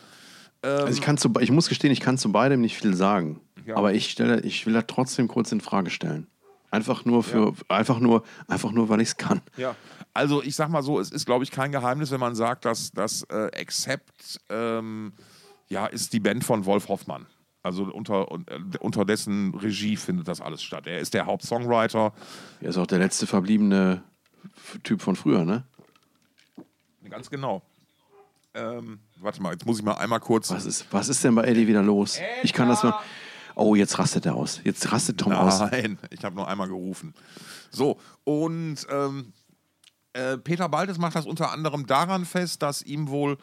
[0.61, 3.41] Also ich, kann zu, ich muss gestehen, ich kann zu beidem nicht viel sagen.
[3.65, 3.77] Ja.
[3.77, 6.27] Aber ich, stelle, ich will das trotzdem kurz in Frage stellen.
[6.71, 9.41] Einfach nur für, einfach nur, einfach nur, weil ich es kann.
[9.57, 9.75] Ja.
[10.13, 12.91] Also ich sag mal so, es ist, glaube ich, kein Geheimnis, wenn man sagt, dass
[12.93, 15.13] das äh, Accept ähm,
[15.69, 17.27] ja, ist die Band von Wolf Hoffmann.
[17.69, 20.87] Also unter, un- äh, unter dessen Regie findet das alles statt.
[20.87, 22.13] Er ist der Hauptsongwriter.
[22.61, 24.03] Er ist auch der letzte verbliebene
[24.83, 25.65] Typ von früher, ne?
[27.09, 27.63] Ganz genau.
[28.55, 30.51] Ähm, warte mal, jetzt muss ich mal einmal kurz.
[30.51, 32.19] Was ist, was ist denn bei Eddie wieder los?
[32.43, 32.95] Ich kann das mal.
[33.55, 34.61] Oh, jetzt rastet er aus.
[34.65, 35.61] Jetzt rastet Tom aus.
[35.61, 37.13] Nein, ich habe nur einmal gerufen.
[37.71, 39.33] So, und ähm,
[40.13, 43.37] äh, Peter Baltes macht das unter anderem daran fest, dass ihm wohl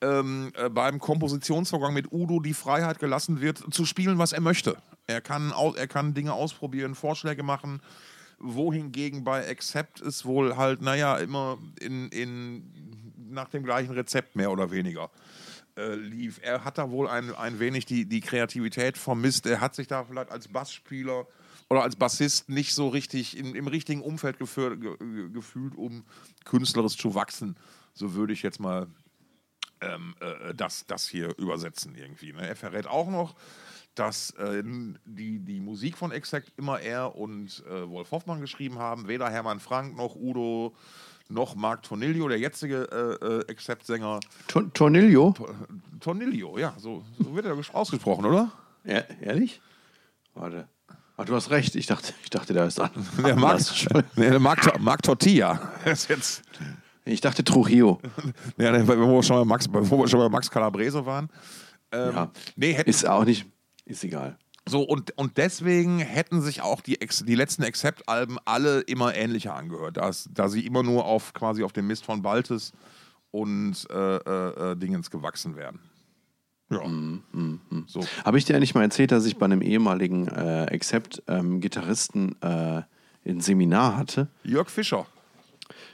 [0.00, 4.76] ähm, äh, beim Kompositionsvorgang mit Udo die Freiheit gelassen wird, zu spielen, was er möchte.
[5.06, 7.80] Er kann, er kann Dinge ausprobieren, Vorschläge machen.
[8.40, 12.64] wohingegen bei Accept es wohl halt, naja, immer in, in,
[13.30, 15.10] nach dem gleichen Rezept mehr oder weniger
[15.76, 16.40] äh, lief.
[16.42, 19.46] Er hat da wohl ein, ein wenig die, die Kreativität vermisst.
[19.46, 21.26] Er hat sich da vielleicht als Bassspieler
[21.68, 26.04] oder als Bassist nicht so richtig in, im richtigen Umfeld geführ, ge, ge- gefühlt, um
[26.44, 27.56] künstlerisch zu wachsen.
[27.92, 28.88] So würde ich jetzt mal
[29.80, 32.32] ähm, äh, das, das hier übersetzen irgendwie.
[32.32, 32.46] Ne?
[32.46, 33.34] Er verrät auch noch,
[33.94, 34.62] dass äh,
[35.04, 39.08] die, die Musik von Exact immer er und äh, Wolf Hoffmann geschrieben haben.
[39.08, 40.74] Weder Hermann Frank noch Udo
[41.28, 42.88] noch Marc Tornillo, der jetzige
[43.22, 44.18] äh, äh, Accept-Sänger.
[44.48, 45.32] Tor- Tornillo?
[46.00, 48.50] Tornillo, ja, so, so wird er ausgesprochen, oder?
[48.84, 49.60] Ja, ehrlich?
[50.34, 50.66] Warte.
[51.16, 51.74] Ach, du hast recht.
[51.76, 52.90] Ich dachte, ich dachte da ist an.
[53.24, 53.60] Der Marc,
[54.16, 55.70] der Marc, Tor- Marc Tortilla.
[55.84, 56.42] Der ist jetzt,
[57.10, 58.00] Ich dachte Trujillo.
[58.58, 61.28] ja, wo, wir schon bei Max, wo wir schon bei Max Calabrese waren.
[61.92, 62.30] Ähm, Ja.
[62.56, 63.46] Nee, Ist auch nicht.
[63.84, 64.38] Ist egal.
[64.68, 69.54] So, und, und deswegen hätten sich auch die, Ex die letzten Accept-Alben alle immer ähnlicher
[69.54, 72.72] angehört, da, es- da sie immer nur auf quasi auf dem Mist von Baltes
[73.32, 75.80] und äh, äh, äh, Dingens gewachsen werden.
[76.70, 76.80] Ja.
[77.86, 78.00] So.
[78.24, 82.82] Habe ich dir eigentlich mal erzählt, dass ich bei einem ehemaligen äh, Accept-Gitarristen äh,
[83.26, 84.28] ein Seminar hatte?
[84.44, 85.06] Jörg Fischer.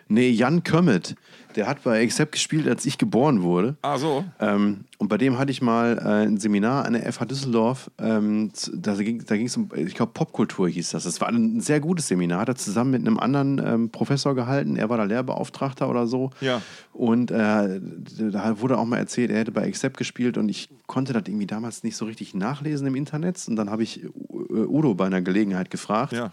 [0.09, 1.17] Nee, Jan Kömmet.
[1.57, 3.77] Der hat bei Accept gespielt, als ich geboren wurde.
[3.81, 4.25] Ah, so.
[4.41, 7.91] Ähm, und bei dem hatte ich mal äh, ein Seminar an der FH Düsseldorf.
[7.99, 11.05] Ähm, da ging es um, ich glaube, Popkultur hieß das.
[11.05, 12.41] Das war ein sehr gutes Seminar.
[12.41, 14.77] Hat er zusammen mit einem anderen ähm, Professor gehalten.
[14.77, 16.31] Er war da Lehrbeauftragter oder so.
[16.43, 16.61] Ja.
[16.93, 17.81] Und äh,
[18.19, 21.47] da wurde auch mal erzählt, er hätte bei Accept gespielt und ich konnte das irgendwie
[21.47, 23.43] damals nicht so richtig nachlesen im Internet.
[23.49, 24.09] Und dann habe ich äh,
[24.51, 26.13] Udo bei einer Gelegenheit gefragt.
[26.13, 26.33] Ja.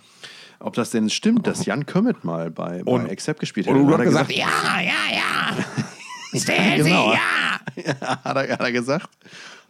[0.63, 3.81] Ob das denn stimmt, dass Jan Kömmet mal bei, Und- bei Accept gespielt Und hat.
[3.83, 4.47] du Dann hast gesagt, ja,
[4.79, 5.17] Ja, ja,
[6.33, 6.39] ja.
[6.39, 7.13] Stellen Sie, Genau.
[7.75, 8.23] ja.
[8.23, 9.09] hat, er, hat er gesagt.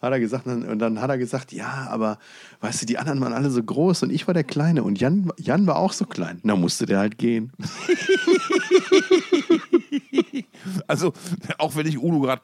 [0.02, 2.18] Hat er gesagt, und dann hat er gesagt, ja, aber
[2.60, 5.32] weißt du, die anderen waren alle so groß und ich war der Kleine und Jan,
[5.38, 6.40] Jan war auch so klein.
[6.44, 7.54] Na musste der halt gehen.
[10.88, 11.14] also
[11.58, 12.42] auch wenn ich Udo gerade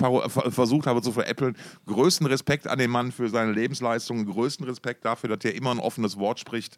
[0.52, 5.36] versucht habe zu veräppeln, größten Respekt an den Mann für seine Lebensleistungen, größten Respekt dafür,
[5.36, 6.78] dass er immer ein offenes Wort spricht.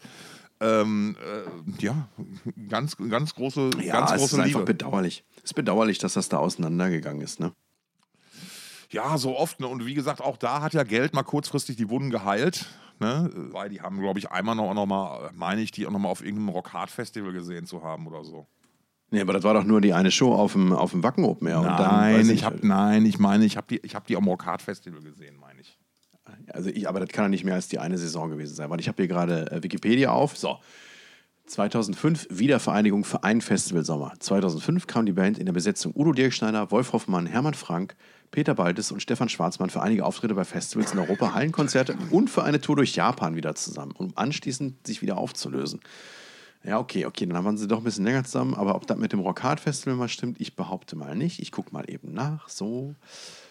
[0.62, 2.08] Ähm, äh, ja,
[2.70, 4.74] ganz, ganz große, ganz es ist große einfach Liebe.
[4.74, 5.24] bedauerlich.
[5.38, 7.40] Es ist bedauerlich, dass das da auseinandergegangen ist.
[7.40, 7.52] Ne?
[8.92, 9.60] Ja, so oft.
[9.60, 9.68] Ne?
[9.68, 12.68] Und wie gesagt, auch da hat ja Geld mal kurzfristig die Wunden geheilt.
[13.00, 13.32] Ne?
[13.34, 16.10] Weil die haben, glaube ich, einmal noch, noch mal, meine ich, die auch noch mal
[16.10, 18.46] auf irgendeinem Rock-Hard-Festival gesehen zu haben oder so.
[19.10, 21.48] Nee, aber das war doch nur die eine Show auf dem, auf dem Wacken Open
[21.48, 21.60] Air.
[21.60, 24.16] Und dann, nein, ich ich hab, nein, ich meine, ich habe die, ich hab die
[24.16, 25.51] am Rock-Hard-Festival gesehen, meine ich.
[26.54, 28.80] Also ich, aber das kann ja nicht mehr als die eine Saison gewesen sein, weil
[28.80, 30.38] ich habe hier gerade äh, Wikipedia auf.
[30.38, 30.60] So.
[31.48, 34.14] 2005 Wiedervereinigung Verein Festival Sommer.
[34.20, 37.96] 2005 kam die Band in der Besetzung Udo Dirksteiner, Wolf Hoffmann, Hermann Frank,
[38.32, 42.44] Peter Baltes und Stefan Schwarzmann für einige Auftritte bei Festivals in Europa, Hallenkonzerte und für
[42.44, 45.82] eine Tour durch Japan wieder zusammen, um anschließend sich wieder aufzulösen.
[46.64, 49.12] Ja, okay, okay, dann waren sie doch ein bisschen länger zusammen, aber ob das mit
[49.12, 51.40] dem Rock Hard Festival mal stimmt, ich behaupte mal nicht.
[51.40, 52.48] Ich gucke mal eben nach.
[52.50, 52.94] So,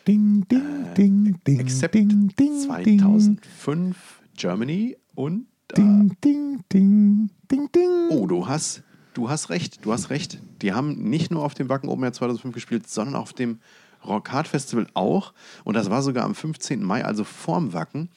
[0.06, 7.72] Ding, ding, ding, ding, Accept ding, ding, 2005 Germany und äh, Ding, ding, ding, ding,
[7.72, 8.08] ding.
[8.10, 8.82] Oh, du hast,
[9.14, 10.40] du hast recht, du hast recht.
[10.62, 13.60] Die haben nicht nur auf dem Wacken Open Air 2005 gespielt, sondern auf dem
[14.04, 15.32] Rock Hard Festival auch.
[15.64, 16.82] Und das war sogar am 15.
[16.82, 18.08] Mai, also vorm Wacken.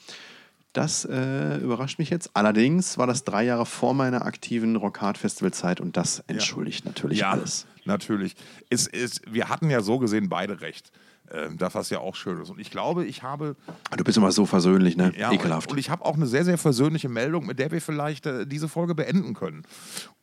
[0.72, 2.32] Das äh, überrascht mich jetzt.
[2.34, 6.86] Allerdings war das drei Jahre vor meiner aktiven Rock Hard Festival Zeit und das entschuldigt
[6.86, 7.68] natürlich ja, alles.
[7.86, 8.36] natürlich.
[8.72, 10.92] Es ist, wir hatten ja so gesehen beide recht.
[11.34, 12.52] Ähm, das, was ja auch schön ist.
[12.52, 13.56] Und ich glaube, ich habe
[13.98, 15.12] Du bist immer so versöhnlich, ne?
[15.18, 15.68] Ja, Ekelhaft.
[15.68, 18.46] Und, und ich habe auch eine sehr, sehr versöhnliche Meldung, mit der wir vielleicht äh,
[18.46, 19.64] diese Folge beenden können.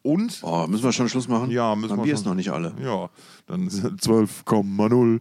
[0.02, 0.38] Und.
[0.42, 1.50] oh, müssen wir schon Schluss machen?
[1.50, 2.20] Ja, müssen Mein wir Bier schon.
[2.20, 2.72] ist noch nicht alle.
[2.80, 3.10] Ja,
[3.46, 5.20] dann ist es 12,0.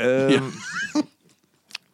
[0.00, 0.52] Ähm,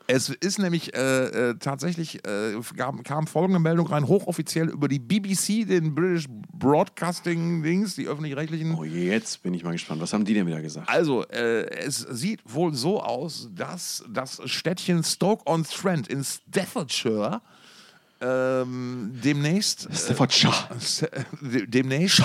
[0.06, 4.98] Es ist nämlich äh, äh, tatsächlich, äh, gab, kam folgende Meldung rein, hochoffiziell über die
[4.98, 8.74] BBC, den British Broadcasting Dings, die öffentlich-rechtlichen.
[8.74, 10.02] Oh, jetzt bin ich mal gespannt.
[10.02, 10.88] Was haben die denn wieder gesagt?
[10.88, 17.40] Also, äh, es sieht wohl so aus, dass das Städtchen Stoke-on-Trent in Staffordshire
[18.20, 20.54] ähm, demnächst, Staffordshire.
[21.12, 22.22] äh, demnächst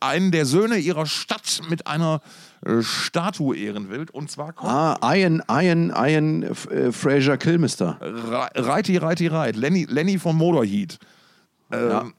[0.00, 2.20] einen der Söhne ihrer Stadt mit einer
[2.64, 4.06] äh, Statue ehren will.
[4.12, 7.98] Und zwar kommt Ah, Ian, Ian, Ian äh, Fraser Kilmister.
[8.00, 10.98] Re- Reiti, Reiti, Reit, Lenny, Lenny von Motorhead.
[11.72, 12.14] Ähm,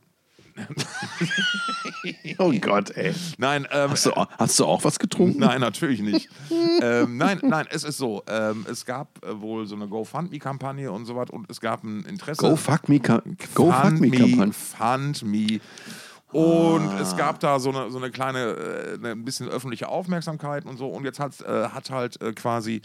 [2.39, 3.13] Oh Gott, ey.
[3.37, 5.39] Nein, ähm, Hast du, hast du auch was getrunken?
[5.39, 6.29] Nein, natürlich nicht.
[6.81, 8.23] ähm, nein, nein, es ist so.
[8.27, 12.03] Ähm, es gab äh, wohl so eine GoFundMe-Kampagne und so was und es gab ein
[12.05, 12.41] Interesse.
[12.41, 14.53] Go fuck me, Go fuck me Kampagne.
[14.53, 15.59] Fund me.
[16.31, 16.99] Und Ah.
[17.01, 20.77] es gab da so eine, so eine kleine, äh, eine, ein bisschen öffentliche Aufmerksamkeit und
[20.77, 20.87] so.
[20.87, 22.81] Und jetzt hat, äh, hat halt äh, quasi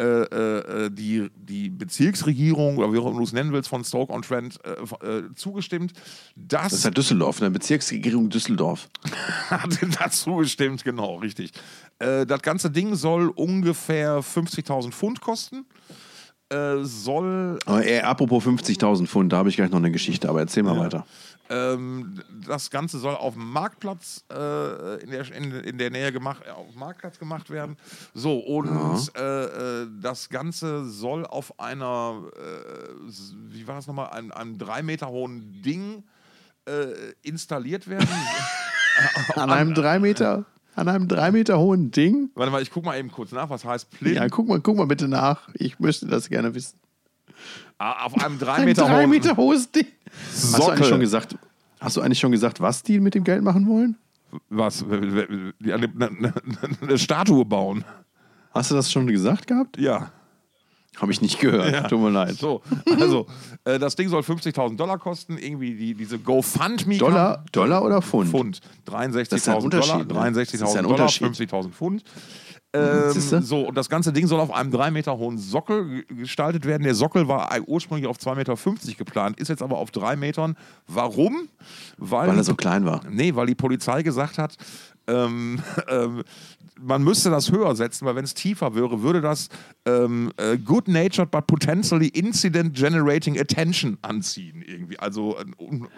[0.00, 4.58] äh, äh, die, die Bezirksregierung, oder wie auch immer du es nennen willst, von Stoke-on-Trent
[4.64, 5.92] äh, äh, zugestimmt,
[6.34, 8.88] dass Das ist ja Düsseldorf, eine Bezirksregierung Düsseldorf.
[9.50, 11.52] hat dazu gestimmt, genau, richtig.
[12.00, 15.64] Äh, das ganze Ding soll ungefähr 50.000 Pfund kosten.
[16.50, 20.40] Äh, soll Aber äh, apropos 50.000 Pfund, da habe ich gleich noch eine Geschichte, aber
[20.40, 21.06] erzähl mal weiter.
[21.50, 26.42] Ähm, das Ganze soll auf dem Marktplatz äh, in, der, in, in der Nähe gemacht,
[26.46, 27.76] äh, auf dem Marktplatz gemacht werden.
[28.14, 33.10] So, und äh, äh, das Ganze soll auf einer, äh,
[33.50, 36.04] wie war das nochmal, einem, einem drei Meter hohen Ding
[36.66, 38.08] äh, installiert werden.
[39.34, 40.44] An einem drei Meter,
[40.76, 42.30] an einem drei Meter hohen Ding?
[42.34, 44.14] Warte mal, ich guck mal eben kurz nach, was heißt Plin.
[44.14, 45.48] Ja, guck mal, guck mal bitte nach.
[45.54, 46.78] Ich möchte das gerne wissen.
[47.78, 49.86] Ah, auf einem drei Ein Meter drei hohen Meter hohes Ding.
[50.30, 50.72] Hast du Sockel.
[50.72, 51.36] eigentlich schon gesagt?
[51.80, 53.96] Hast du eigentlich schon gesagt, was die mit dem Geld machen wollen?
[54.48, 54.84] Was?
[54.84, 55.26] Eine,
[55.60, 56.34] eine,
[56.80, 57.84] eine Statue bauen.
[58.52, 59.76] Hast du das schon gesagt gehabt?
[59.78, 60.10] Ja.
[60.96, 61.90] Habe ich nicht gehört.
[61.90, 62.36] Tut mir leid.
[62.36, 62.62] So,
[63.00, 63.26] also,
[63.64, 65.38] äh, das Ding soll 50.000 Dollar kosten.
[65.38, 66.98] Irgendwie die, diese GoFundMe.
[66.98, 68.30] Dollar, Dollar oder Pfund?
[68.30, 68.60] Pfund.
[68.84, 70.32] Das ist 63.000 ein Dollar, Unterschied, ne?
[70.32, 71.26] Das ist 63.000 ein Dollar, Unterschied.
[71.26, 72.04] 50.000 Pfund.
[72.74, 76.64] Ähm, so, und das ganze Ding soll auf einem drei Meter hohen Sockel ge- gestaltet
[76.66, 76.82] werden.
[76.82, 80.56] Der Sockel war ursprünglich auf 2,50 Meter geplant, ist jetzt aber auf drei Metern.
[80.88, 81.48] Warum?
[81.98, 83.00] Weil er so klein war.
[83.08, 84.56] Nee, weil die Polizei gesagt hat,
[85.06, 86.24] ähm, ähm,
[86.80, 89.48] man müsste das höher setzen, weil wenn es tiefer wäre, würde das
[89.86, 94.98] ähm, äh, good natured but potentially incident generating attention anziehen irgendwie.
[94.98, 95.88] Also, äh, un,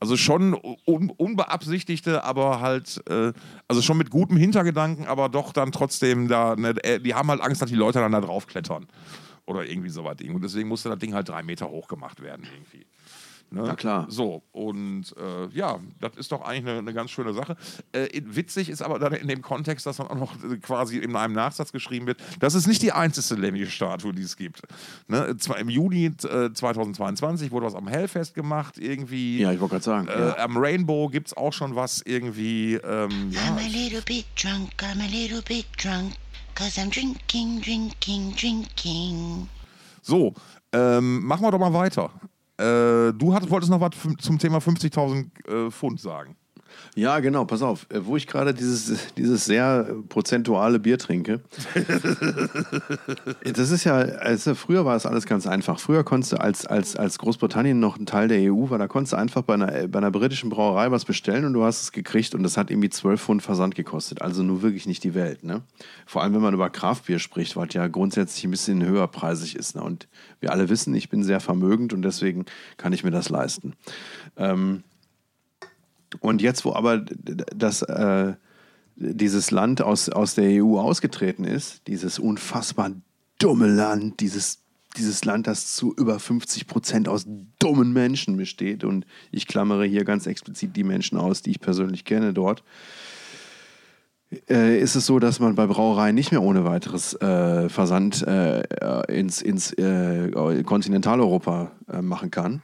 [0.00, 0.54] also schon
[0.86, 3.32] un, unbeabsichtigte, aber halt, äh,
[3.68, 7.40] also schon mit gutem Hintergedanken, aber doch dann trotzdem da, ne, äh, die haben halt
[7.40, 8.86] Angst, dass die Leute dann da drauf klettern.
[9.44, 10.20] Oder irgendwie so was.
[10.20, 12.86] Und deswegen musste das Ding halt drei Meter hoch gemacht werden irgendwie.
[13.52, 13.64] Ne?
[13.66, 14.06] Na klar.
[14.08, 17.56] So, und äh, ja, das ist doch eigentlich eine, eine ganz schöne Sache.
[17.92, 21.14] Äh, witzig ist aber dann in dem Kontext, dass dann auch noch äh, quasi in
[21.14, 24.62] einem Nachsatz geschrieben wird, das ist nicht die einzige Lemmy-Statue, die es gibt.
[25.08, 25.36] Ne?
[25.38, 29.40] Zwar Im Juni äh, 2022 wurde was am Hellfest gemacht, irgendwie.
[29.40, 30.08] Ja, ich wollte gerade sagen.
[30.08, 30.38] Äh, ja.
[30.38, 32.74] Am Rainbow gibt es auch schon was irgendwie.
[32.74, 36.14] Ähm, ja, I'm a little bit drunk, I'm a little bit drunk,
[36.54, 39.48] cause I'm drinking, drinking, drinking.
[40.00, 40.34] So,
[40.72, 42.10] ähm, machen wir doch mal weiter.
[42.62, 46.36] Äh, du hattest, wolltest noch was zum Thema 50.000 äh, Pfund sagen.
[46.94, 47.86] Ja, genau, pass auf.
[47.90, 51.40] Äh, Wo ich gerade dieses, dieses sehr prozentuale Bier trinke.
[53.44, 55.80] das ist ja, also früher war es alles ganz einfach.
[55.80, 59.14] Früher konntest du, als, als, als Großbritannien noch ein Teil der EU war, da konntest
[59.14, 62.34] du einfach bei einer, bei einer britischen Brauerei was bestellen und du hast es gekriegt
[62.34, 64.20] und das hat irgendwie 12 Pfund Versand gekostet.
[64.20, 65.44] Also nur wirklich nicht die Welt.
[65.44, 65.62] Ne?
[66.06, 69.76] Vor allem, wenn man über Kraftbier spricht, was ja grundsätzlich ein bisschen höherpreisig ist.
[69.76, 69.82] Ne?
[69.82, 70.08] Und
[70.40, 72.44] wir alle wissen, ich bin sehr vermögend und deswegen
[72.76, 73.74] kann ich mir das leisten.
[74.36, 74.82] Ähm,
[76.20, 78.34] und jetzt, wo aber das, äh,
[78.96, 82.92] dieses Land aus, aus der EU ausgetreten ist, dieses unfassbar
[83.38, 84.62] dumme Land, dieses,
[84.96, 87.26] dieses Land, das zu über 50 Prozent aus
[87.58, 92.04] dummen Menschen besteht, und ich klammere hier ganz explizit die Menschen aus, die ich persönlich
[92.04, 92.62] kenne dort,
[94.48, 98.62] äh, ist es so, dass man bei Brauereien nicht mehr ohne weiteres äh, Versand äh,
[99.08, 102.62] ins, ins äh, Kontinentaleuropa äh, machen kann.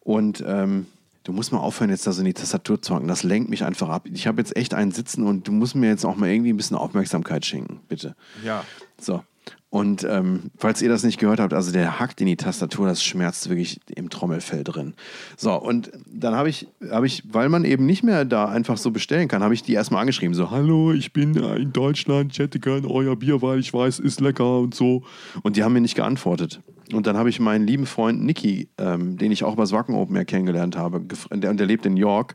[0.00, 0.86] Und ähm,
[1.28, 3.06] du musst mal aufhören, jetzt da so in die Tastatur zu hacken.
[3.06, 4.06] Das lenkt mich einfach ab.
[4.10, 6.56] Ich habe jetzt echt einen sitzen und du musst mir jetzt auch mal irgendwie ein
[6.56, 8.16] bisschen Aufmerksamkeit schenken, bitte.
[8.42, 8.64] Ja.
[8.98, 9.22] So.
[9.70, 13.02] Und ähm, falls ihr das nicht gehört habt, also der hackt in die Tastatur, das
[13.02, 14.94] schmerzt wirklich im Trommelfell drin.
[15.36, 18.90] So, und dann habe ich, habe ich, weil man eben nicht mehr da einfach so
[18.90, 20.32] bestellen kann, habe ich die erstmal angeschrieben.
[20.34, 24.20] So, hallo, ich bin in Deutschland, ich hätte gerne euer Bier, weil ich weiß, ist
[24.20, 25.02] lecker und so.
[25.42, 26.60] Und die haben mir nicht geantwortet.
[26.92, 30.16] Und dann habe ich meinen lieben Freund Nicky, ähm, den ich auch bei Wacken Open
[30.16, 31.00] Air kennengelernt habe,
[31.30, 32.34] der, der lebt in York,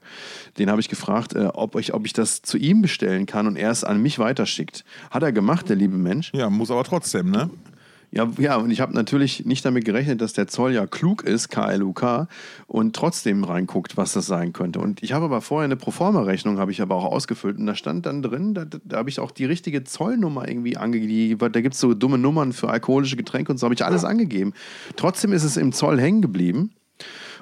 [0.58, 3.56] den habe ich gefragt, äh, ob, ich, ob ich das zu ihm bestellen kann und
[3.56, 4.86] er es an mich weiterschickt.
[5.10, 6.32] Hat er gemacht, der liebe Mensch.
[6.34, 7.50] Ja, muss aber trotzdem, ne?
[8.14, 11.50] Ja, ja, und ich habe natürlich nicht damit gerechnet, dass der Zoll ja klug ist,
[11.50, 12.28] KLUK,
[12.68, 14.80] und trotzdem reinguckt, was das sein könnte.
[14.80, 17.58] Und ich habe aber vorher eine Proforma-Rechnung, habe ich aber auch ausgefüllt.
[17.58, 21.52] Und da stand dann drin, da, da habe ich auch die richtige Zollnummer irgendwie angegeben.
[21.52, 24.54] Da gibt es so dumme Nummern für alkoholische Getränke und so, habe ich alles angegeben.
[24.96, 26.70] Trotzdem ist es im Zoll hängen geblieben.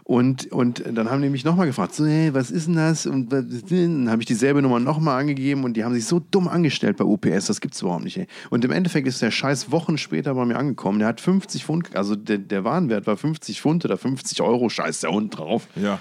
[0.03, 3.05] Und, und dann haben die mich nochmal gefragt, so, hey, was ist denn das?
[3.05, 6.97] Und dann habe ich dieselbe Nummer nochmal angegeben und die haben sich so dumm angestellt
[6.97, 8.17] bei UPS, das gibt's überhaupt nicht.
[8.17, 8.27] Ey.
[8.49, 10.99] Und im Endeffekt ist der Scheiß Wochen später bei mir angekommen.
[10.99, 15.01] Der hat 50 Pfund, also der, der Warenwert war 50 Pfund oder 50 Euro, scheiß
[15.01, 15.67] der Hund drauf.
[15.75, 15.99] Ja.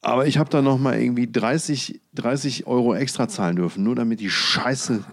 [0.00, 4.30] Aber ich habe da nochmal irgendwie 30, 30 Euro extra zahlen dürfen, nur damit die
[4.30, 5.04] Scheiße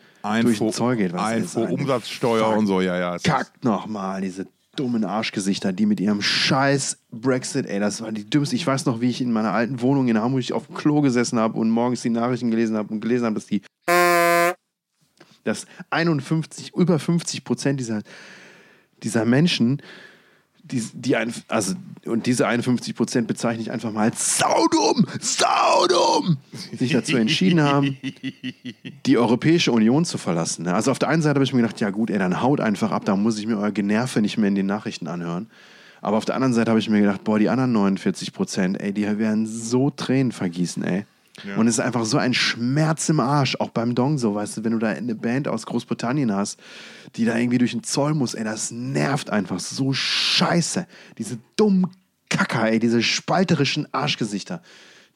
[0.41, 1.13] durch den Zoll geht.
[1.13, 3.15] Was Einfuhr, Umsatzsteuer und so, ja, ja.
[3.15, 8.29] es Kackt nochmal, diese dummen Arschgesichter, die mit ihrem scheiß Brexit, ey, das war die
[8.29, 8.55] dümmste.
[8.55, 11.39] Ich weiß noch, wie ich in meiner alten Wohnung in Hamburg auf dem Klo gesessen
[11.39, 13.61] habe und morgens die Nachrichten gelesen habe und gelesen habe, dass die
[15.45, 18.01] dass 51, über 50 Prozent dieser,
[19.03, 19.81] dieser Menschen,
[20.71, 21.75] die, die ein, also,
[22.05, 26.37] und diese 51 Prozent bezeichne ich einfach mal als saudum, saudum,
[26.77, 27.97] sich dazu entschieden haben,
[29.05, 30.63] die Europäische Union zu verlassen.
[30.63, 30.73] ne?
[30.73, 32.91] Also auf der einen Seite habe ich mir gedacht, ja gut, ey, dann haut einfach
[32.91, 35.47] ab, da muss ich mir euer Generve nicht mehr in den Nachrichten anhören.
[36.01, 38.93] Aber auf der anderen Seite habe ich mir gedacht, boah, die anderen 49 Prozent, ey,
[38.93, 41.05] die werden so Tränen vergießen, ey.
[41.57, 44.63] Und es ist einfach so ein Schmerz im Arsch, auch beim Dong so, weißt du,
[44.63, 46.59] wenn du da eine Band aus Großbritannien hast,
[47.15, 50.87] die da irgendwie durch den Zoll muss, ey, das nervt einfach so scheiße.
[51.17, 51.87] Diese dummen
[52.29, 54.61] Kacker, ey, diese spalterischen Arschgesichter,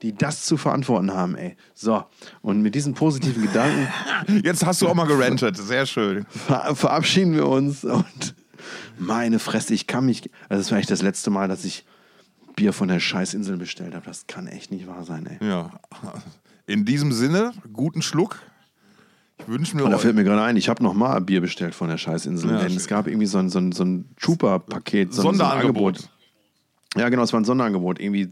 [0.02, 1.56] die das zu verantworten haben, ey.
[1.74, 2.04] So,
[2.42, 3.88] und mit diesen positiven Gedanken
[4.44, 5.58] Jetzt hast du auch mal gerantet.
[5.58, 6.26] Sehr schön.
[6.30, 8.36] ver verabschieden wir uns und
[8.98, 11.86] meine Fresse, ich kann mich, also das war echt das letzte Mal, dass ich
[12.60, 14.06] Bier von der Scheißinsel bestellt habe.
[14.06, 15.48] Das kann echt nicht wahr sein, ey.
[15.48, 15.72] Ja.
[16.68, 18.40] In diesem Sinne, guten Schluck.
[19.40, 21.74] Ich wünsche mir Und da euch- fällt mir gerade ein, ich habe nochmal Bier bestellt
[21.74, 22.52] von der Scheißinsel.
[22.52, 25.36] Ja, denn es gab irgendwie so ein, so ein, so ein Trooper-Paket, so so ein
[25.36, 25.96] Sonderangebot.
[25.96, 26.10] Angebot.
[26.98, 28.00] Ja, genau, es war ein Sonderangebot.
[28.00, 28.28] Irgendwie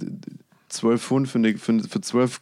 [0.69, 2.41] 12 Pfund für, eine, für, für 12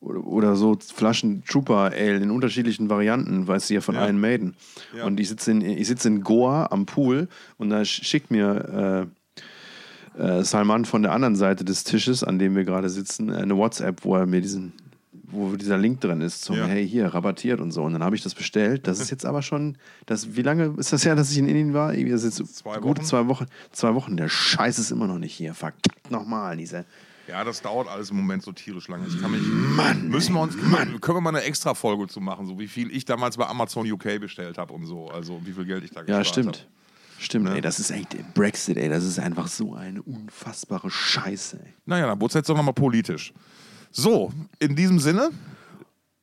[0.00, 4.04] oder, so Flaschen Trooper Ale in unterschiedlichen Varianten, weißt du ja von Ja.
[4.06, 4.54] Iron Maiden.
[4.96, 5.04] Ja.
[5.04, 7.28] Und ich sitze in, ich sitz in Goa am Pool
[7.58, 9.08] und da sch- schickt mir
[10.18, 13.56] äh, Salman von der anderen Seite des Tisches, an dem wir gerade sitzen, äh, eine
[13.56, 14.72] WhatsApp, wo er mir diesen,
[15.30, 16.66] wo dieser Link drin ist, zum Ja.
[16.66, 17.82] Hey, hier, rabattiert und so.
[17.84, 18.86] Und dann habe ich das bestellt.
[18.86, 19.76] Das ist jetzt aber schon,
[20.06, 21.92] das, wie lange ist das her, dass ich in Indien war?
[21.92, 23.06] Das ist jetzt Zwei gute Wochen.
[23.06, 23.46] zwei Wochen.
[23.72, 24.16] Zwei Wochen.
[24.16, 25.54] Der Scheiß ist immer noch nicht hier.
[25.54, 26.84] Verkackt nochmal, diese.
[27.28, 29.06] Ja, das dauert alles im Moment so tierisch lange.
[29.06, 29.42] Ich kann mich.
[29.76, 30.08] Mann!
[30.08, 30.56] Müssen wir uns.
[30.56, 33.90] Können wir mal eine extra Folge zu machen, so wie viel ich damals bei Amazon
[33.90, 35.08] UK bestellt habe und so.
[35.10, 36.56] Also wie viel Geld ich da Ja, gespart stimmt.
[36.56, 36.77] habe.
[37.18, 41.74] Stimmt, ey, das ist echt Brexit, ey, das ist einfach so eine unfassbare Scheiße, ey.
[41.84, 43.32] Naja, dann wurde es jetzt doch nochmal politisch.
[43.90, 45.30] So, in diesem Sinne,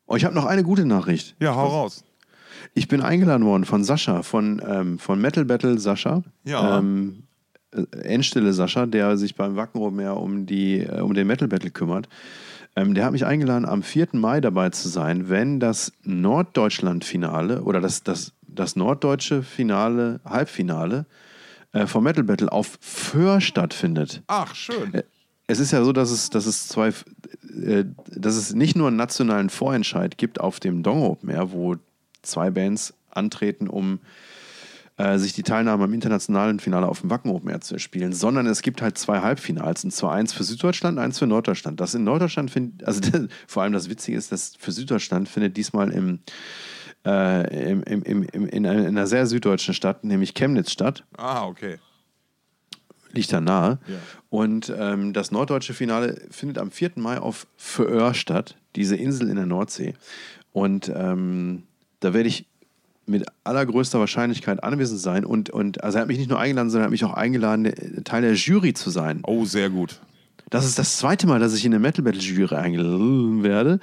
[0.07, 1.35] Oh, ich habe noch eine gute Nachricht.
[1.39, 2.03] ja, hau raus.
[2.73, 6.23] Ich bin eingeladen worden von Sascha, von, ähm, von Metal Battle Sascha.
[6.43, 6.77] Ja.
[6.79, 7.23] Ähm,
[7.71, 11.47] äh, Endstille Sascha, der sich beim Wacken Open Air um, die, äh, um den Metal
[11.47, 12.07] Battle kümmert.
[12.75, 14.09] Ähm, der hat mich eingeladen, am 4.
[14.13, 21.05] Mai dabei zu sein, wenn das Norddeutschland-Finale oder das, das, das norddeutsche Finale, Halbfinale
[21.73, 24.23] äh, vom Metal Battle auf Föhr stattfindet.
[24.27, 24.93] Ach, schön.
[24.93, 25.03] Äh,
[25.47, 26.89] Es ist ja so, dass es, dass es zwei,
[27.61, 31.75] äh, dass es nicht nur einen nationalen Vorentscheid gibt auf dem Dong Open Air, wo
[32.21, 33.99] zwei Bands antreten, um
[34.97, 38.47] äh, sich die Teilnahme am internationalen Finale auf dem Wacken Open Air zu erspielen, sondern
[38.47, 41.81] es gibt halt zwei Halbfinals und zwar eins für Süddeutschland, eins für Norddeutschland.
[41.81, 43.01] Das in Norddeutschland findet, also
[43.47, 46.19] vor allem das Witzige ist, dass für Süddeutschland findet diesmal im,
[47.05, 51.45] äh, im, im, im, in, einer, in einer sehr süddeutschen Stadt, nämlich Chemnitz statt Ah,
[51.45, 51.77] okay.
[53.11, 53.79] liegt da nahe.
[53.87, 53.95] Ja.
[54.29, 56.91] Und ähm, das norddeutsche Finale findet am 4.
[56.95, 59.93] Mai auf Föhr statt, diese Insel in der Nordsee.
[60.51, 61.63] Und ähm,
[61.99, 62.45] da werde ich
[63.05, 65.25] mit allergrößter Wahrscheinlichkeit anwesend sein.
[65.25, 67.71] Und, und also er hat mich nicht nur eingeladen, sondern er hat mich auch eingeladen,
[68.03, 69.21] Teil der Jury zu sein.
[69.23, 70.01] Oh, sehr gut.
[70.49, 73.79] Das ist das zweite Mal, dass ich in der Metal Battle Jury eingeladen werde.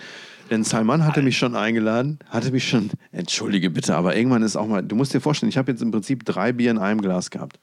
[0.52, 4.66] Denn Salman hatte mich schon eingeladen, hatte mich schon, entschuldige bitte, aber irgendwann ist auch
[4.66, 7.30] mal, du musst dir vorstellen, ich habe jetzt im Prinzip drei Bier in einem Glas
[7.30, 7.58] gehabt.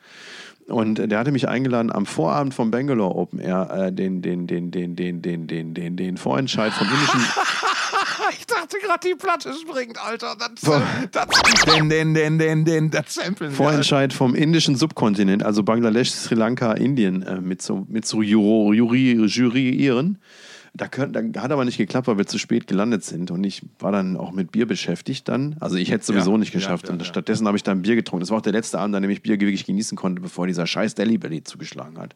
[0.65, 4.71] Und der hatte mich eingeladen am Vorabend vom Bangalore Open Air, äh, den, den, den,
[4.71, 7.21] den, den, den, den, den, den Vorentscheid vom indischen,
[8.37, 10.35] Ich dachte gerade, die Platte springt, Alter.
[10.37, 13.51] Das, das, den, den, den, den, den, das Samplen.
[13.51, 18.73] Vorentscheid vom indischen Subkontinent, also Bangladesch, Sri Lanka, Indien, äh, mit so, mit so Juro,
[18.73, 20.19] Jury, Juryieren.
[20.73, 23.31] Da, könnt, da hat aber nicht geklappt, weil wir zu spät gelandet sind.
[23.31, 25.55] Und ich war dann auch mit Bier beschäftigt dann.
[25.59, 26.85] Also ich hätte es sowieso Ja, nicht geschafft.
[26.85, 28.21] ja, ja, und stattdessen habe ich dann Bier getrunken.
[28.21, 30.67] Das war auch der letzte Abend, an dem ich Bier wirklich genießen konnte, bevor dieser
[30.67, 32.15] scheiß Delhi Belly zugeschlagen hat.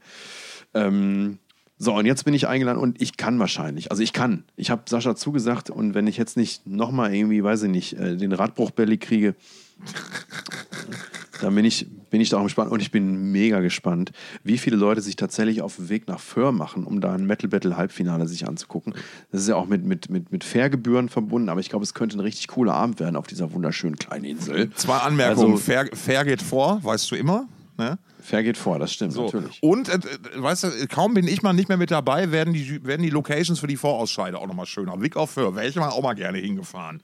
[0.74, 1.40] Ähm,
[1.80, 3.92] so, und jetzt bin ich eingeladen und ich kann wahrscheinlich.
[3.92, 4.44] Also ich kann.
[4.56, 8.16] Ich habe Sascha zugesagt und wenn ich jetzt nicht nochmal irgendwie, weiß ich nicht, äh,
[8.16, 9.36] den Radbruch-Belly kriege,
[11.44, 14.12] dann bin ich, bin ich da auch gespannt und ich bin mega gespannt,
[14.44, 17.50] wie viele Leute sich tatsächlich auf den Weg nach Föhr machen, um da ein Metal
[17.50, 18.94] Battle Halbfinale sich anzugucken.
[19.32, 22.18] Das ist ja auch mit, mit, mit, mit Fairgebühren verbunden, aber ich glaube, es könnte
[22.18, 24.72] ein richtig cooler Abend werden auf dieser wunderschönen kleinen Insel.
[24.76, 25.54] Zwei Anmerkungen.
[25.54, 27.48] Also- fair, fair geht vor, weißt du immer.
[27.78, 27.98] Ne?
[28.22, 29.26] Fair geht vor, das stimmt, So.
[29.26, 29.62] natürlich.
[29.62, 32.86] Und, äh, äh, weißt du, kaum bin ich mal nicht mehr mit dabei, werden die,
[32.86, 35.02] werden die Locations für die Vorausscheide auch nochmal schöner.
[35.02, 37.02] Wick auf Föhr, wäre ich mal auch mal gerne hingefahren.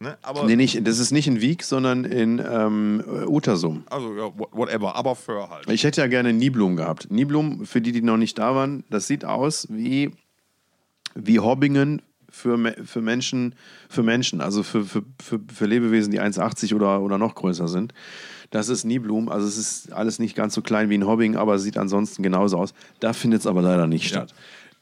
[0.00, 0.16] Ne?
[0.22, 3.82] Aber, Nee, nicht, das ist nicht in Wieg, sondern in ähm, Utersum.
[3.90, 5.68] also, ja, wha- whatever, aber Föhr halt.
[5.70, 7.10] Ich hätte ja gerne Niblum gehabt.
[7.10, 10.12] Niblum, für die, die noch nicht da waren, das sieht aus wie,
[11.14, 13.54] wie Hobbingen für, für Menschen,
[13.88, 17.92] für Menschen, also für, für, für, für Lebewesen, die 1,80 oder, oder noch größer sind.
[18.50, 21.58] Das ist Niblum, also es ist alles nicht ganz so klein wie ein Hobbing, aber
[21.58, 22.72] sieht ansonsten genauso aus.
[23.00, 24.32] Da findet es aber leider nicht statt.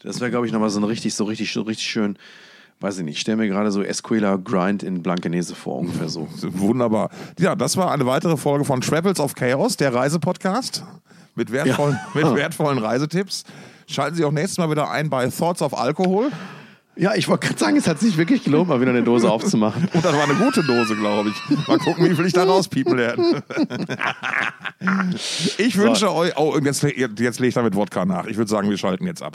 [0.03, 2.19] Das wäre, glaube ich, nochmal so ein richtig, so richtig, so richtig schön,
[2.81, 6.28] weiß ich nicht, ich stelle mir gerade so Esquela Grind in Blankenese vor, ungefähr so.
[6.43, 7.11] Wunderbar.
[7.39, 10.85] Ja, das war eine weitere Folge von Travels of Chaos, der Reisepodcast
[11.35, 13.44] mit wertvollen, mit wertvollen Reisetipps.
[13.86, 16.31] Schalten Sie auch nächstes Mal wieder ein bei Thoughts of Alkohol.
[16.98, 19.86] Ja, ich wollte gerade sagen, es hat sich wirklich gelohnt, mal wieder eine Dose aufzumachen.
[19.93, 21.69] Und das war eine gute Dose, glaube ich.
[21.69, 23.43] Mal gucken, wie viel ich da rauspiepen werde.
[25.59, 26.36] Ich wünsche euch.
[26.36, 28.27] Oh, jetzt, jetzt lege ich damit Wodka nach.
[28.27, 29.35] Ich würde sagen, wir schalten jetzt ab.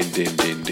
[0.00, 0.65] din din din